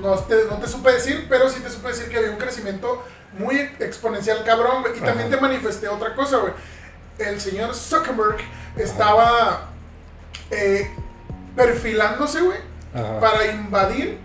No 0.01 0.15
te, 0.15 0.45
no 0.45 0.57
te 0.57 0.67
supe 0.67 0.91
decir, 0.91 1.27
pero 1.29 1.47
sí 1.49 1.59
te 1.59 1.69
supe 1.69 1.89
decir 1.89 2.09
que 2.09 2.17
había 2.17 2.31
un 2.31 2.37
crecimiento 2.37 3.03
muy 3.37 3.57
exponencial, 3.79 4.43
cabrón, 4.43 4.81
güey. 4.81 4.97
Y 4.97 5.01
también 5.01 5.29
te 5.29 5.37
manifesté 5.37 5.87
otra 5.87 6.15
cosa, 6.15 6.37
güey. 6.37 6.53
El 7.19 7.39
señor 7.39 7.75
Zuckerberg 7.75 8.37
estaba 8.75 9.69
eh, 10.49 10.89
perfilándose, 11.55 12.41
güey, 12.41 12.57
para 13.19 13.45
invadir 13.51 14.19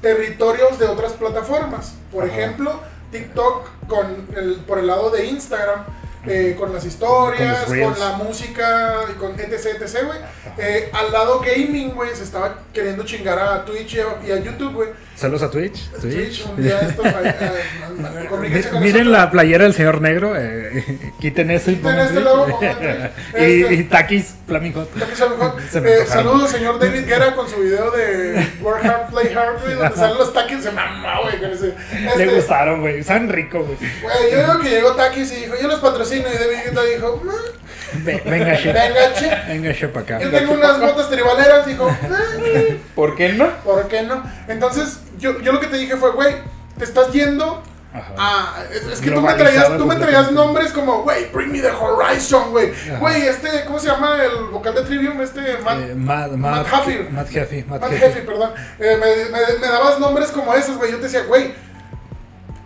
territorios 0.00 0.78
de 0.78 0.86
otras 0.86 1.12
plataformas. 1.12 1.92
Por 2.10 2.24
Ajá. 2.24 2.32
ejemplo, 2.32 2.80
TikTok 3.12 3.68
con 3.88 4.26
el, 4.34 4.56
por 4.66 4.78
el 4.78 4.86
lado 4.86 5.10
de 5.10 5.26
Instagram, 5.26 5.84
eh, 6.26 6.54
con 6.58 6.72
las 6.72 6.84
historias, 6.84 7.64
Con 7.64 7.98
la 7.98 8.12
música 8.16 8.94
y 9.10 9.14
con 9.14 9.38
etc, 9.38 9.80
etc, 9.80 10.04
güey. 10.06 10.18
Eh, 10.58 10.90
al 10.92 11.12
lado 11.12 11.40
gaming, 11.40 11.94
güey, 11.94 12.14
se 12.14 12.24
estaba 12.24 12.58
queriendo 12.72 13.04
chingar 13.04 13.38
a 13.38 13.64
Twitch 13.64 13.94
y 13.94 14.00
a, 14.00 14.06
y 14.26 14.32
a 14.32 14.40
YouTube, 14.40 14.72
güey. 14.74 14.88
Saludos 15.14 15.44
a 15.44 15.50
Twitch. 15.50 15.90
Twitch, 16.00 16.44
un 16.46 16.62
día 16.62 16.78
esto, 16.80 17.02
eh, 17.06 18.68
Miren 18.80 19.10
la 19.12 19.30
playera 19.30 19.64
del 19.64 19.72
señor 19.74 20.00
negro. 20.02 20.34
eh, 20.36 21.12
quiten 21.20 21.50
eso 21.50 21.70
y 21.70 21.76
pongan 21.76 22.00
este 22.00 22.14
Twitch. 22.14 22.24
logo, 22.24 22.58
Twitch. 22.58 22.72
y, 23.38 23.62
Este. 23.62 23.74
y 23.74 23.82
Takis 23.84 24.34
Flaming 24.46 24.72
Hot. 24.74 24.90
Ya 24.94 25.06
que 25.06 25.16
se 25.16 25.28
mejor. 25.28 25.54
Se 25.70 25.80
me 25.80 25.90
Eh, 25.90 26.06
saludos, 26.06 26.50
señor 26.50 26.78
David 26.78 27.06
Guerra, 27.06 27.34
con 27.34 27.48
su 27.48 27.56
video 27.56 27.90
de 27.92 28.46
Work 28.60 28.84
Hard, 28.84 29.10
Play 29.10 29.32
Hard, 29.34 29.62
güey, 29.62 29.74
donde 29.74 29.96
salen 29.96 30.18
los 30.18 30.32
taquis. 30.32 30.62
Se 30.62 30.70
mamá, 30.70 31.20
güey, 31.22 31.38
con 31.40 31.50
ese. 31.50 31.74
Le 31.92 32.08
Este, 32.08 32.26
gustaron, 32.26 32.80
güey. 32.82 33.02
Saben 33.02 33.28
rico, 33.30 33.60
güey. 33.64 33.76
Güey, 34.02 34.30
yo 34.32 34.38
digo 34.40 34.58
que 34.60 34.68
llegó 34.70 34.92
Takis 34.92 35.32
y 35.32 35.36
dijo, 35.36 35.54
yo 35.60 35.68
los 35.68 35.80
patrocino. 35.80 36.15
Y 36.20 36.38
David 36.38 36.58
Guetta 36.64 36.82
dijo, 36.82 37.22
"Mm, 37.24 38.04
Ve- 38.04 38.22
Venga, 38.26 38.56
che. 38.56 38.72
venga, 38.72 39.14
che. 39.14 39.42
Venga, 39.48 39.72
che, 39.74 39.88
para 39.88 40.04
acá. 40.04 40.18
Yo 40.20 40.30
tengo 40.30 40.52
unas 40.54 40.80
botas 40.80 41.08
tribaleras. 41.08 41.66
Dijo, 41.66 41.88
"Mm, 41.88 42.76
¿Por 42.94 43.14
qué 43.16 43.30
no? 43.32 43.48
¿por 43.64 43.86
qué 43.88 44.02
no? 44.02 44.22
Entonces, 44.48 44.98
yo, 45.18 45.40
yo 45.40 45.52
lo 45.52 45.60
que 45.60 45.66
te 45.68 45.76
dije 45.76 45.96
fue, 45.96 46.10
güey, 46.12 46.34
te 46.78 46.84
estás 46.84 47.12
yendo 47.12 47.62
Ajá. 47.94 48.12
Ah, 48.18 48.54
es, 48.92 49.00
que 49.00 49.10
tú 49.10 49.22
me 49.22 49.32
traías, 49.32 49.74
tú 49.78 49.86
me 49.86 49.96
traías 49.96 50.30
nombres 50.30 50.70
como, 50.72 51.02
güey, 51.02 51.30
Bring 51.32 51.50
Me 51.50 51.60
the 51.62 51.70
Horizon, 51.70 52.50
güey. 52.50 52.70
Güey, 53.00 53.22
este, 53.26 53.64
¿cómo 53.64 53.78
se 53.78 53.86
llama 53.88 54.18
el 54.22 54.48
vocal 54.52 54.74
de 54.74 54.82
Trivium? 54.82 55.18
Este, 55.22 55.40
Matt, 55.64 55.78
Eh, 55.80 55.94
Matt, 55.94 56.32
Matt. 56.32 56.66
Matt 56.70 56.74
Huffy. 56.74 56.98
Matt 57.10 57.30
Matt 57.68 57.84
Huffy. 57.84 58.04
Huffy, 58.04 58.20
perdón. 58.26 58.50
Eh, 58.78 58.98
me, 59.00 59.30
me- 59.38 59.58
me 59.60 59.66
dabas 59.66 59.98
nombres 59.98 60.28
como 60.30 60.52
esos, 60.54 60.76
güey. 60.76 60.90
Yo 60.90 60.98
te 60.98 61.04
decía, 61.04 61.22
güey, 61.22 61.54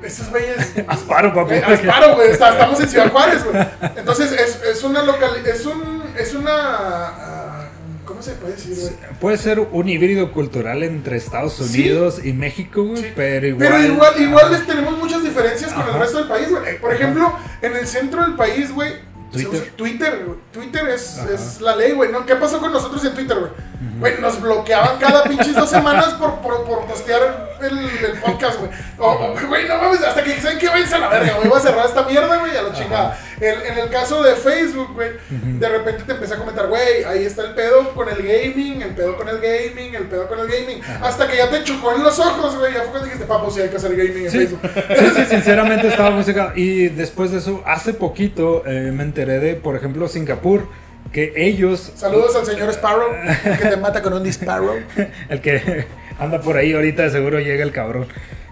esos 0.03 0.31
güeyes. 0.31 0.73
Asparo, 0.87 1.33
papu. 1.35 1.53
Eh, 1.53 1.63
Asparo, 1.65 2.15
güey. 2.17 2.31
está- 2.31 2.51
Estamos 2.53 2.81
en 2.81 2.89
Ciudad 2.89 3.11
Juárez, 3.13 3.45
güey. 3.45 3.67
Entonces, 3.97 4.33
es, 4.33 4.61
es 4.63 4.83
una 4.85 5.03
local. 5.03 5.31
Es 5.47 5.67
un. 5.67 6.03
Es 6.19 6.35
una. 6.35 6.53
ah, 6.53 7.67
¿Cómo 8.05 8.23
se 8.23 8.33
puede 8.33 8.55
decir, 8.55 8.77
güey? 8.77 8.93
Puede 9.21 9.39
ser 9.39 9.61
un 9.61 9.89
híbrido 9.89 10.33
cultural 10.33 10.83
entre 10.83 11.17
Estados 11.17 11.55
Sí. 11.55 11.81
Unidos 11.83 12.21
y 12.25 12.33
México, 12.33 12.83
güey. 12.85 13.03
Sí. 13.03 13.13
Pero 13.15 13.47
igual. 13.47 13.69
Pero 13.69 13.85
igual, 13.95 14.21
igual 14.21 14.53
les 14.53 14.67
tenemos 14.67 14.99
muchas 14.99 15.23
diferencias 15.23 15.73
con 15.73 15.87
el 15.89 15.95
resto 15.95 16.19
del 16.19 16.29
país, 16.29 16.51
güey. 16.51 16.79
Por 16.81 16.93
ejemplo, 16.93 17.33
en 17.63 17.77
el 17.77 17.87
centro 17.87 18.23
del 18.23 18.35
país, 18.35 18.73
güey. 18.73 19.09
Twitter. 19.33 19.73
Twitter. 19.77 20.27
Twitter 20.53 20.89
es, 20.89 21.19
es 21.33 21.61
la 21.61 21.77
ley, 21.77 21.93
güey. 21.93 22.11
¿no? 22.11 22.27
¿Qué 22.27 22.35
pasó 22.35 22.59
con 22.59 22.73
nosotros 22.73 23.05
en 23.05 23.15
Twitter, 23.15 23.39
güey? 23.39 23.53
Güey, 24.01 24.21
nos 24.21 24.41
bloqueaban 24.41 24.99
cada 24.99 25.23
pinches 25.23 25.55
dos 25.55 25.71
semanas 25.71 26.15
por, 26.15 26.41
por, 26.41 26.65
por 26.65 26.85
postear 26.87 27.50
el, 27.67 27.79
el 27.79 28.19
podcast, 28.21 28.59
güey. 28.59 28.71
O, 28.99 29.35
Güey, 29.49 29.67
no 29.67 29.79
mames, 29.79 30.03
hasta 30.03 30.23
que 30.23 30.39
saben 30.41 30.59
que 30.59 30.69
váyanse 30.69 30.95
a 30.97 30.99
la 30.99 31.09
verga, 31.09 31.35
güey. 31.37 31.49
Voy 31.49 31.59
a 31.59 31.63
cerrar 31.63 31.87
esta 31.87 32.03
mierda, 32.03 32.37
güey, 32.39 32.57
a 32.57 32.63
la 32.63 32.73
chingada. 32.73 33.19
El- 33.41 33.63
en 33.63 33.79
el 33.79 33.89
caso 33.89 34.23
de 34.23 34.35
Facebook, 34.35 34.93
güey, 34.95 35.11
de 35.31 35.69
repente 35.69 36.03
te 36.05 36.13
empecé 36.13 36.35
a 36.35 36.37
comentar, 36.39 36.67
güey, 36.69 37.03
ahí 37.05 37.25
está 37.25 37.43
el 37.43 37.55
pedo 37.55 37.95
con 37.95 38.09
el 38.09 38.17
gaming, 38.19 38.83
el 38.83 38.91
pedo 38.95 39.17
con 39.17 39.29
el 39.29 39.39
gaming, 39.41 39.95
el 39.95 40.05
pedo 40.05 40.29
con 40.29 40.39
el 40.41 40.47
gaming. 40.49 40.83
Hasta 41.03 41.27
que 41.27 41.37
ya 41.39 41.49
te 41.49 41.65
chocó 41.65 41.95
en 41.95 42.03
los 42.03 42.19
ojos, 42.19 42.59
güey. 42.59 42.73
Ya 42.75 42.81
fue 42.81 42.89
cuando 42.91 43.07
dijiste, 43.07 43.25
papo, 43.27 43.51
sí 43.51 43.61
hay 43.63 43.69
que 43.71 43.77
hacer 43.77 43.97
gaming 43.97 44.25
en 44.27 44.31
Sí, 44.31 44.39
Facebook. 44.39 44.61
sí, 44.99 45.05
sí, 45.17 45.25
sinceramente 45.31 45.89
estaba 45.89 46.11
muy 46.11 46.25
secado. 46.25 46.53
Y 46.55 46.89
después 46.89 47.31
de 47.31 47.39
eso, 47.39 47.63
hace 47.67 47.95
poquito 47.95 48.63
eh, 48.67 48.93
me 48.95 49.03
enteré 49.05 49.39
de, 49.41 49.55
por 49.55 49.75
ejemplo, 49.77 50.07
Singapur, 50.09 50.67
que 51.13 51.33
ellos, 51.37 51.93
Saludos 51.97 52.37
al 52.37 52.45
señor 52.47 52.69
Sparrow, 52.71 53.11
el 53.45 53.59
que 53.59 53.67
te 53.69 53.77
mata 53.79 54.03
con 54.03 54.13
un 54.13 54.23
disparo. 54.23 54.75
el 55.31 55.41
que 55.41 55.87
anda 56.21 56.41
por 56.41 56.57
ahí 56.57 56.73
ahorita, 56.73 57.03
de 57.05 57.11
seguro 57.11 57.41
llega 57.41 57.63
el 57.65 57.73
cabrón. 57.73 58.07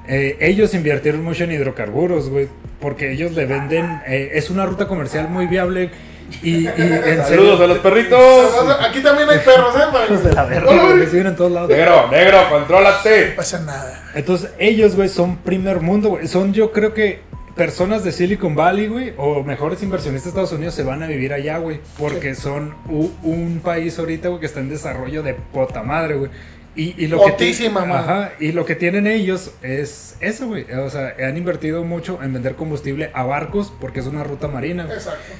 Eh, 0.08 0.36
ellos 0.40 0.72
invirtieron 0.74 1.22
mucho 1.22 1.44
en 1.44 1.52
hidrocarburos, 1.52 2.30
güey, 2.30 2.48
porque 2.80 3.12
ellos 3.12 3.32
le 3.32 3.44
venden, 3.46 4.00
eh, 4.06 4.30
es 4.34 4.48
una 4.50 4.64
ruta 4.66 4.88
comercial 4.88 5.28
muy 5.28 5.46
viable. 5.46 5.90
Y, 6.42 6.64
y 6.64 6.66
en 6.66 7.22
Saludos 7.24 7.26
serio, 7.28 7.62
a 7.64 7.66
los 7.66 7.78
perritos. 7.78 8.20
Aquí 8.80 9.00
también 9.00 9.28
hay 9.30 9.38
perros, 9.38 9.74
¿eh? 9.76 9.80
Para- 9.90 10.04
hijos 10.04 10.24
de 10.24 10.32
la 10.34 10.44
verga, 10.44 10.66
güey, 10.72 10.86
güey. 10.86 11.00
que 11.00 11.06
se 11.06 11.12
vienen 11.12 11.32
en 11.32 11.36
todos 11.36 11.52
lados. 11.52 11.70
Negro, 11.70 12.08
negro, 12.10 12.38
contrólate. 12.50 13.28
No 13.30 13.36
pasa 13.36 13.60
nada. 13.60 14.10
Entonces, 14.14 14.50
ellos, 14.58 14.94
güey, 14.94 15.08
son 15.08 15.36
primer 15.38 15.80
mundo, 15.80 16.10
güey. 16.10 16.26
Son, 16.28 16.52
yo 16.52 16.70
creo 16.72 16.92
que 16.92 17.20
personas 17.56 18.04
de 18.04 18.12
Silicon 18.12 18.54
Valley, 18.54 18.88
güey, 18.88 19.14
o 19.16 19.42
mejores 19.42 19.82
inversionistas 19.82 20.24
de 20.26 20.28
Estados 20.40 20.52
Unidos 20.52 20.74
se 20.74 20.82
van 20.82 21.02
a 21.02 21.06
vivir 21.06 21.32
allá, 21.32 21.56
güey. 21.58 21.80
Porque 21.98 22.34
son 22.34 22.74
un 22.88 23.60
país 23.64 23.98
ahorita, 23.98 24.28
güey, 24.28 24.40
que 24.40 24.46
está 24.46 24.60
en 24.60 24.68
desarrollo 24.68 25.22
de 25.22 25.32
puta 25.34 25.82
madre, 25.82 26.14
güey. 26.16 26.30
Y, 26.78 26.94
y 26.96 27.08
lo 27.08 27.18
que. 27.24 27.32
Ajá, 27.98 28.32
y 28.38 28.52
lo 28.52 28.64
que 28.64 28.74
tienen 28.76 29.06
ellos 29.06 29.50
es 29.62 30.16
eso, 30.20 30.46
güey. 30.46 30.64
O 30.72 30.88
sea, 30.90 31.14
han 31.26 31.36
invertido 31.36 31.82
mucho 31.84 32.20
en 32.22 32.32
vender 32.32 32.54
combustible 32.54 33.10
a 33.14 33.24
barcos 33.24 33.72
porque 33.80 34.00
es 34.00 34.06
una 34.06 34.22
ruta 34.24 34.46
marina. 34.48 34.84
güey. 34.84 34.96
Exacto. 34.96 35.32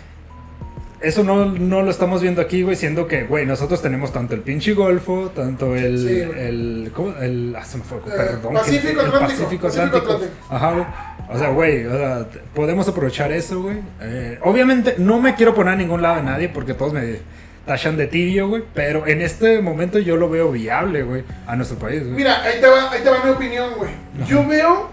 Eso 1.01 1.23
no, 1.23 1.45
no 1.47 1.83
lo 1.83 1.93
estamos 1.93 2.23
viendo 2.23 2.43
aquí, 2.43 2.63
güey, 2.63 2.75
siendo 2.75 3.07
que, 3.07 3.23
güey, 3.23 3.47
nosotros 3.47 3.81
tenemos 3.81 4.13
tanto 4.13 4.35
el 4.35 4.41
pinche 4.41 4.75
Golfo, 4.75 5.31
tanto 5.33 5.77
el. 5.77 5.97
Sí, 5.97 6.21
el 6.37 6.91
¿Cómo? 6.93 7.15
El. 7.17 7.55
Ah, 7.57 7.65
se 7.65 7.79
me 7.79 7.85
fue, 7.85 7.99
Eh, 7.99 8.01
perdón. 8.17 8.55
Pacífico 8.55 9.01
el 9.01 9.07
Atlántico, 9.07 9.21
Pacífico 9.45 9.67
Atlántico. 9.69 10.13
Atlántico. 10.15 10.33
Ajá, 10.51 10.73
güey. 10.73 10.85
O 11.31 11.39
sea, 11.39 11.49
güey, 11.51 11.85
o 11.87 11.97
sea, 11.97 12.25
t- 12.29 12.41
podemos 12.53 12.89
aprovechar 12.89 13.31
eso, 13.31 13.63
güey. 13.63 13.77
Eh, 14.01 14.39
obviamente, 14.43 14.97
no 14.99 15.21
me 15.21 15.37
quiero 15.37 15.55
poner 15.55 15.75
a 15.75 15.77
ningún 15.77 16.03
lado 16.03 16.17
de 16.17 16.23
nadie 16.23 16.49
porque 16.49 16.75
todos 16.75 16.93
me 16.93 17.21
tachan 17.69 17.97
de 17.97 18.09
tibio, 18.09 18.49
güey. 18.49 18.65
Pero 18.75 19.07
en 19.07 19.23
este 19.23 19.61
momento 19.63 20.01
yo 20.01 20.17
lo 20.17 20.29
veo 20.29 20.51
viable, 20.51 21.05
güey, 21.05 21.23
a 21.47 21.55
nuestro 21.55 21.79
país, 21.79 22.03
güey. 22.03 22.15
Mira, 22.15 22.43
ahí 22.43 22.61
te 22.61 22.67
va, 22.67 22.91
ahí 22.91 23.03
te 23.03 23.11
va 23.11 23.23
mi 23.23 23.31
opinión, 23.31 23.75
güey. 23.77 23.91
Yo 24.27 24.45
veo, 24.45 24.91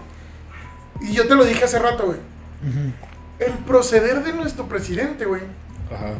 y 1.00 1.12
yo 1.12 1.26
te 1.26 1.34
lo 1.34 1.44
dije 1.44 1.64
hace 1.64 1.80
rato, 1.80 2.04
güey. 2.04 2.18
El 3.40 3.52
proceder 3.64 4.22
de 4.22 4.32
nuestro 4.32 4.68
presidente, 4.68 5.24
güey. 5.24 5.42
Ajá. 5.92 6.12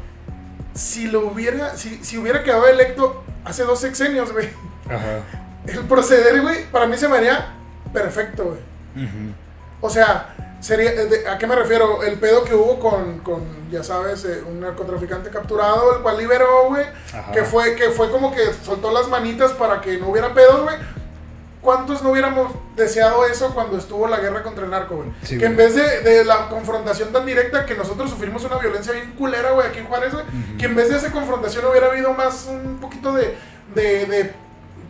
Si 0.74 1.06
lo 1.06 1.28
hubiera, 1.28 1.76
si, 1.76 2.02
si 2.02 2.18
hubiera 2.18 2.42
quedado 2.42 2.66
electo 2.66 3.24
hace 3.44 3.62
dos 3.62 3.80
sexenios, 3.80 4.32
güey. 4.32 4.48
Ajá. 4.86 5.20
El 5.66 5.84
proceder, 5.84 6.40
güey, 6.42 6.64
para 6.70 6.86
mí 6.86 6.96
se 6.96 7.08
me 7.08 7.18
haría 7.18 7.54
perfecto, 7.92 8.44
güey. 8.44 9.04
Ujú. 9.06 9.32
O 9.80 9.90
sea, 9.90 10.34
sería, 10.66 10.90
eh, 10.90 11.24
¿a 11.30 11.38
qué 11.38 11.46
me 11.46 11.54
refiero? 11.54 12.02
El 12.02 12.18
pedo 12.18 12.42
que 12.42 12.54
hubo 12.54 12.80
con, 12.80 13.20
con 13.20 13.70
ya 13.70 13.84
sabes, 13.84 14.24
eh, 14.24 14.42
un 14.46 14.60
narcotraficante 14.60 15.30
capturado, 15.30 15.94
el 15.96 16.02
cual 16.02 16.18
liberó, 16.18 16.66
güey. 16.68 16.84
Que 17.32 17.44
fue, 17.44 17.76
que 17.76 17.90
fue 17.90 18.10
como 18.10 18.34
que 18.34 18.42
soltó 18.64 18.90
las 18.90 19.08
manitas 19.08 19.52
para 19.52 19.80
que 19.80 19.96
no 19.98 20.08
hubiera 20.08 20.34
pedos, 20.34 20.62
güey. 20.62 20.76
¿Cuántos 21.62 22.02
no 22.02 22.10
hubiéramos 22.10 22.52
deseado 22.76 23.26
eso 23.26 23.52
cuando 23.54 23.76
estuvo 23.76 24.06
la 24.06 24.18
guerra 24.18 24.42
contra 24.42 24.64
el 24.64 24.70
narco, 24.70 24.96
güey? 24.96 25.08
Sí, 25.22 25.38
que 25.38 25.46
en 25.46 25.56
vez 25.56 25.74
de, 25.74 26.00
de 26.00 26.24
la 26.24 26.48
confrontación 26.48 27.12
tan 27.12 27.26
directa 27.26 27.64
que 27.66 27.74
nosotros 27.74 28.10
sufrimos 28.10 28.44
una 28.44 28.58
violencia 28.58 28.92
bien 28.92 29.12
culera, 29.12 29.50
güey, 29.52 29.68
aquí 29.68 29.78
en 29.78 29.86
Juárez, 29.86 30.12
güey. 30.12 30.24
Que 30.58 30.66
en 30.66 30.74
vez 30.76 30.88
de 30.90 30.96
esa 30.96 31.12
confrontación 31.12 31.64
hubiera 31.64 31.88
habido 31.88 32.12
más 32.12 32.46
un 32.48 32.78
poquito 32.80 33.12
de, 33.12 33.36
de, 33.74 34.06
de 34.06 34.32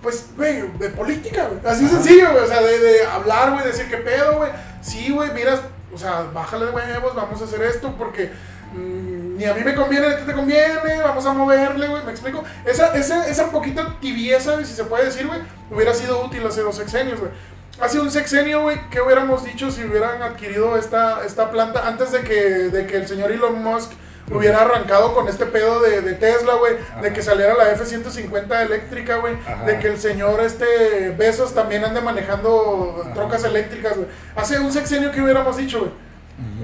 pues, 0.03 0.27
güey, 0.37 0.63
de 0.79 0.91
política, 0.91 1.49
güey. 1.49 1.61
Así 1.65 1.89
sencillo, 1.89 2.31
güey. 2.33 2.45
O 2.45 2.47
sea, 2.47 2.61
de, 2.61 2.79
de 2.79 3.07
hablar, 3.07 3.53
güey, 3.53 3.65
decir 3.65 3.89
qué 3.89 3.99
pedo, 3.99 4.37
güey. 4.37 4.51
Sí, 4.83 5.11
güey, 5.11 5.31
mira, 5.33 5.61
o 5.93 5.99
sea, 5.99 6.27
bájale 6.33 6.67
de 6.67 6.73
huevos, 6.73 7.15
vamos 7.15 7.41
a 7.41 7.45
hacer 7.45 7.63
esto 7.63 7.95
porque 7.97 8.31
mm, 8.75 9.37
ni 9.37 9.45
a 9.45 9.55
mí 9.55 9.63
me 9.65 9.75
conviene, 9.75 10.09
ni 10.09 10.15
a 10.15 10.19
ti 10.19 10.25
te 10.25 10.33
conviene, 10.33 11.03
vamos 11.03 11.25
a 11.27 11.33
moverle, 11.33 11.89
güey, 11.89 12.05
¿me 12.05 12.11
explico? 12.11 12.45
Esa, 12.65 12.95
esa, 12.97 13.29
esa 13.29 13.51
poquita 13.51 13.97
tibieza, 14.01 14.53
güey, 14.53 14.65
si 14.65 14.75
se 14.75 14.85
puede 14.85 15.07
decir, 15.07 15.27
güey, 15.27 15.41
hubiera 15.71 15.95
sido 15.95 16.25
útil 16.25 16.47
hace 16.47 16.61
dos 16.61 16.77
sexenios, 16.77 17.19
güey. 17.19 17.33
Hace 17.81 18.01
un 18.01 18.11
sexenio, 18.11 18.63
güey, 18.63 18.79
¿qué 18.91 19.03
hubiéramos 19.03 19.45
dicho 19.45 19.71
si 19.71 19.85
hubieran 19.85 20.23
adquirido 20.23 20.77
esta, 20.77 21.25
esta 21.27 21.51
planta 21.51 21.87
antes 21.87 22.11
de 22.13 22.23
que, 22.23 22.41
de 22.71 22.87
que 22.87 22.97
el 22.97 23.07
señor 23.07 23.33
Elon 23.33 23.63
Musk 23.63 23.93
hubiera 24.31 24.63
arrancado 24.63 25.15
con 25.15 25.29
este 25.29 25.47
pedo 25.47 25.81
de, 25.81 26.01
de 26.03 26.15
Tesla, 26.15 26.55
güey, 26.55 26.75
de 27.03 27.13
que 27.13 27.23
saliera 27.23 27.55
la 27.55 27.71
F-150 27.73 28.63
eléctrica, 28.67 29.17
güey, 29.19 29.35
de 29.67 29.79
que 29.79 29.89
el 29.89 29.99
señor 29.99 30.41
este 30.41 31.11
Besos 31.17 31.55
también 31.55 31.85
ande 31.85 32.01
manejando 32.01 33.03
Ajá. 33.05 33.15
trocas 33.15 33.45
eléctricas, 33.45 33.97
güey. 33.97 34.09
Hace 34.35 34.59
un 34.59 34.73
sexenio 34.73 35.11
que 35.13 35.23
hubiéramos 35.23 35.57
dicho, 35.57 35.79
güey. 35.81 35.91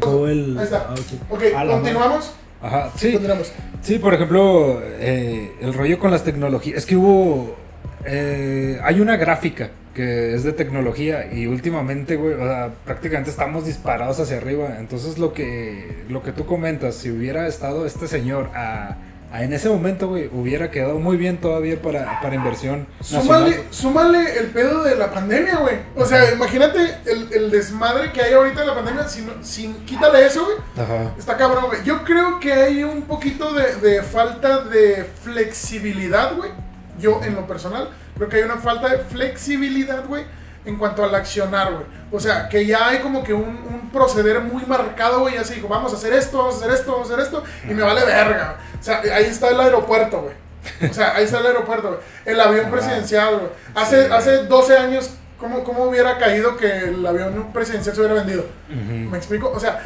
Todo 0.00 0.28
el- 0.28 0.56
Ahí 0.58 0.64
está. 0.64 0.86
ah, 0.88 0.94
ok. 0.94 1.32
Ok, 1.32 1.42
continuamos. 1.70 2.34
Ajá, 2.60 2.90
sí. 2.96 3.12
Continuamos. 3.12 3.52
Sí, 3.82 3.98
por 3.98 4.14
ejemplo, 4.14 4.80
eh, 4.84 5.52
el 5.60 5.74
rollo 5.74 5.98
con 5.98 6.10
las 6.10 6.22
tecnologías. 6.24 6.78
Es 6.78 6.86
que 6.86 6.96
hubo. 6.96 7.56
Eh, 8.05 8.80
hay 8.82 9.00
una 9.00 9.16
gráfica 9.16 9.70
que 9.94 10.34
es 10.34 10.42
de 10.42 10.53
tecnología 10.53 11.32
y 11.32 11.46
últimamente, 11.46 12.16
güey, 12.16 12.34
o 12.34 12.38
sea, 12.38 12.70
prácticamente 12.84 13.30
estamos 13.30 13.66
disparados 13.66 14.18
hacia 14.20 14.38
arriba. 14.38 14.76
Entonces, 14.78 15.18
lo 15.18 15.34
que, 15.34 16.05
lo 16.09 16.22
que 16.22 16.32
tú 16.32 16.46
comentas, 16.46 16.94
si 16.94 17.11
hubiera 17.11 17.46
estado 17.46 17.84
este 17.84 18.09
señor 18.09 18.50
a, 18.55 18.96
a 19.30 19.42
en 19.42 19.53
ese 19.53 19.68
momento, 19.68 20.09
güey, 20.09 20.30
hubiera 20.32 20.70
quedado 20.70 20.98
muy 20.98 21.18
bien 21.18 21.36
todavía 21.38 21.80
para, 21.80 22.20
para 22.22 22.34
inversión. 22.34 22.86
Súmale, 23.00 23.64
súmale 23.68 24.38
el 24.38 24.46
pedo 24.46 24.82
de 24.82 24.96
la 24.96 25.11
pandemia, 25.11 25.57
güey. 25.57 25.76
O 25.94 26.07
sea, 26.07 26.32
imagínate 26.32 26.78
el, 27.05 27.30
el 27.30 27.50
desmadre 27.50 28.12
que 28.12 28.22
hay 28.22 28.32
ahorita 28.32 28.61
de 28.61 28.66
la 28.66 28.74
pandemia. 28.74 29.09
Sin, 29.09 29.28
sin, 29.42 29.74
quítale 29.84 30.24
eso, 30.24 30.44
güey. 30.44 30.57
Ajá. 30.78 31.14
Está 31.18 31.36
cabrón, 31.36 31.66
güey. 31.66 31.84
Yo 31.84 32.03
creo 32.03 32.40
que 32.40 32.53
hay 32.53 32.82
un 32.82 33.03
poquito 33.03 33.53
de, 33.53 33.74
de 33.76 34.03
falta 34.03 34.64
de 34.64 35.05
flexibilidad, 35.22 36.34
güey. 36.34 36.50
Yo 36.99 37.20
en 37.22 37.34
lo 37.34 37.47
personal 37.47 37.88
creo 38.16 38.28
que 38.28 38.36
hay 38.36 38.43
una 38.43 38.59
falta 38.59 38.88
de 38.88 38.99
flexibilidad, 38.99 40.07
güey, 40.07 40.24
en 40.64 40.76
cuanto 40.76 41.03
al 41.03 41.14
accionar, 41.14 41.72
güey. 41.72 41.84
O 42.12 42.20
sea, 42.20 42.49
que 42.49 42.66
ya 42.66 42.88
hay 42.88 42.99
como 42.99 43.24
que 43.24 43.32
un, 43.32 43.43
un 43.43 43.90
proceder 43.90 44.40
muy 44.40 44.64
marcado, 44.66 45.20
güey, 45.20 45.36
así 45.36 45.55
dijo, 45.55 45.68
vamos 45.68 45.93
a 45.93 45.97
hacer 45.97 46.12
esto, 46.12 46.38
vamos 46.38 46.55
a 46.55 46.59
hacer 46.59 46.70
esto, 46.70 46.93
vamos 46.93 47.11
a 47.11 47.14
hacer 47.14 47.24
esto, 47.24 47.43
y 47.68 47.74
me 47.74 47.82
vale 47.82 48.05
verga. 48.05 48.59
O 48.78 48.82
sea, 48.82 49.01
ahí 49.01 49.24
está 49.24 49.49
el 49.49 49.61
aeropuerto, 49.61 50.22
güey. 50.22 50.43
O 50.90 50.95
sea, 50.95 51.16
ahí 51.16 51.24
está 51.24 51.40
el 51.40 51.47
aeropuerto, 51.47 51.88
güey. 51.88 52.01
El 52.24 52.40
avión 52.40 52.70
presidencial, 52.70 53.38
güey. 53.38 53.49
Hace, 53.74 54.12
hace 54.12 54.45
12 54.45 54.76
años, 54.76 55.11
¿cómo, 55.38 55.64
¿cómo 55.64 55.84
hubiera 55.84 56.18
caído 56.18 56.57
que 56.57 56.66
el 56.66 57.05
avión 57.05 57.53
presidencial 57.53 57.95
se 57.95 58.01
hubiera 58.01 58.14
vendido? 58.14 58.45
¿Me 58.68 59.16
explico? 59.16 59.51
O 59.53 59.59
sea, 59.59 59.82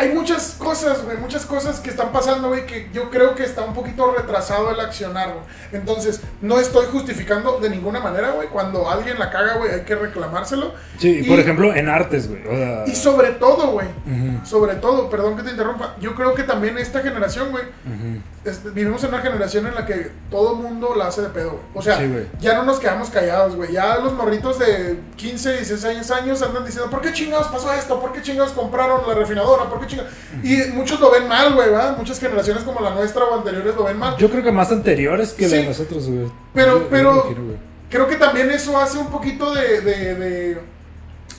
hay 0.00 0.14
muchas 0.14 0.56
cosas, 0.58 1.04
güey, 1.04 1.16
muchas 1.18 1.44
cosas 1.46 1.80
que 1.80 1.90
están 1.90 2.10
pasando, 2.12 2.48
güey, 2.48 2.66
que 2.66 2.88
yo 2.92 3.10
creo 3.10 3.34
que 3.34 3.44
está 3.44 3.62
un 3.64 3.74
poquito 3.74 4.12
retrasado 4.16 4.70
el 4.70 4.80
accionar, 4.80 5.28
güey. 5.34 5.44
Entonces, 5.72 6.20
no 6.40 6.58
estoy 6.58 6.86
justificando 6.90 7.58
de 7.60 7.70
ninguna 7.70 8.00
manera, 8.00 8.30
güey. 8.30 8.48
Cuando 8.48 8.88
alguien 8.88 9.18
la 9.18 9.30
caga, 9.30 9.54
güey, 9.58 9.72
hay 9.72 9.82
que 9.82 9.94
reclamárselo. 9.94 10.72
Sí, 10.98 11.20
Y- 11.24 11.28
por 11.28 11.38
ejemplo, 11.38 11.74
en 11.74 11.88
artes, 11.88 12.28
güey. 12.28 12.46
O 12.46 12.50
sea, 12.56 12.84
Y 12.86 12.94
sobre 12.94 13.30
todo, 13.32 13.68
güey, 13.72 13.86
sobre 14.44 14.74
todo, 14.76 15.08
perdón 15.10 15.36
que 15.36 15.42
te 15.42 15.50
interrumpa, 15.50 15.94
yo 16.00 16.14
creo 16.14 16.34
que 16.34 16.42
también 16.44 16.78
esta 16.78 17.00
generación, 17.00 17.50
güey, 17.50 17.64
Ujú. 17.64 18.22
es- 18.44 18.72
vivimos 18.74 19.02
en 19.04 19.10
una 19.14 19.22
generación 19.22 19.66
en 19.66 19.74
la 19.74 19.84
que 19.86 20.10
todo 20.30 20.54
mundo 20.54 20.94
la 20.96 21.08
hace 21.08 21.22
de 21.22 21.28
pedo, 21.28 21.50
güey. 21.50 21.62
O 21.74 21.82
sea, 21.82 21.98
Sí, 21.98 22.10
ya 22.40 22.54
no 22.54 22.62
nos 22.64 22.78
quedamos 22.78 23.10
callados, 23.10 23.54
güey. 23.56 23.72
Ya 23.72 23.96
los 23.98 24.12
morritos 24.14 24.58
de 24.58 24.98
15, 25.16 25.52
16 25.52 26.10
años 26.10 26.40
andan 26.42 26.64
diciendo, 26.64 26.90
¿por 26.90 27.00
qué 27.00 27.12
chingados 27.12 27.48
pasó 27.48 27.72
esto? 27.74 28.00
¿Por 28.00 28.12
qué 28.12 28.22
chingados 28.22 28.52
compraron 28.52 29.02
la 29.06 29.14
refinadora? 29.14 29.64
¿Por 29.68 29.80
qué 29.80 29.86
Y 30.42 30.56
muchos 30.72 31.00
lo 31.00 31.10
ven 31.10 31.26
mal, 31.28 31.54
güey, 31.54 31.68
¿verdad? 31.70 31.96
Muchas 31.96 32.18
generaciones 32.20 32.62
como 32.64 32.80
la 32.80 32.90
nuestra 32.90 33.24
o 33.24 33.38
anteriores 33.38 33.74
lo 33.74 33.84
ven 33.84 33.98
mal. 33.98 34.16
Yo 34.18 34.30
creo 34.30 34.42
que 34.42 34.52
más 34.52 34.70
anteriores 34.72 35.32
que 35.32 35.48
la 35.48 35.54
de 35.56 35.62
Sí. 35.62 35.68
nosotros, 35.68 36.06
güey. 36.08 36.30
Pero- 36.54 36.80
Yo- 36.80 36.88
pero-. 36.88 37.34
Creo 37.90 38.06
que 38.06 38.16
también 38.16 38.50
eso 38.52 38.78
hace 38.78 38.98
un 38.98 39.08
poquito 39.10 39.52
de, 39.52 39.80
de- 39.80 40.14
de, 40.14 40.58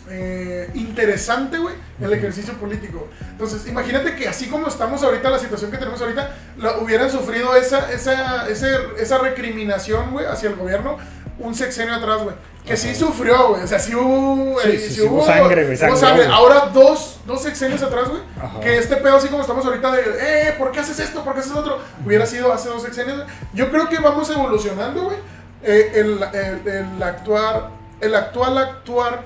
eh, 0.09 0.69
interesante, 0.73 1.57
güey, 1.57 1.75
el 2.01 2.11
ejercicio 2.11 2.53
político. 2.55 3.07
Entonces, 3.29 3.65
imagínate 3.67 4.15
que 4.15 4.27
así 4.27 4.47
como 4.47 4.67
estamos 4.67 5.01
ahorita, 5.03 5.29
la 5.29 5.39
situación 5.39 5.71
que 5.71 5.77
tenemos 5.77 6.01
ahorita, 6.01 6.35
la- 6.57 6.77
hubieran 6.79 7.09
sufrido 7.09 7.55
esa, 7.55 7.89
esa, 7.93 8.49
ese- 8.49 8.75
esa 8.99 9.17
recriminación, 9.19 10.11
güey, 10.11 10.25
hacia 10.25 10.49
el 10.49 10.55
gobierno 10.57 10.97
un 11.41 11.55
sexenio 11.55 11.95
atrás, 11.95 12.23
güey. 12.23 12.35
Que 12.65 12.77
sí 12.77 12.93
sufrió, 12.93 13.49
güey. 13.49 13.63
O 13.63 13.67
sea, 13.67 13.79
sí 13.79 13.95
hubo, 13.95 14.59
Sí, 14.61 14.69
eh, 14.69 14.79
sí, 14.79 14.93
sí 14.95 15.01
hubo 15.01 15.25
sangre, 15.25 15.65
güey, 15.65 15.77
hubo 15.89 15.95
sangre, 15.97 16.25
güey. 16.25 16.35
Ahora 16.35 16.69
dos, 16.73 17.19
dos 17.25 17.41
sexenios 17.41 17.81
atrás, 17.81 18.07
güey. 18.09 18.21
Que 18.61 18.77
este 18.77 18.97
pedo, 18.97 19.17
así 19.17 19.27
como 19.29 19.41
estamos 19.41 19.65
ahorita 19.65 19.91
de, 19.91 20.01
eh, 20.19 20.55
¿por 20.57 20.71
qué 20.71 20.79
haces 20.81 20.99
esto? 20.99 21.23
¿Por 21.23 21.33
qué 21.33 21.39
haces 21.39 21.53
otro? 21.53 21.79
Hubiera 22.05 22.25
sido 22.25 22.53
hace 22.53 22.69
dos 22.69 22.83
sexenios. 22.83 23.23
Yo 23.53 23.69
creo 23.71 23.89
que 23.89 23.97
vamos 23.99 24.29
evolucionando, 24.29 25.03
güey. 25.05 25.17
Eh, 25.63 25.91
el, 25.95 26.19
el- 26.33 26.67
el 26.67 27.03
actuar, 27.03 27.69
el 27.99 28.15
actual 28.15 28.57
actuar 28.57 29.23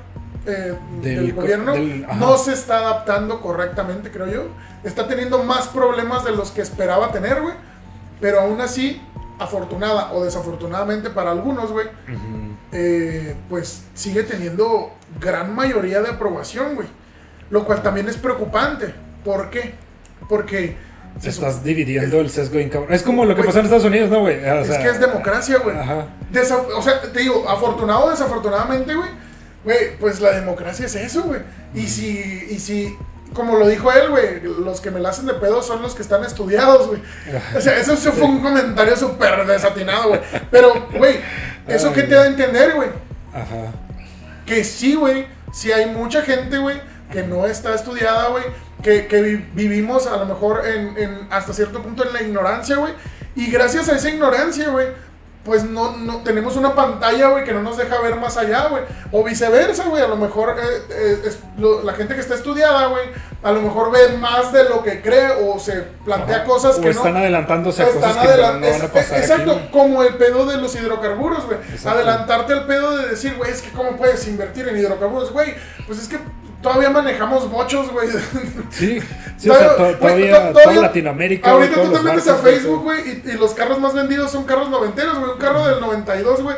eh, 0.48 0.76
Del 1.02 1.34
gobierno 1.34 1.74
del- 1.74 2.06
no 2.20 2.38
se 2.38 2.54
está 2.54 2.78
adaptando 2.78 3.42
correctamente, 3.42 4.12
creo 4.12 4.28
yo. 4.28 4.44
Está 4.84 5.08
teniendo 5.08 5.44
más 5.44 5.68
problemas 5.70 6.24
de 6.24 6.32
los 6.32 6.52
que 6.52 6.62
esperaba 6.62 7.12
tener, 7.12 7.42
güey. 7.42 7.56
Pero 8.22 8.42
aún 8.42 8.62
así, 8.62 9.02
afortunada 9.40 10.14
o 10.14 10.24
desafortunadamente 10.24 11.10
para 11.10 11.32
algunos, 11.32 11.72
güey, 11.72 11.88
eh, 12.72 13.36
pues 13.50 13.84
sigue 13.94 14.24
teniendo 14.24 14.94
gran 15.20 15.54
mayoría 15.56 16.02
de 16.02 16.10
aprobación, 16.10 16.76
güey. 16.76 16.88
Lo 17.50 17.66
cual 17.66 17.84
también 17.84 18.10
es 18.10 18.18
preocupante. 18.18 18.94
¿Por 19.24 19.50
qué? 19.50 19.76
Porque 20.28 20.76
se 21.20 21.30
Estás 21.30 21.64
dividiendo 21.64 22.20
el 22.20 22.30
sesgo 22.30 22.58
bien 22.58 22.70
cabrón. 22.70 22.94
Es 22.94 23.02
como 23.02 23.24
lo 23.24 23.36
que 23.36 23.44
pasó 23.44 23.60
en 23.60 23.66
Estados 23.66 23.86
Unidos, 23.86 24.10
¿no, 24.10 24.22
güey? 24.22 24.44
O 24.44 24.60
es 24.62 24.78
que 24.78 24.90
es 24.90 25.00
democracia, 25.00 25.60
güey. 25.60 25.76
O 26.76 26.82
sea, 26.82 27.02
te 27.02 27.20
digo, 27.20 27.48
afortunado 27.48 28.06
o 28.06 28.10
desafortunadamente, 28.10 28.94
güey, 28.94 29.10
güey, 29.64 29.98
pues 29.98 30.20
la 30.20 30.32
democracia 30.32 30.86
es 30.86 30.96
eso, 30.96 31.24
güey. 31.24 31.42
Y 31.74 31.88
si, 31.88 32.48
y 32.50 32.60
si, 32.60 32.98
como 33.36 33.58
lo 33.58 33.68
dijo 33.68 33.92
él, 33.92 34.10
güey, 34.10 34.42
los 34.42 34.82
que 34.82 34.90
me 34.90 35.00
la 35.00 35.10
hacen 35.10 35.28
de 35.28 35.36
pedo 35.36 35.62
son 35.62 35.84
los 35.84 35.94
que 35.94 36.02
están 36.02 36.24
estudiados, 36.24 36.88
güey. 36.88 37.02
O 37.56 37.62
sea, 37.62 37.78
eso, 37.78 37.96
fue 37.96 38.24
un 38.24 38.42
comentario 38.42 38.96
súper 38.98 39.46
desatinado, 39.46 40.08
güey. 40.10 40.22
Pero, 40.50 40.88
güey, 40.98 41.20
¿eso 41.68 41.94
qué 41.94 42.02
te 42.04 42.16
da 42.16 42.24
a 42.24 42.28
entender, 42.28 42.74
güey? 42.74 42.90
Ajá. 43.34 43.72
Que 44.48 44.64
sí, 44.64 44.96
güey, 44.96 45.28
sí 45.54 45.72
hay 45.72 45.86
mucha 45.88 46.24
gente, 46.24 46.58
güey, 46.58 46.82
que 47.12 47.22
no 47.24 47.46
está 47.46 47.76
estudiada, 47.76 48.30
güey, 48.30 48.44
que, 48.82 49.08
que 49.08 49.22
vi- 49.22 49.46
vivimos 49.54 50.08
a 50.08 50.18
lo 50.18 50.26
mejor 50.26 50.64
en, 50.66 50.98
en- 50.98 51.28
hasta 51.30 51.54
cierto 51.54 51.82
punto 51.84 52.06
en 52.06 52.14
la 52.14 52.22
ignorancia, 52.24 52.78
güey. 52.78 52.94
Y 53.36 53.52
gracias 53.52 53.90
a 53.90 53.96
esa 53.98 54.10
ignorancia, 54.10 54.70
güey, 54.70 54.88
pues 55.46 55.64
no, 55.64 55.96
no 55.98 56.18
tenemos 56.24 56.56
una 56.58 56.74
pantalla, 56.74 57.28
güey, 57.30 57.44
que 57.44 57.54
no 57.54 57.62
nos 57.62 57.78
deja 57.78 58.02
ver 58.02 58.16
más 58.16 58.36
allá, 58.36 58.68
güey. 58.68 58.82
O 59.12 59.24
viceversa, 59.24 59.86
güey, 59.86 60.02
a 60.04 60.08
lo 60.08 60.16
mejor 60.18 60.56
eh, 60.60 60.64
eh, 60.90 61.22
es- 61.26 61.38
lo- 61.58 61.84
la 61.84 61.94
gente 61.94 62.16
que 62.16 62.22
está 62.22 62.34
estudiada, 62.34 62.88
güey, 62.88 63.04
a 63.44 63.52
lo 63.52 63.62
mejor 63.62 63.92
ve 63.92 64.18
más 64.18 64.52
de 64.52 64.64
lo 64.64 64.82
que 64.82 65.04
cree 65.04 65.30
o 65.48 65.60
se 65.60 65.84
plantea 66.04 66.38
Ajá. 66.38 66.46
cosas 66.46 66.78
o 66.80 66.82
que 66.82 66.90
están 66.90 67.14
no... 67.14 67.20
adelantándose 67.20 67.84
a 67.84 67.88
Están 67.90 68.02
cosas 68.02 68.18
que 68.18 68.28
adelan- 68.28 68.60
no, 68.60 68.66
no 68.68 68.72
van 68.74 68.82
a 68.82 68.88
pasar. 68.92 69.20
Exacto, 69.20 69.52
aquí, 69.52 69.70
como 69.72 70.02
el 70.04 70.16
pedo 70.16 70.46
de 70.48 70.58
los 70.58 70.76
hidrocarburos, 70.76 71.46
güey. 71.46 71.60
Adelantarte 71.86 72.54
al 72.54 72.66
pedo 72.66 72.98
de 72.98 73.08
decir, 73.10 73.36
güey, 73.38 73.52
es 73.52 73.62
que 73.62 73.70
cómo 73.70 73.98
puedes 73.98 74.28
invertir 74.28 74.68
en 74.68 74.78
hidrocarburos, 74.78 75.32
güey. 75.32 75.54
Pues 75.86 76.00
es 76.00 76.08
que 76.08 76.18
todavía 76.66 76.90
manejamos 76.90 77.50
bochos, 77.50 77.92
güey. 77.92 78.10
Sí, 78.72 79.00
sí, 79.38 79.50
o 79.50 79.56
sea, 79.56 79.76
to- 79.78 79.96
todavía, 79.98 80.52
to- 80.52 80.60
toda 80.60 80.76
Latinoamérica. 80.76 81.52
Ahorita 81.52 81.82
tú 81.82 81.92
te 81.94 82.00
metes 82.02 82.28
a 82.28 82.36
Facebook, 82.36 82.84
güey, 82.84 83.22
y, 83.26 83.30
y 83.30 83.34
los 83.34 83.54
carros 83.54 83.80
más 83.80 83.94
vendidos 83.94 84.32
son 84.32 84.46
carros 84.46 84.70
noventeros, 84.70 85.20
güey. 85.20 85.32
Un 85.32 85.38
carro 85.38 85.66
del 85.68 85.80
92, 85.80 86.42
güey. 86.42 86.56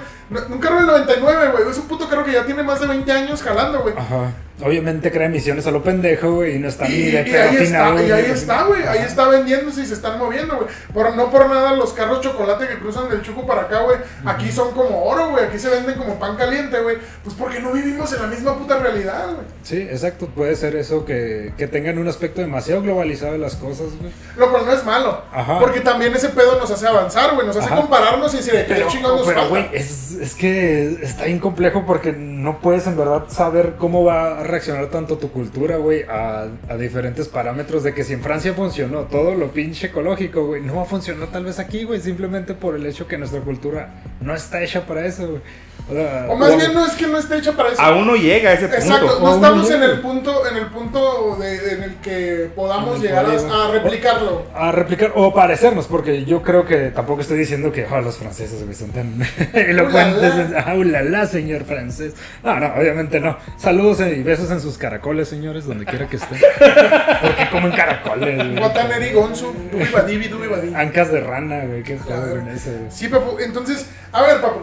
Un 0.49 0.59
carro 0.59 0.77
del 0.77 0.85
99, 0.87 1.49
güey. 1.51 1.69
Es 1.69 1.77
un 1.77 1.87
puto 1.87 2.07
carro 2.07 2.23
que 2.23 2.31
ya 2.31 2.45
tiene 2.45 2.63
más 2.63 2.79
de 2.79 2.87
20 2.87 3.11
años 3.11 3.43
jalando, 3.43 3.81
güey. 3.81 3.93
Ajá. 3.97 4.31
Obviamente 4.59 5.11
crea 5.11 5.27
emisiones 5.27 5.67
a 5.67 5.71
lo 5.71 5.83
pendejo, 5.83 6.31
güey, 6.31 6.55
y 6.55 6.59
no 6.59 6.67
está 6.67 6.87
Y, 6.87 6.91
ni 6.93 7.11
de 7.11 7.21
y 7.21 7.23
pedo 7.31 7.43
ahí 7.43 7.55
está, 7.57 7.63
afinado, 7.63 8.07
y 8.07 8.11
ahí 8.11 8.21
güey. 8.23 8.31
está, 8.31 8.63
güey. 8.63 8.83
Ahí 8.83 8.99
está 8.99 9.27
vendiéndose 9.27 9.81
y 9.81 9.85
se 9.85 9.93
están 9.93 10.17
moviendo, 10.17 10.55
güey. 10.55 10.67
Por, 10.93 11.15
no 11.15 11.29
por 11.29 11.47
nada 11.47 11.73
los 11.73 11.93
carros 11.93 12.21
chocolate 12.21 12.67
que 12.67 12.79
cruzan 12.79 13.07
del 13.07 13.21
Chuco 13.21 13.45
para 13.45 13.63
acá, 13.63 13.81
güey. 13.81 13.97
Aquí 14.25 14.51
son 14.51 14.71
como 14.73 15.03
oro, 15.05 15.29
güey. 15.29 15.45
Aquí 15.45 15.59
se 15.59 15.69
venden 15.69 15.95
como 15.95 16.17
pan 16.17 16.35
caliente, 16.37 16.79
güey. 16.79 16.97
Pues 17.23 17.35
porque 17.35 17.59
no 17.59 17.71
vivimos 17.71 18.11
en 18.13 18.21
la 18.23 18.27
misma 18.27 18.57
puta 18.57 18.79
realidad, 18.79 19.27
güey. 19.27 19.45
Sí, 19.61 19.77
exacto. 19.79 20.25
Puede 20.27 20.55
ser 20.55 20.75
eso 20.75 21.05
que, 21.05 21.53
que 21.55 21.67
tengan 21.67 21.99
un 21.99 22.07
aspecto 22.07 22.41
demasiado 22.41 22.81
globalizado 22.81 23.33
de 23.33 23.37
las 23.37 23.55
cosas, 23.57 23.87
güey. 24.01 24.11
Lo 24.37 24.49
cual 24.49 24.65
no 24.65 24.73
es 24.73 24.83
malo. 24.83 25.21
Ajá. 25.31 25.59
Porque 25.59 25.81
también 25.81 26.15
ese 26.15 26.29
pedo 26.29 26.57
nos 26.59 26.71
hace 26.71 26.87
avanzar, 26.87 27.35
güey. 27.35 27.45
Nos 27.45 27.55
hace 27.57 27.67
Ajá. 27.67 27.75
compararnos 27.75 28.33
y 28.33 28.37
decir, 28.37 28.53
¿qué 28.53 28.65
Pero, 28.67 28.87
chingados 28.87 29.27
pero, 29.27 29.49
güey, 29.49 29.67
es, 29.73 30.13
es 30.13 30.33
que 30.33 30.97
está 31.03 31.25
bien 31.25 31.37
complejo 31.37 31.83
porque 31.85 32.11
no 32.11 32.59
puedes 32.59 32.87
en 32.87 32.97
verdad 32.97 33.25
saber 33.27 33.75
cómo 33.77 34.03
va 34.03 34.39
a 34.39 34.43
reaccionar 34.47 34.89
tanto 34.89 35.17
tu 35.17 35.31
cultura, 35.31 35.77
güey, 35.77 36.03
a, 36.03 36.47
a 36.69 36.77
diferentes 36.77 37.27
parámetros 37.27 37.83
de 37.83 37.93
que 37.93 38.03
si 38.03 38.13
en 38.13 38.21
Francia 38.21 38.53
funcionó 38.53 39.03
todo 39.03 39.35
lo 39.35 39.51
pinche 39.51 39.87
ecológico, 39.87 40.45
güey, 40.45 40.61
no 40.61 40.83
funcionar 40.85 41.27
tal 41.29 41.45
vez 41.45 41.59
aquí, 41.59 41.83
güey, 41.83 41.99
simplemente 41.99 42.53
por 42.53 42.75
el 42.75 42.85
hecho 42.85 43.07
que 43.07 43.17
nuestra 43.17 43.41
cultura 43.41 44.03
no 44.21 44.33
está 44.33 44.63
hecha 44.63 44.85
para 44.85 45.05
eso, 45.05 45.27
güey. 45.27 45.41
O, 45.89 46.35
más 46.35 46.51
o- 46.51 46.57
bien 46.57 46.73
no 46.73 46.85
es 46.85 46.93
que 46.95 47.07
no 47.07 47.17
esté 47.17 47.37
hecha 47.37 47.53
para 47.53 47.69
eso. 47.69 47.81
Aún 47.81 48.05
no 48.07 48.15
llega 48.15 48.49
a 48.49 48.53
ese 48.53 48.67
punto. 48.67 48.83
Exacto, 48.83 49.19
no 49.21 49.35
estamos 49.35 49.71
en 49.71 49.83
el 49.83 49.99
punto, 50.01 50.47
en 50.49 50.57
el 50.57 50.65
punto 50.67 51.37
de- 51.39 51.73
en 51.73 51.83
el 51.83 51.95
que 51.95 52.49
podamos 52.55 52.97
el 52.97 53.03
llegar 53.03 53.25
a, 53.25 53.29
a 53.65 53.71
replicarlo. 53.71 54.43
a 54.53 54.71
replicar 54.71 55.13
o 55.15 55.33
parecernos, 55.33 55.87
porque 55.87 56.25
yo 56.25 56.41
creo 56.43 56.65
que 56.65 56.91
tampoco 56.91 57.21
estoy 57.21 57.37
diciendo 57.37 57.71
que 57.71 57.85
oh, 57.89 58.01
los 58.01 58.17
franceses 58.17 58.63
güey, 58.63 58.75
son 58.75 58.91
tan 58.91 59.21
elocuentes. 59.53 60.33
Ulala. 60.75 61.21
Ah, 61.21 61.25
señor 61.25 61.63
francés. 61.63 62.13
No, 62.43 62.59
no, 62.59 62.67
obviamente 62.77 63.19
no. 63.19 63.37
Saludos 63.57 63.99
y 64.01 64.21
besos 64.23 64.51
en 64.51 64.59
sus 64.61 64.77
caracoles, 64.77 65.27
señores, 65.29 65.65
donde 65.65 65.85
quiera 65.85 66.07
que 66.07 66.17
estén. 66.17 66.37
Porque 67.21 67.49
comen 67.51 67.71
caracoles. 67.71 68.59
Guataneri 68.59 69.13
Gonzu, 69.13 69.53
Dubi. 69.71 70.73
Ancas 70.75 71.11
de 71.11 71.21
rana, 71.21 71.63
güey, 71.65 71.83
qué 71.83 71.93
eso, 71.93 72.03
güey. 72.07 72.41
Sí, 72.89 73.07
Papu. 73.07 73.37
Entonces, 73.39 73.87
a 74.11 74.21
ver, 74.23 74.41
Papu. 74.41 74.59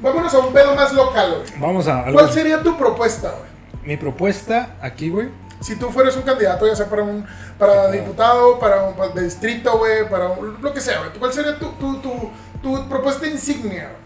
Vámonos 0.00 0.32
a 0.34 0.38
un 0.38 0.52
pedo 0.52 0.74
más 0.74 0.92
local, 0.92 1.36
güey. 1.38 1.60
Vamos 1.60 1.88
a 1.88 2.04
algo. 2.04 2.18
¿Cuál 2.18 2.30
sería 2.32 2.62
tu 2.62 2.76
propuesta, 2.76 3.30
güey? 3.30 3.48
Mi 3.84 3.96
propuesta 3.96 4.76
aquí, 4.80 5.08
güey. 5.10 5.28
Si 5.60 5.74
tú 5.76 5.90
fueras 5.90 6.14
un 6.16 6.22
candidato, 6.22 6.66
ya 6.68 6.76
sea 6.76 6.86
para 6.88 7.02
un 7.02 7.26
para 7.58 7.90
diputado, 7.90 8.58
para 8.60 8.84
un 8.84 8.94
para 8.94 9.12
de 9.12 9.24
distrito, 9.24 9.76
güey, 9.78 10.08
para 10.08 10.28
un- 10.28 10.58
lo 10.62 10.72
que 10.72 10.80
sea, 10.80 10.98
güey. 10.98 11.10
¿Cuál 11.18 11.32
sería 11.32 11.58
tu, 11.58 11.70
tu, 11.72 11.96
tu, 12.00 12.30
tu 12.62 12.88
propuesta 12.88 13.26
insignia? 13.26 13.90
güey? 13.90 13.98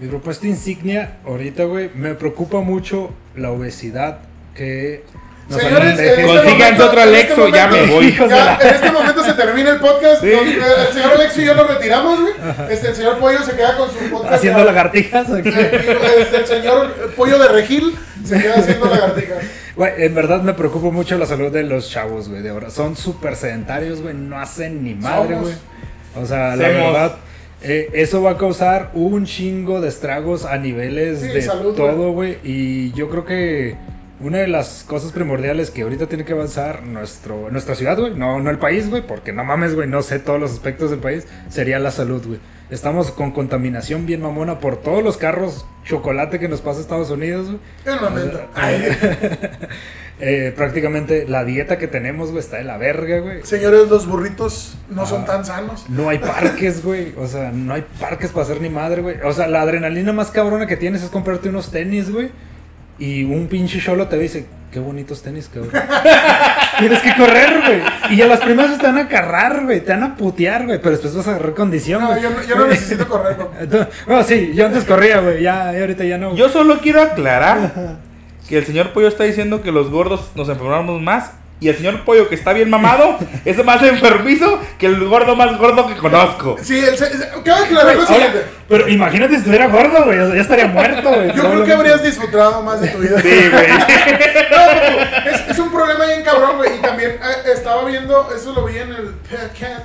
Mi 0.00 0.08
propuesta 0.08 0.46
insignia 0.48 1.18
ahorita, 1.24 1.64
güey, 1.64 1.90
me 1.94 2.14
preocupa 2.14 2.60
mucho 2.60 3.10
la 3.36 3.50
obesidad 3.52 4.18
que 4.54 5.04
nos 5.48 5.60
Señores, 5.62 5.98
este 5.98 6.22
Consíganse 6.24 6.54
momento- 6.54 6.86
otro 6.86 7.00
este 7.02 7.08
Alexo, 7.16 7.48
ya 7.48 7.66
me 7.68 7.86
voy. 7.86 8.12
Ya, 8.12 8.26
la- 8.26 8.58
en 8.60 8.74
este 8.74 8.90
momento 8.90 9.22
se 9.24 9.32
termina 9.34 9.70
el 9.70 9.78
podcast. 9.78 10.20
Sí. 10.20 10.30
Nos- 10.32 10.46
eh, 10.46 10.60
el 10.88 10.94
señor 10.94 11.12
Alexo 11.14 11.40
y 11.40 11.44
yo 11.44 11.54
nos 11.54 11.66
retiramos, 11.68 12.20
güey. 12.20 12.32
Este, 12.70 12.88
el 12.88 12.94
señor 12.96 13.18
Pollo 13.18 13.42
se 13.44 13.52
queda 13.56 13.76
con 13.76 13.88
su 13.90 13.98
podcast. 14.10 14.32
Haciendo 14.34 14.58
ya- 14.60 14.64
lagartijas 14.64 15.30
aquí. 15.30 15.48
Este, 15.48 16.36
el 16.36 16.46
señor 16.46 16.92
Pollo 17.16 17.38
de 17.38 17.48
Regil 17.48 17.94
se 18.24 18.40
queda 18.42 18.54
haciendo 18.56 18.86
lagartijas. 18.86 19.38
Güey, 19.76 19.92
en 19.98 20.14
verdad 20.14 20.40
me 20.42 20.54
preocupa 20.54 20.90
mucho 20.90 21.16
la 21.18 21.26
salud 21.26 21.52
de 21.52 21.62
los 21.62 21.90
chavos, 21.90 22.28
güey, 22.28 22.42
de 22.42 22.48
ahora. 22.50 22.70
Son 22.70 22.96
súper 22.96 23.36
sedentarios, 23.36 24.00
güey, 24.02 24.14
no 24.14 24.38
hacen 24.40 24.82
ni 24.82 24.94
madre, 24.94 25.34
Somos. 25.34 25.42
güey. 25.42 25.54
O 26.16 26.26
sea, 26.26 26.56
la 26.56 26.68
verdad, 26.68 27.16
eh, 27.62 27.90
eso 27.92 28.22
va 28.22 28.32
a 28.32 28.36
causar 28.38 28.90
un 28.94 29.26
chingo 29.26 29.80
de 29.82 29.88
estragos 29.90 30.44
a 30.46 30.56
niveles 30.56 31.20
Sí, 31.20 31.28
de 31.28 31.42
salud, 31.42 31.74
todo, 31.76 32.10
güey. 32.12 32.38
Y 32.42 32.92
yo 32.94 33.10
creo 33.10 33.26
que 33.26 33.76
una 34.20 34.38
de 34.38 34.48
las 34.48 34.84
cosas 34.86 35.12
primordiales 35.12 35.70
que 35.70 35.82
ahorita 35.82 36.06
tiene 36.06 36.24
que 36.24 36.32
avanzar 36.32 36.82
nuestro, 36.84 37.50
nuestra 37.50 37.74
ciudad, 37.74 37.98
güey, 37.98 38.14
no, 38.14 38.40
no 38.40 38.50
el 38.50 38.58
país, 38.58 38.88
güey, 38.88 39.06
porque 39.06 39.32
no 39.32 39.44
mames, 39.44 39.74
güey, 39.74 39.88
no 39.88 40.02
sé 40.02 40.18
todos 40.18 40.40
los 40.40 40.52
aspectos 40.52 40.90
del 40.90 41.00
país, 41.00 41.26
sería 41.48 41.78
la 41.78 41.90
salud, 41.90 42.22
güey. 42.26 42.40
Estamos 42.70 43.12
con 43.12 43.30
contaminación 43.30 44.06
bien 44.06 44.22
mamona 44.22 44.58
por 44.58 44.78
todos 44.78 45.02
los 45.04 45.16
carros 45.16 45.64
chocolate 45.84 46.40
que 46.40 46.48
nos 46.48 46.60
pasa 46.60 46.78
a 46.78 46.82
Estados 46.82 47.10
Unidos, 47.10 47.46
güey. 47.46 47.60
Eh, 50.18 50.50
prácticamente 50.56 51.26
la 51.28 51.44
dieta 51.44 51.76
que 51.76 51.88
tenemos, 51.88 52.30
güey, 52.30 52.40
está 52.42 52.56
de 52.56 52.64
la 52.64 52.78
verga, 52.78 53.18
güey. 53.20 53.42
señores, 53.42 53.90
los 53.90 54.06
burritos 54.06 54.74
no 54.88 55.04
son 55.04 55.22
Ah. 55.22 55.26
tan 55.26 55.44
sanos. 55.44 55.84
No 55.90 56.08
hay 56.08 56.18
parques, 56.18 56.82
güey. 56.82 57.12
O 57.18 57.26
sea, 57.26 57.52
no 57.52 57.74
hay 57.74 57.84
parques 58.00 58.30
para 58.30 58.44
hacer 58.44 58.62
ni 58.62 58.70
madre, 58.70 59.02
güey. 59.02 59.16
O 59.22 59.34
sea, 59.34 59.46
la 59.46 59.60
adrenalina 59.60 60.14
más 60.14 60.30
cabrona 60.30 60.66
que 60.66 60.78
tienes 60.78 61.02
es 61.02 61.10
comprarte 61.10 61.50
unos 61.50 61.70
tenis, 61.70 62.10
güey. 62.10 62.30
Y 62.98 63.24
un 63.24 63.46
pinche 63.48 63.80
cholo 63.80 64.06
te 64.08 64.18
dice, 64.18 64.46
qué 64.72 64.78
bonitos 64.80 65.22
tenis, 65.22 65.50
cabrón. 65.52 65.70
Tienes 66.78 67.00
que 67.00 67.14
correr, 67.14 67.60
güey. 67.66 68.16
Y 68.16 68.22
a 68.22 68.26
las 68.26 68.40
primeras 68.40 68.78
te 68.78 68.86
van 68.86 68.98
a 68.98 69.02
agarrar, 69.02 69.64
güey. 69.64 69.80
Te 69.80 69.92
van 69.92 70.02
a 70.02 70.14
putear, 70.16 70.66
güey. 70.66 70.78
Pero 70.78 70.90
después 70.92 71.14
vas 71.14 71.26
a 71.28 71.30
agarrar 71.32 71.54
condición, 71.54 72.00
No, 72.02 72.08
güey. 72.08 72.22
yo, 72.22 72.30
no- 72.30 72.42
yo 72.42 72.56
no 72.56 72.66
necesito 72.66 73.06
correr. 73.08 73.36
Entonces, 73.60 73.88
bueno, 74.06 74.22
sí, 74.22 74.52
yo 74.54 74.66
antes 74.66 74.84
corría, 74.84 75.20
güey. 75.20 75.42
Ya, 75.42 75.72
ya 75.72 75.80
ahorita 75.80 76.04
ya 76.04 76.18
no. 76.18 76.34
Yo 76.36 76.48
solo 76.48 76.78
quiero 76.80 77.02
aclarar 77.02 77.96
que 78.48 78.58
el 78.58 78.64
señor 78.64 78.92
Pollo 78.92 79.08
está 79.08 79.24
diciendo 79.24 79.62
que 79.62 79.72
los 79.72 79.90
gordos 79.90 80.30
nos 80.34 80.48
enfermamos 80.48 81.00
más. 81.02 81.32
Y 81.58 81.68
el 81.68 81.76
señor 81.76 82.04
Pollo, 82.04 82.28
que 82.28 82.34
está 82.34 82.52
bien 82.52 82.68
mamado, 82.68 83.18
es 83.44 83.64
más 83.64 83.82
enfermizo 83.82 84.60
que 84.78 84.86
el 84.86 85.02
gordo 85.08 85.34
más 85.36 85.56
gordo 85.58 85.86
que 85.86 85.94
conozco. 85.96 86.56
Sí, 86.62 86.78
el, 86.78 86.96
cabe 87.44 87.64
aclarar 87.64 87.96
lo 87.96 88.06
siguiente. 88.06 88.44
pero 88.68 88.88
imagínate 88.88 89.32
si 89.34 89.38
estuviera 89.38 89.66
gordo, 89.68 90.04
güey. 90.04 90.18
ya 90.18 90.40
estaría 90.42 90.66
muerto, 90.66 91.08
güey. 91.08 91.28
Yo 91.34 91.50
creo 91.50 91.64
que 91.64 91.72
habrías 91.72 92.02
disfrutado 92.02 92.62
más 92.62 92.80
de 92.80 92.88
tu 92.88 92.98
vida. 92.98 93.20
Sí, 93.20 93.48
güey. 93.50 93.66
No, 94.56 95.30
es, 95.30 95.48
es 95.50 95.58
un 95.58 95.70
problema 95.70 96.06
bien 96.06 96.22
cabrón, 96.22 96.56
güey. 96.56 96.76
Y 96.76 96.80
también 96.80 97.12
eh, 97.12 97.50
estaba 97.52 97.84
viendo, 97.84 98.28
eso 98.34 98.52
lo 98.52 98.64
vi 98.64 98.78
en 98.78 98.90
el. 98.90 99.14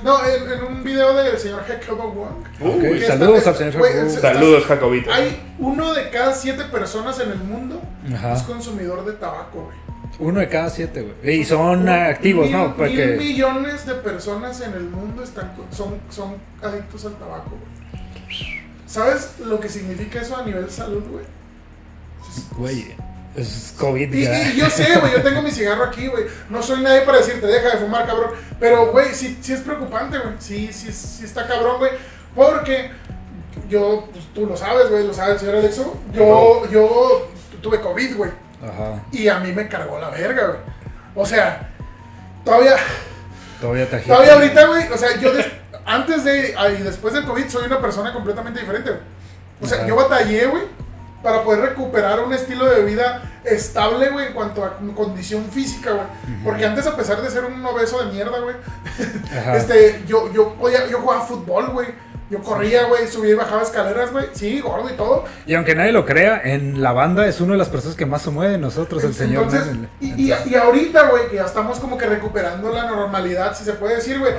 No, 0.02 0.18
en, 0.24 0.50
en 0.52 0.64
un 0.64 0.84
video 0.84 1.14
del 1.14 1.38
señor 1.38 1.64
Jacobo 1.66 2.10
Wong. 2.10 2.80
Que 2.80 2.98
está- 2.98 3.18
saludos 3.18 3.46
al 3.46 3.56
señor 3.56 3.72
Jacobo. 3.72 4.10
Saludos, 4.20 4.64
Jacobito. 4.66 5.12
Hay 5.12 5.42
uno 5.58 5.92
de 5.92 6.10
cada 6.10 6.32
siete 6.32 6.64
personas 6.64 7.18
en 7.20 7.32
el 7.32 7.38
mundo 7.38 7.82
Ajá. 8.14 8.34
es 8.34 8.42
consumidor 8.42 9.04
de 9.04 9.12
tabaco, 9.12 9.64
güey. 9.64 9.76
Uno 10.18 10.40
de 10.40 10.48
cada 10.48 10.68
siete, 10.70 11.02
güey. 11.22 11.40
Y 11.40 11.44
son 11.44 11.88
activos, 11.88 12.46
Mil- 12.46 12.52
¿no? 12.52 12.64
Mil 12.66 12.74
Porque. 12.76 13.16
millones 13.18 13.86
de 13.86 13.94
personas 13.94 14.60
en 14.60 14.74
el 14.74 14.84
mundo 14.84 15.24
están, 15.24 15.52
son, 15.70 15.96
son 16.10 16.34
adictos 16.62 17.04
al 17.06 17.14
tabaco, 17.14 17.50
güey. 17.50 18.62
¿Sabes 18.86 19.34
lo 19.44 19.58
que 19.58 19.68
significa 19.68 20.20
eso 20.20 20.36
a 20.36 20.44
nivel 20.44 20.70
salud, 20.70 21.02
güey? 21.10 21.24
Güey, 22.56 22.94
es 23.36 23.74
COVID, 23.78 24.12
Y, 24.12 24.56
yo 24.56 24.68
sé, 24.68 24.86
güey, 25.00 25.12
yo 25.12 25.22
tengo 25.22 25.40
mi 25.42 25.50
cigarro 25.50 25.84
aquí, 25.84 26.06
güey. 26.08 26.24
No 26.50 26.62
soy 26.62 26.82
nadie 26.82 27.00
para 27.02 27.18
decirte, 27.18 27.46
deja 27.46 27.70
de 27.70 27.78
fumar, 27.78 28.06
cabrón. 28.06 28.30
Pero, 28.60 28.92
güey, 28.92 29.14
sí, 29.14 29.38
sí 29.40 29.54
es 29.54 29.60
preocupante, 29.60 30.18
güey. 30.18 30.34
Sí, 30.38 30.70
sí, 30.72 30.92
sí 30.92 31.24
está 31.24 31.46
cabrón, 31.46 31.78
güey. 31.78 31.92
Porque 32.34 32.90
yo, 33.68 34.08
pues, 34.12 34.26
tú 34.34 34.46
lo 34.46 34.56
sabes, 34.56 34.90
güey, 34.90 35.06
lo 35.06 35.14
sabe 35.14 35.32
el 35.32 35.38
señor 35.38 35.56
Alexo. 35.56 35.96
Yo, 36.14 36.68
yo 36.70 37.28
tuve 37.62 37.80
COVID, 37.80 38.16
güey. 38.16 38.30
Ajá. 38.62 39.02
Y 39.10 39.28
a 39.28 39.38
mí 39.40 39.52
me 39.52 39.68
cargó 39.68 39.98
la 39.98 40.10
verga, 40.10 40.46
güey. 40.46 40.58
O 41.14 41.26
sea, 41.26 41.70
todavía, 42.44 42.76
Todavía 43.60 43.88
te 43.88 43.96
agita. 43.96 44.14
todavía 44.14 44.34
ahorita, 44.34 44.66
güey, 44.66 44.88
o 44.92 44.96
sea, 44.96 45.16
yo 45.18 45.32
des- 45.32 45.50
antes 45.84 46.24
de 46.24 46.54
y 46.78 46.82
después 46.82 47.12
del 47.14 47.24
COVID 47.24 47.48
soy 47.48 47.66
una 47.66 47.80
persona 47.80 48.12
completamente 48.12 48.60
diferente, 48.60 48.90
güey. 48.90 49.02
O 49.60 49.66
sea, 49.66 49.78
Ajá. 49.78 49.86
yo 49.86 49.96
batallé, 49.96 50.46
güey, 50.46 50.62
para 51.22 51.42
poder 51.42 51.60
recuperar 51.60 52.20
un 52.20 52.32
estilo 52.32 52.64
de 52.66 52.82
vida 52.84 53.22
estable, 53.44 54.08
güey, 54.10 54.28
en 54.28 54.32
cuanto 54.32 54.64
a 54.64 54.76
condición 54.94 55.44
física, 55.50 55.92
güey. 55.92 56.06
Porque 56.44 56.64
antes, 56.66 56.86
a 56.86 56.96
pesar 56.96 57.20
de 57.22 57.30
ser 57.30 57.44
un 57.44 57.64
obeso 57.64 58.02
de 58.04 58.12
mierda, 58.12 58.38
güey, 58.40 58.56
este, 59.54 60.02
yo, 60.06 60.32
yo 60.32 60.54
podía, 60.54 60.86
yo 60.88 61.00
jugaba 61.00 61.24
fútbol, 61.24 61.68
güey. 61.70 61.88
Yo 62.32 62.42
corría, 62.42 62.84
güey, 62.84 63.06
subía 63.06 63.32
y 63.32 63.34
bajaba 63.34 63.60
escaleras, 63.60 64.10
güey. 64.10 64.24
Sí, 64.32 64.58
gordo 64.62 64.88
y 64.88 64.94
todo. 64.94 65.24
Y 65.44 65.52
aunque 65.52 65.74
nadie 65.74 65.92
lo 65.92 66.06
crea, 66.06 66.40
en 66.42 66.80
la 66.80 66.92
banda 66.92 67.26
es 67.26 67.42
una 67.42 67.52
de 67.52 67.58
las 67.58 67.68
personas 67.68 67.94
que 67.94 68.06
más 68.06 68.22
se 68.22 68.30
mueve 68.30 68.52
de 68.52 68.58
nosotros, 68.58 69.04
el 69.04 69.12
señor. 69.12 69.42
Entonces, 69.42 69.76
y, 70.00 70.30
y, 70.30 70.34
y 70.46 70.54
ahorita, 70.54 71.10
güey, 71.10 71.28
que 71.28 71.36
ya 71.36 71.44
estamos 71.44 71.78
como 71.78 71.98
que 71.98 72.06
recuperando 72.06 72.72
la 72.72 72.86
normalidad, 72.86 73.54
si 73.54 73.64
se 73.64 73.74
puede 73.74 73.96
decir, 73.96 74.18
güey. 74.18 74.32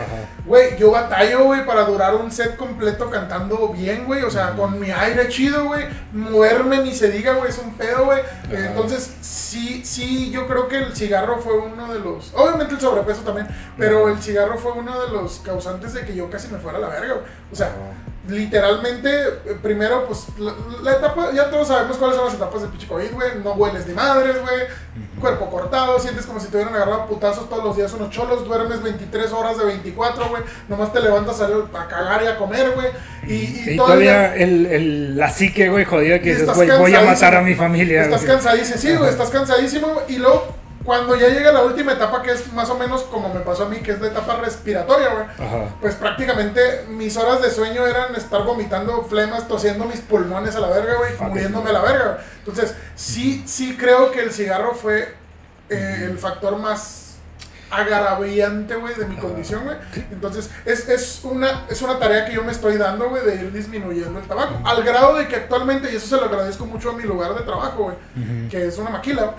Güey, 0.43 0.75
yo 0.75 0.89
batallo, 0.89 1.43
güey, 1.43 1.67
para 1.67 1.83
durar 1.83 2.15
un 2.15 2.31
set 2.31 2.55
completo 2.55 3.11
cantando 3.11 3.69
bien, 3.69 4.05
güey. 4.07 4.23
O 4.23 4.31
sea, 4.31 4.55
con 4.55 4.79
mi 4.79 4.89
aire 4.89 5.27
chido, 5.27 5.65
güey. 5.65 5.85
Moverme 6.13 6.79
ni 6.79 6.95
se 6.95 7.11
diga, 7.11 7.33
güey, 7.33 7.51
es 7.51 7.59
un 7.59 7.75
pedo, 7.75 8.05
güey. 8.05 8.23
Entonces, 8.49 9.13
sí, 9.21 9.83
sí, 9.85 10.31
yo 10.31 10.47
creo 10.47 10.67
que 10.67 10.77
el 10.77 10.95
cigarro 10.95 11.37
fue 11.37 11.59
uno 11.59 11.93
de 11.93 11.99
los. 11.99 12.33
Obviamente 12.33 12.73
el 12.73 12.81
sobrepeso 12.81 13.21
también, 13.21 13.47
pero 13.77 14.09
el 14.09 14.17
cigarro 14.17 14.57
fue 14.57 14.71
uno 14.71 14.99
de 14.99 15.11
los 15.11 15.41
causantes 15.45 15.93
de 15.93 16.03
que 16.05 16.15
yo 16.15 16.27
casi 16.31 16.47
me 16.47 16.57
fuera 16.57 16.79
a 16.79 16.81
la 16.81 16.87
verga, 16.87 17.13
güey. 17.13 17.25
O 17.51 17.55
sea, 17.55 17.71
literalmente, 18.27 19.09
eh, 19.09 19.57
primero, 19.61 20.05
pues, 20.07 20.25
la, 20.39 20.53
la 20.81 20.91
etapa, 20.97 21.31
ya 21.33 21.49
todos 21.49 21.67
sabemos 21.67 21.97
cuáles 21.97 22.15
son 22.15 22.25
las 22.25 22.35
etapas 22.35 22.61
del 22.61 22.69
pinche 22.71 22.87
COVID, 22.87 23.11
güey. 23.11 23.29
No 23.43 23.53
hueles 23.53 23.85
ni 23.87 23.93
madres, 23.93 24.41
güey. 24.41 24.61
Cuerpo 25.19 25.49
cortado, 25.49 25.99
sientes 25.99 26.25
como 26.25 26.39
si 26.39 26.47
te 26.47 26.57
hubieran 26.57 26.75
agarrado 26.75 27.07
putazos 27.07 27.49
todos 27.49 27.63
los 27.63 27.75
días 27.75 27.93
unos 27.93 28.09
cholos. 28.09 28.45
Duermes 28.45 28.81
23 28.81 29.31
horas 29.31 29.57
de 29.57 29.65
24, 29.65 30.29
güey. 30.29 30.43
Nomás 30.69 30.93
te 30.93 30.99
levantas 31.01 31.41
a, 31.41 31.45
a 31.47 31.87
cagar 31.87 32.23
y 32.23 32.27
a 32.27 32.37
comer, 32.37 32.71
güey. 32.71 32.87
Y, 33.27 33.33
y 33.33 33.63
Y 33.73 33.77
todavía. 33.77 34.13
todavía 34.13 34.35
el, 34.35 34.65
el, 34.67 35.17
la 35.17 35.29
psique, 35.29 35.69
güey, 35.69 35.85
jodida 35.85 36.19
que 36.19 36.33
dices, 36.35 36.53
güey, 36.53 36.69
voy 36.77 36.93
a 36.95 37.01
matar 37.01 37.35
a 37.35 37.41
mi 37.41 37.55
familia. 37.55 38.03
Estás 38.03 38.23
cansadísimo, 38.23 38.77
sí, 38.77 38.95
güey, 38.95 39.09
estás 39.09 39.29
cansadísimo. 39.29 40.01
Y 40.07 40.17
luego, 40.17 40.55
cuando 40.83 41.15
ya 41.15 41.29
llega 41.29 41.51
la 41.51 41.63
última 41.63 41.93
etapa, 41.93 42.21
que 42.21 42.31
es 42.31 42.51
más 42.53 42.69
o 42.69 42.77
menos 42.77 43.03
como 43.03 43.33
me 43.33 43.39
pasó 43.39 43.65
a 43.65 43.69
mí, 43.69 43.77
que 43.77 43.91
es 43.91 44.01
la 44.01 44.07
etapa 44.07 44.35
respiratoria, 44.37 45.09
güey. 45.13 45.25
Pues 45.79 45.95
prácticamente 45.95 46.85
mis 46.89 47.15
horas 47.17 47.41
de 47.41 47.49
sueño 47.49 47.85
eran 47.87 48.15
estar 48.15 48.43
vomitando 48.43 49.03
flemas, 49.03 49.47
tosiendo 49.47 49.85
mis 49.85 50.01
pulmones 50.01 50.55
a 50.55 50.59
la 50.59 50.67
verga, 50.67 50.95
güey, 50.97 51.29
muriéndome 51.29 51.69
a 51.69 51.73
la 51.73 51.81
verga. 51.81 52.05
güey. 52.13 52.25
Entonces, 52.39 52.75
sí, 52.95 53.43
sí 53.45 53.77
creo 53.77 54.11
que 54.11 54.21
el 54.21 54.31
cigarro 54.31 54.73
fue 54.75 55.13
eh, 55.69 56.07
el 56.09 56.17
factor 56.19 56.57
más 56.57 56.99
agraviante, 57.71 58.75
güey, 58.75 58.93
de 58.93 59.05
mi 59.05 59.15
condición, 59.15 59.63
güey. 59.63 59.77
Entonces, 60.11 60.49
es, 60.65 60.87
es, 60.89 61.21
una, 61.23 61.65
es 61.69 61.81
una 61.81 61.97
tarea 61.97 62.25
que 62.25 62.33
yo 62.33 62.43
me 62.43 62.51
estoy 62.51 62.77
dando, 62.77 63.09
güey, 63.09 63.25
de 63.25 63.35
ir 63.35 63.51
disminuyendo 63.51 64.19
el 64.19 64.25
tabaco. 64.25 64.59
Al 64.63 64.83
grado 64.83 65.15
de 65.15 65.27
que 65.27 65.35
actualmente, 65.37 65.91
y 65.91 65.95
eso 65.95 66.07
se 66.07 66.17
lo 66.17 66.25
agradezco 66.25 66.65
mucho 66.65 66.91
a 66.91 66.93
mi 66.93 67.03
lugar 67.03 67.33
de 67.33 67.41
trabajo, 67.41 67.83
güey, 67.83 67.95
que 68.49 68.67
es 68.67 68.77
una 68.77 68.91
maquila, 68.91 69.33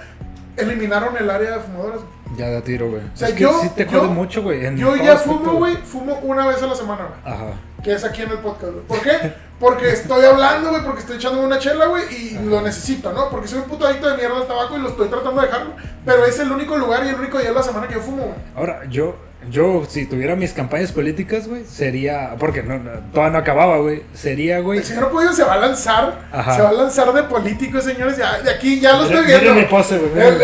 eliminaron 0.57 1.17
el 1.17 1.29
área 1.31 1.53
de 1.53 1.61
fumadores. 1.61 2.01
Ya 2.37 2.51
da 2.51 2.61
tiro, 2.63 2.91
güey. 2.91 3.03
sea, 3.15 3.29
es 3.29 3.35
que 3.35 3.41
yo- 3.43 3.61
sí 3.61 3.69
te 3.77 3.87
jode 3.87 4.09
mucho, 4.09 4.43
güey. 4.43 4.77
Yo 4.77 4.97
ya 4.97 5.17
fumo, 5.17 5.53
güey, 5.55 5.77
fumo 5.77 6.19
una 6.23 6.47
vez 6.47 6.63
a 6.63 6.67
la 6.67 6.75
semana, 6.75 7.07
güey. 7.07 7.35
Ajá. 7.35 7.53
Que 7.83 7.93
es 7.93 8.05
aquí 8.05 8.23
en 8.23 8.31
el 8.31 8.39
podcast, 8.39 8.73
güey. 8.73 8.85
¿Por 8.87 9.01
qué? 9.03 9.35
Porque 9.61 9.91
estoy 9.91 10.25
hablando, 10.25 10.71
güey, 10.71 10.83
porque 10.83 11.01
estoy 11.01 11.17
echándome 11.17 11.47
una 11.47 11.59
chela, 11.59 11.87
güey, 11.87 12.03
y 12.13 12.39
lo 12.45 12.61
necesito, 12.63 13.13
¿no? 13.13 13.29
Porque 13.31 13.47
soy 13.47 13.59
un 13.61 13.67
puto 13.67 13.87
adicto 13.87 14.09
de 14.09 14.17
mierda 14.17 14.37
al 14.39 14.47
tabaco 14.47 14.77
y 14.77 14.81
lo 14.81 14.89
estoy 14.89 15.09
tratando 15.09 15.41
de 15.41 15.47
dejar, 15.47 15.67
güey. 15.67 15.77
Pero 16.05 16.25
es 16.25 16.39
el 16.41 16.51
único 16.51 16.77
lugar 16.77 17.05
y 17.05 17.11
el 17.11 17.15
único 17.17 17.39
día 17.39 17.49
de 17.51 17.55
la 17.55 17.63
semana 17.63 17.87
que 17.87 17.95
yo 17.95 18.01
fumo, 18.01 18.23
güey. 18.25 18.35
Ahora, 18.57 18.83
yo, 18.89 19.15
yo, 19.51 19.85
si 19.89 20.07
tuviera 20.07 20.37
mis 20.37 20.53
campañas 20.53 20.93
políticas, 20.93 21.47
güey, 21.49 21.65
sería. 21.65 22.35
Porque 22.39 22.63
no, 22.63 22.79
no, 22.79 22.91
todavía 23.13 23.33
no 23.33 23.39
acababa, 23.39 23.79
güey. 23.79 24.03
Sería, 24.15 24.61
güey. 24.61 24.79
El 24.79 24.85
señor 24.85 25.11
Pollo 25.11 25.33
se 25.33 25.45
va 25.45 25.55
a 25.55 25.59
lanzar, 25.59 26.21
Ajá. 26.33 26.57
se 26.57 26.63
va 26.63 26.69
a 26.71 26.73
lanzar 26.73 27.13
de 27.13 27.23
político, 27.25 27.81
señores. 27.81 28.17
Ya, 28.17 28.41
de 28.41 28.51
aquí 28.51 28.81
ya 28.81 28.95
lo 28.95 29.05
estoy 29.05 29.25
viendo. 29.27 29.55
mi 29.55 29.63
pose, 29.65 29.99
güey, 29.99 30.27
El, 30.27 30.43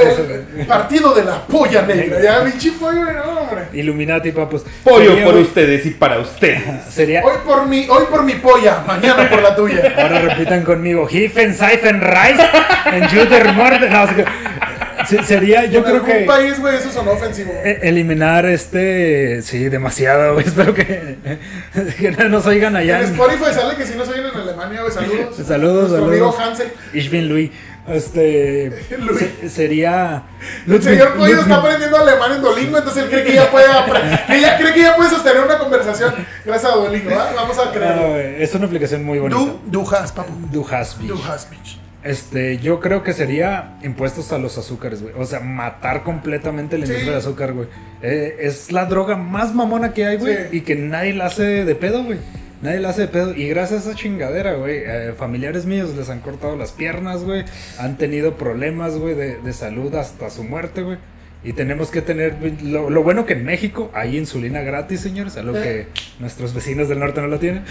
el 0.60 0.66
partido 0.66 1.14
de 1.14 1.24
la 1.24 1.46
polla 1.46 1.82
negra. 1.82 2.20
Ya, 2.22 2.44
pinche 2.44 2.72
pollo, 2.72 3.02
güey, 3.04 3.14
no, 3.16 3.40
hombre. 3.40 3.64
Illuminati, 3.72 4.32
papus. 4.32 4.62
Pollo 4.84 5.10
Sería, 5.10 5.24
por 5.24 5.34
ustedes 5.36 5.86
y 5.86 5.90
para 5.90 6.18
ustedes. 6.18 6.62
Sería. 6.90 7.22
Hoy 7.24 7.36
por 7.44 7.66
mi, 7.66 7.86
hoy 7.88 8.04
por 8.10 8.22
mi 8.22 8.34
polla, 8.34 8.82
mañana 8.86 9.28
por 9.28 9.42
la 9.42 9.54
tuya. 9.54 9.94
Ahora 9.96 10.20
repitan 10.20 10.62
conmigo. 10.62 11.08
Hiffen, 11.10 11.54
Seifen, 11.54 12.00
Reis, 12.00 12.40
en 12.92 13.08
Juder, 13.08 13.52
Morde. 13.52 13.88
No, 13.90 14.06
sería, 15.24 15.64
yo 15.66 15.78
en 15.78 15.84
creo 15.84 15.94
algún 15.96 16.10
que. 16.10 16.20
país, 16.24 16.60
güey, 16.60 16.76
eso 16.76 16.90
sonó 16.90 17.12
ofensivo. 17.12 17.52
e- 17.64 17.80
Eliminar 17.82 18.46
este. 18.46 19.42
Sí, 19.42 19.68
demasiado, 19.68 20.34
güey. 20.34 20.46
Espero 20.46 20.74
que, 20.74 21.16
que 21.98 22.10
no 22.12 22.28
nos 22.28 22.46
oigan 22.46 22.76
allá. 22.76 22.98
En 23.00 23.06
en- 23.06 23.12
Spotify 23.12 23.52
sale 23.54 23.76
que 23.76 23.86
si 23.86 23.94
nos 23.96 24.08
oyen 24.08 24.26
en 24.26 24.40
Alemania, 24.40 24.80
güey, 24.82 24.92
saludos. 24.92 25.36
Saludos, 25.46 25.90
Nuestro 25.90 26.08
amigo 26.08 26.32
saludos. 26.32 26.40
Hansel. 26.60 26.72
Ich 26.92 27.10
bin 27.10 27.28
Louis. 27.28 27.50
Este. 27.88 28.70
Luis. 28.98 29.18
se- 29.18 29.48
sería. 29.48 30.22
El 30.66 30.82
señor 30.82 31.14
Pollo 31.14 31.40
está 31.40 31.56
aprendiendo 31.56 31.96
alemán 31.96 32.32
en 32.32 32.42
Duolingo, 32.42 32.78
entonces 32.78 33.04
él 33.04 33.10
cree 33.10 33.24
que 33.24 33.34
ya 33.34 33.50
puede 33.50 33.66
que 34.28 34.40
ya 34.40 34.58
cree 34.58 34.74
que 34.74 34.80
ya 34.82 34.96
puede 34.96 35.10
sostener 35.10 35.42
una 35.42 35.58
conversación 35.58 36.14
gracias 36.44 36.72
a 36.72 36.76
Duolingo, 36.76 37.08
¿verdad? 37.08 37.32
Vamos 37.34 37.58
a 37.58 37.62
Ah, 37.62 37.72
creerlo. 37.72 38.10
güey, 38.10 38.42
es 38.42 38.54
una 38.54 38.66
aplicación 38.66 39.02
muy 39.04 39.18
bonita. 39.18 39.40
Du, 39.40 39.60
du 39.66 39.84
papu. 39.90 40.32
Du 40.52 40.66
hast 40.70 40.98
mich. 40.98 41.08
Du 41.08 41.14
mich. 41.16 41.78
Este, 42.02 42.56
yo 42.58 42.80
creo 42.80 43.02
que 43.02 43.12
sería 43.12 43.76
impuestos 43.82 44.32
a 44.32 44.38
los 44.38 44.56
azúcares, 44.56 45.02
güey. 45.02 45.14
O 45.18 45.26
sea, 45.26 45.40
matar 45.40 46.02
completamente 46.02 46.78
la 46.78 46.86
Sí. 46.86 46.92
industria 46.92 47.12
de 47.12 47.18
azúcar, 47.18 47.52
güey. 47.52 47.68
Eh, 48.02 48.36
es 48.40 48.72
la 48.72 48.86
droga 48.86 49.16
más 49.16 49.54
mamona 49.54 49.92
que 49.92 50.06
hay, 50.06 50.16
güey. 50.16 50.34
Sí. 50.50 50.56
Y 50.58 50.60
que 50.62 50.76
nadie 50.76 51.12
la 51.12 51.26
hace 51.26 51.42
de 51.64 51.74
pedo, 51.74 52.02
güey. 52.04 52.18
Nadie 52.62 52.80
la 52.80 52.90
hace 52.90 53.02
de 53.02 53.08
pedo. 53.08 53.34
Y 53.34 53.48
gracias 53.48 53.86
a 53.86 53.90
esa 53.90 53.98
chingadera, 53.98 54.54
güey, 54.54 54.78
eh, 54.84 55.12
familiares 55.16 55.66
míos 55.66 55.94
les 55.96 56.08
han 56.10 56.20
cortado 56.20 56.56
las 56.56 56.72
piernas, 56.72 57.22
güey. 57.24 57.44
Han 57.78 57.98
tenido 57.98 58.36
problemas, 58.36 58.96
güey, 58.96 59.14
de, 59.14 59.36
de 59.36 59.52
salud 59.52 59.94
hasta 59.94 60.30
su 60.30 60.42
muerte, 60.44 60.82
güey. 60.82 60.98
Y 61.42 61.54
tenemos 61.54 61.90
que 61.90 62.02
tener, 62.02 62.36
lo, 62.62 62.90
lo 62.90 63.02
bueno 63.02 63.24
que 63.24 63.32
en 63.32 63.46
México 63.46 63.90
hay 63.94 64.18
insulina 64.18 64.60
gratis, 64.60 65.00
señores, 65.00 65.38
algo 65.38 65.54
que 65.54 65.86
nuestros 66.18 66.52
vecinos 66.54 66.90
del 66.90 66.98
norte 66.98 67.22
no 67.22 67.28
lo 67.28 67.38
tienen. 67.38 67.64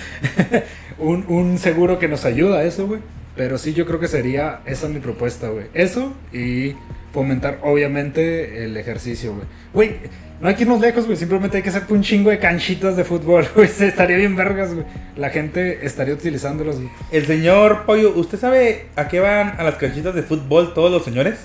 un, 0.98 1.24
un 1.28 1.60
seguro 1.60 2.00
que 2.00 2.08
nos 2.08 2.26
ayuda 2.26 2.60
a 2.60 2.64
eso, 2.64 2.88
güey. 2.88 3.02
Pero 3.40 3.58
sí, 3.58 3.74
yo 3.74 3.86
creo 3.86 4.02
que 4.02 4.10
sería 4.10 4.60
esa 4.66 4.90
mi 4.90 5.00
propuesta, 5.00 5.48
güey. 5.48 5.68
Eso 5.74 6.14
y 6.34 6.76
fomentar, 7.14 7.60
obviamente, 7.64 8.66
el 8.66 8.76
ejercicio, 8.76 9.34
güey. 9.34 9.46
Güey, 9.74 9.96
no 10.42 10.50
hay 10.50 10.56
que 10.56 10.64
irnos 10.64 10.82
lejos, 10.82 11.06
güey. 11.06 11.16
Simplemente 11.16 11.56
hay 11.56 11.64
que 11.64 11.70
hacer 11.70 11.84
un 11.88 12.02
chingo 12.02 12.32
de 12.32 12.38
canchitas 12.40 12.98
de 12.98 13.06
fútbol, 13.06 13.48
güey. 13.56 13.70
Estaría 13.80 14.18
bien 14.18 14.36
vergas, 14.36 14.74
güey. 14.74 14.86
La 15.16 15.30
gente 15.30 15.86
estaría 15.86 16.14
utilizándolos, 16.16 16.76
güey. 16.82 16.90
El 17.14 17.26
señor 17.28 17.86
Pollo, 17.86 18.12
¿usted 18.14 18.38
sabe 18.38 18.88
a 18.98 19.08
qué 19.08 19.22
van 19.22 19.56
a 19.58 19.64
las 19.64 19.76
canchitas 19.76 20.14
de 20.14 20.22
fútbol 20.24 20.74
todos 20.74 20.92
los 20.92 21.06
señores? 21.06 21.36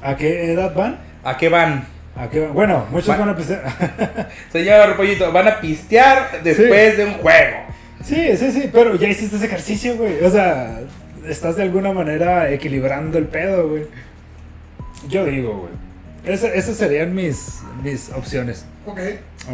¿A 0.00 0.16
qué 0.16 0.50
edad 0.50 0.74
van? 0.74 0.98
¿A 1.24 1.36
qué 1.36 1.50
van? 1.50 1.86
¿A 2.16 2.30
qué 2.30 2.40
van? 2.40 2.54
Bueno, 2.54 2.86
muchos 2.90 3.10
Va- 3.10 3.18
van 3.18 3.28
a 3.28 3.36
pensar. 3.36 4.30
Señor 4.50 4.96
Pollito, 4.96 5.30
van 5.30 5.46
a 5.48 5.60
pistear 5.60 6.40
después 6.42 6.96
de 6.96 7.04
un 7.04 7.12
juego. 7.14 7.56
Sí, 8.02 8.34
sí, 8.38 8.50
sí, 8.50 8.70
pero 8.72 8.94
ya 8.96 9.08
hiciste 9.08 9.36
ese 9.36 9.44
ejercicio, 9.44 9.96
güey. 9.96 10.22
O 10.24 10.30
sea, 10.30 10.80
estás 11.28 11.56
de 11.56 11.62
alguna 11.62 11.92
manera 11.92 12.50
equilibrando 12.50 13.18
el 13.18 13.26
pedo, 13.26 13.68
güey. 13.68 13.86
Yo 15.08 15.24
digo, 15.26 15.52
güey. 15.68 16.34
Esa- 16.34 16.52
Esas 16.54 16.76
serían 16.76 17.14
mis, 17.14 17.60
mis 17.82 18.10
opciones. 18.10 18.64
Ok. 18.86 18.98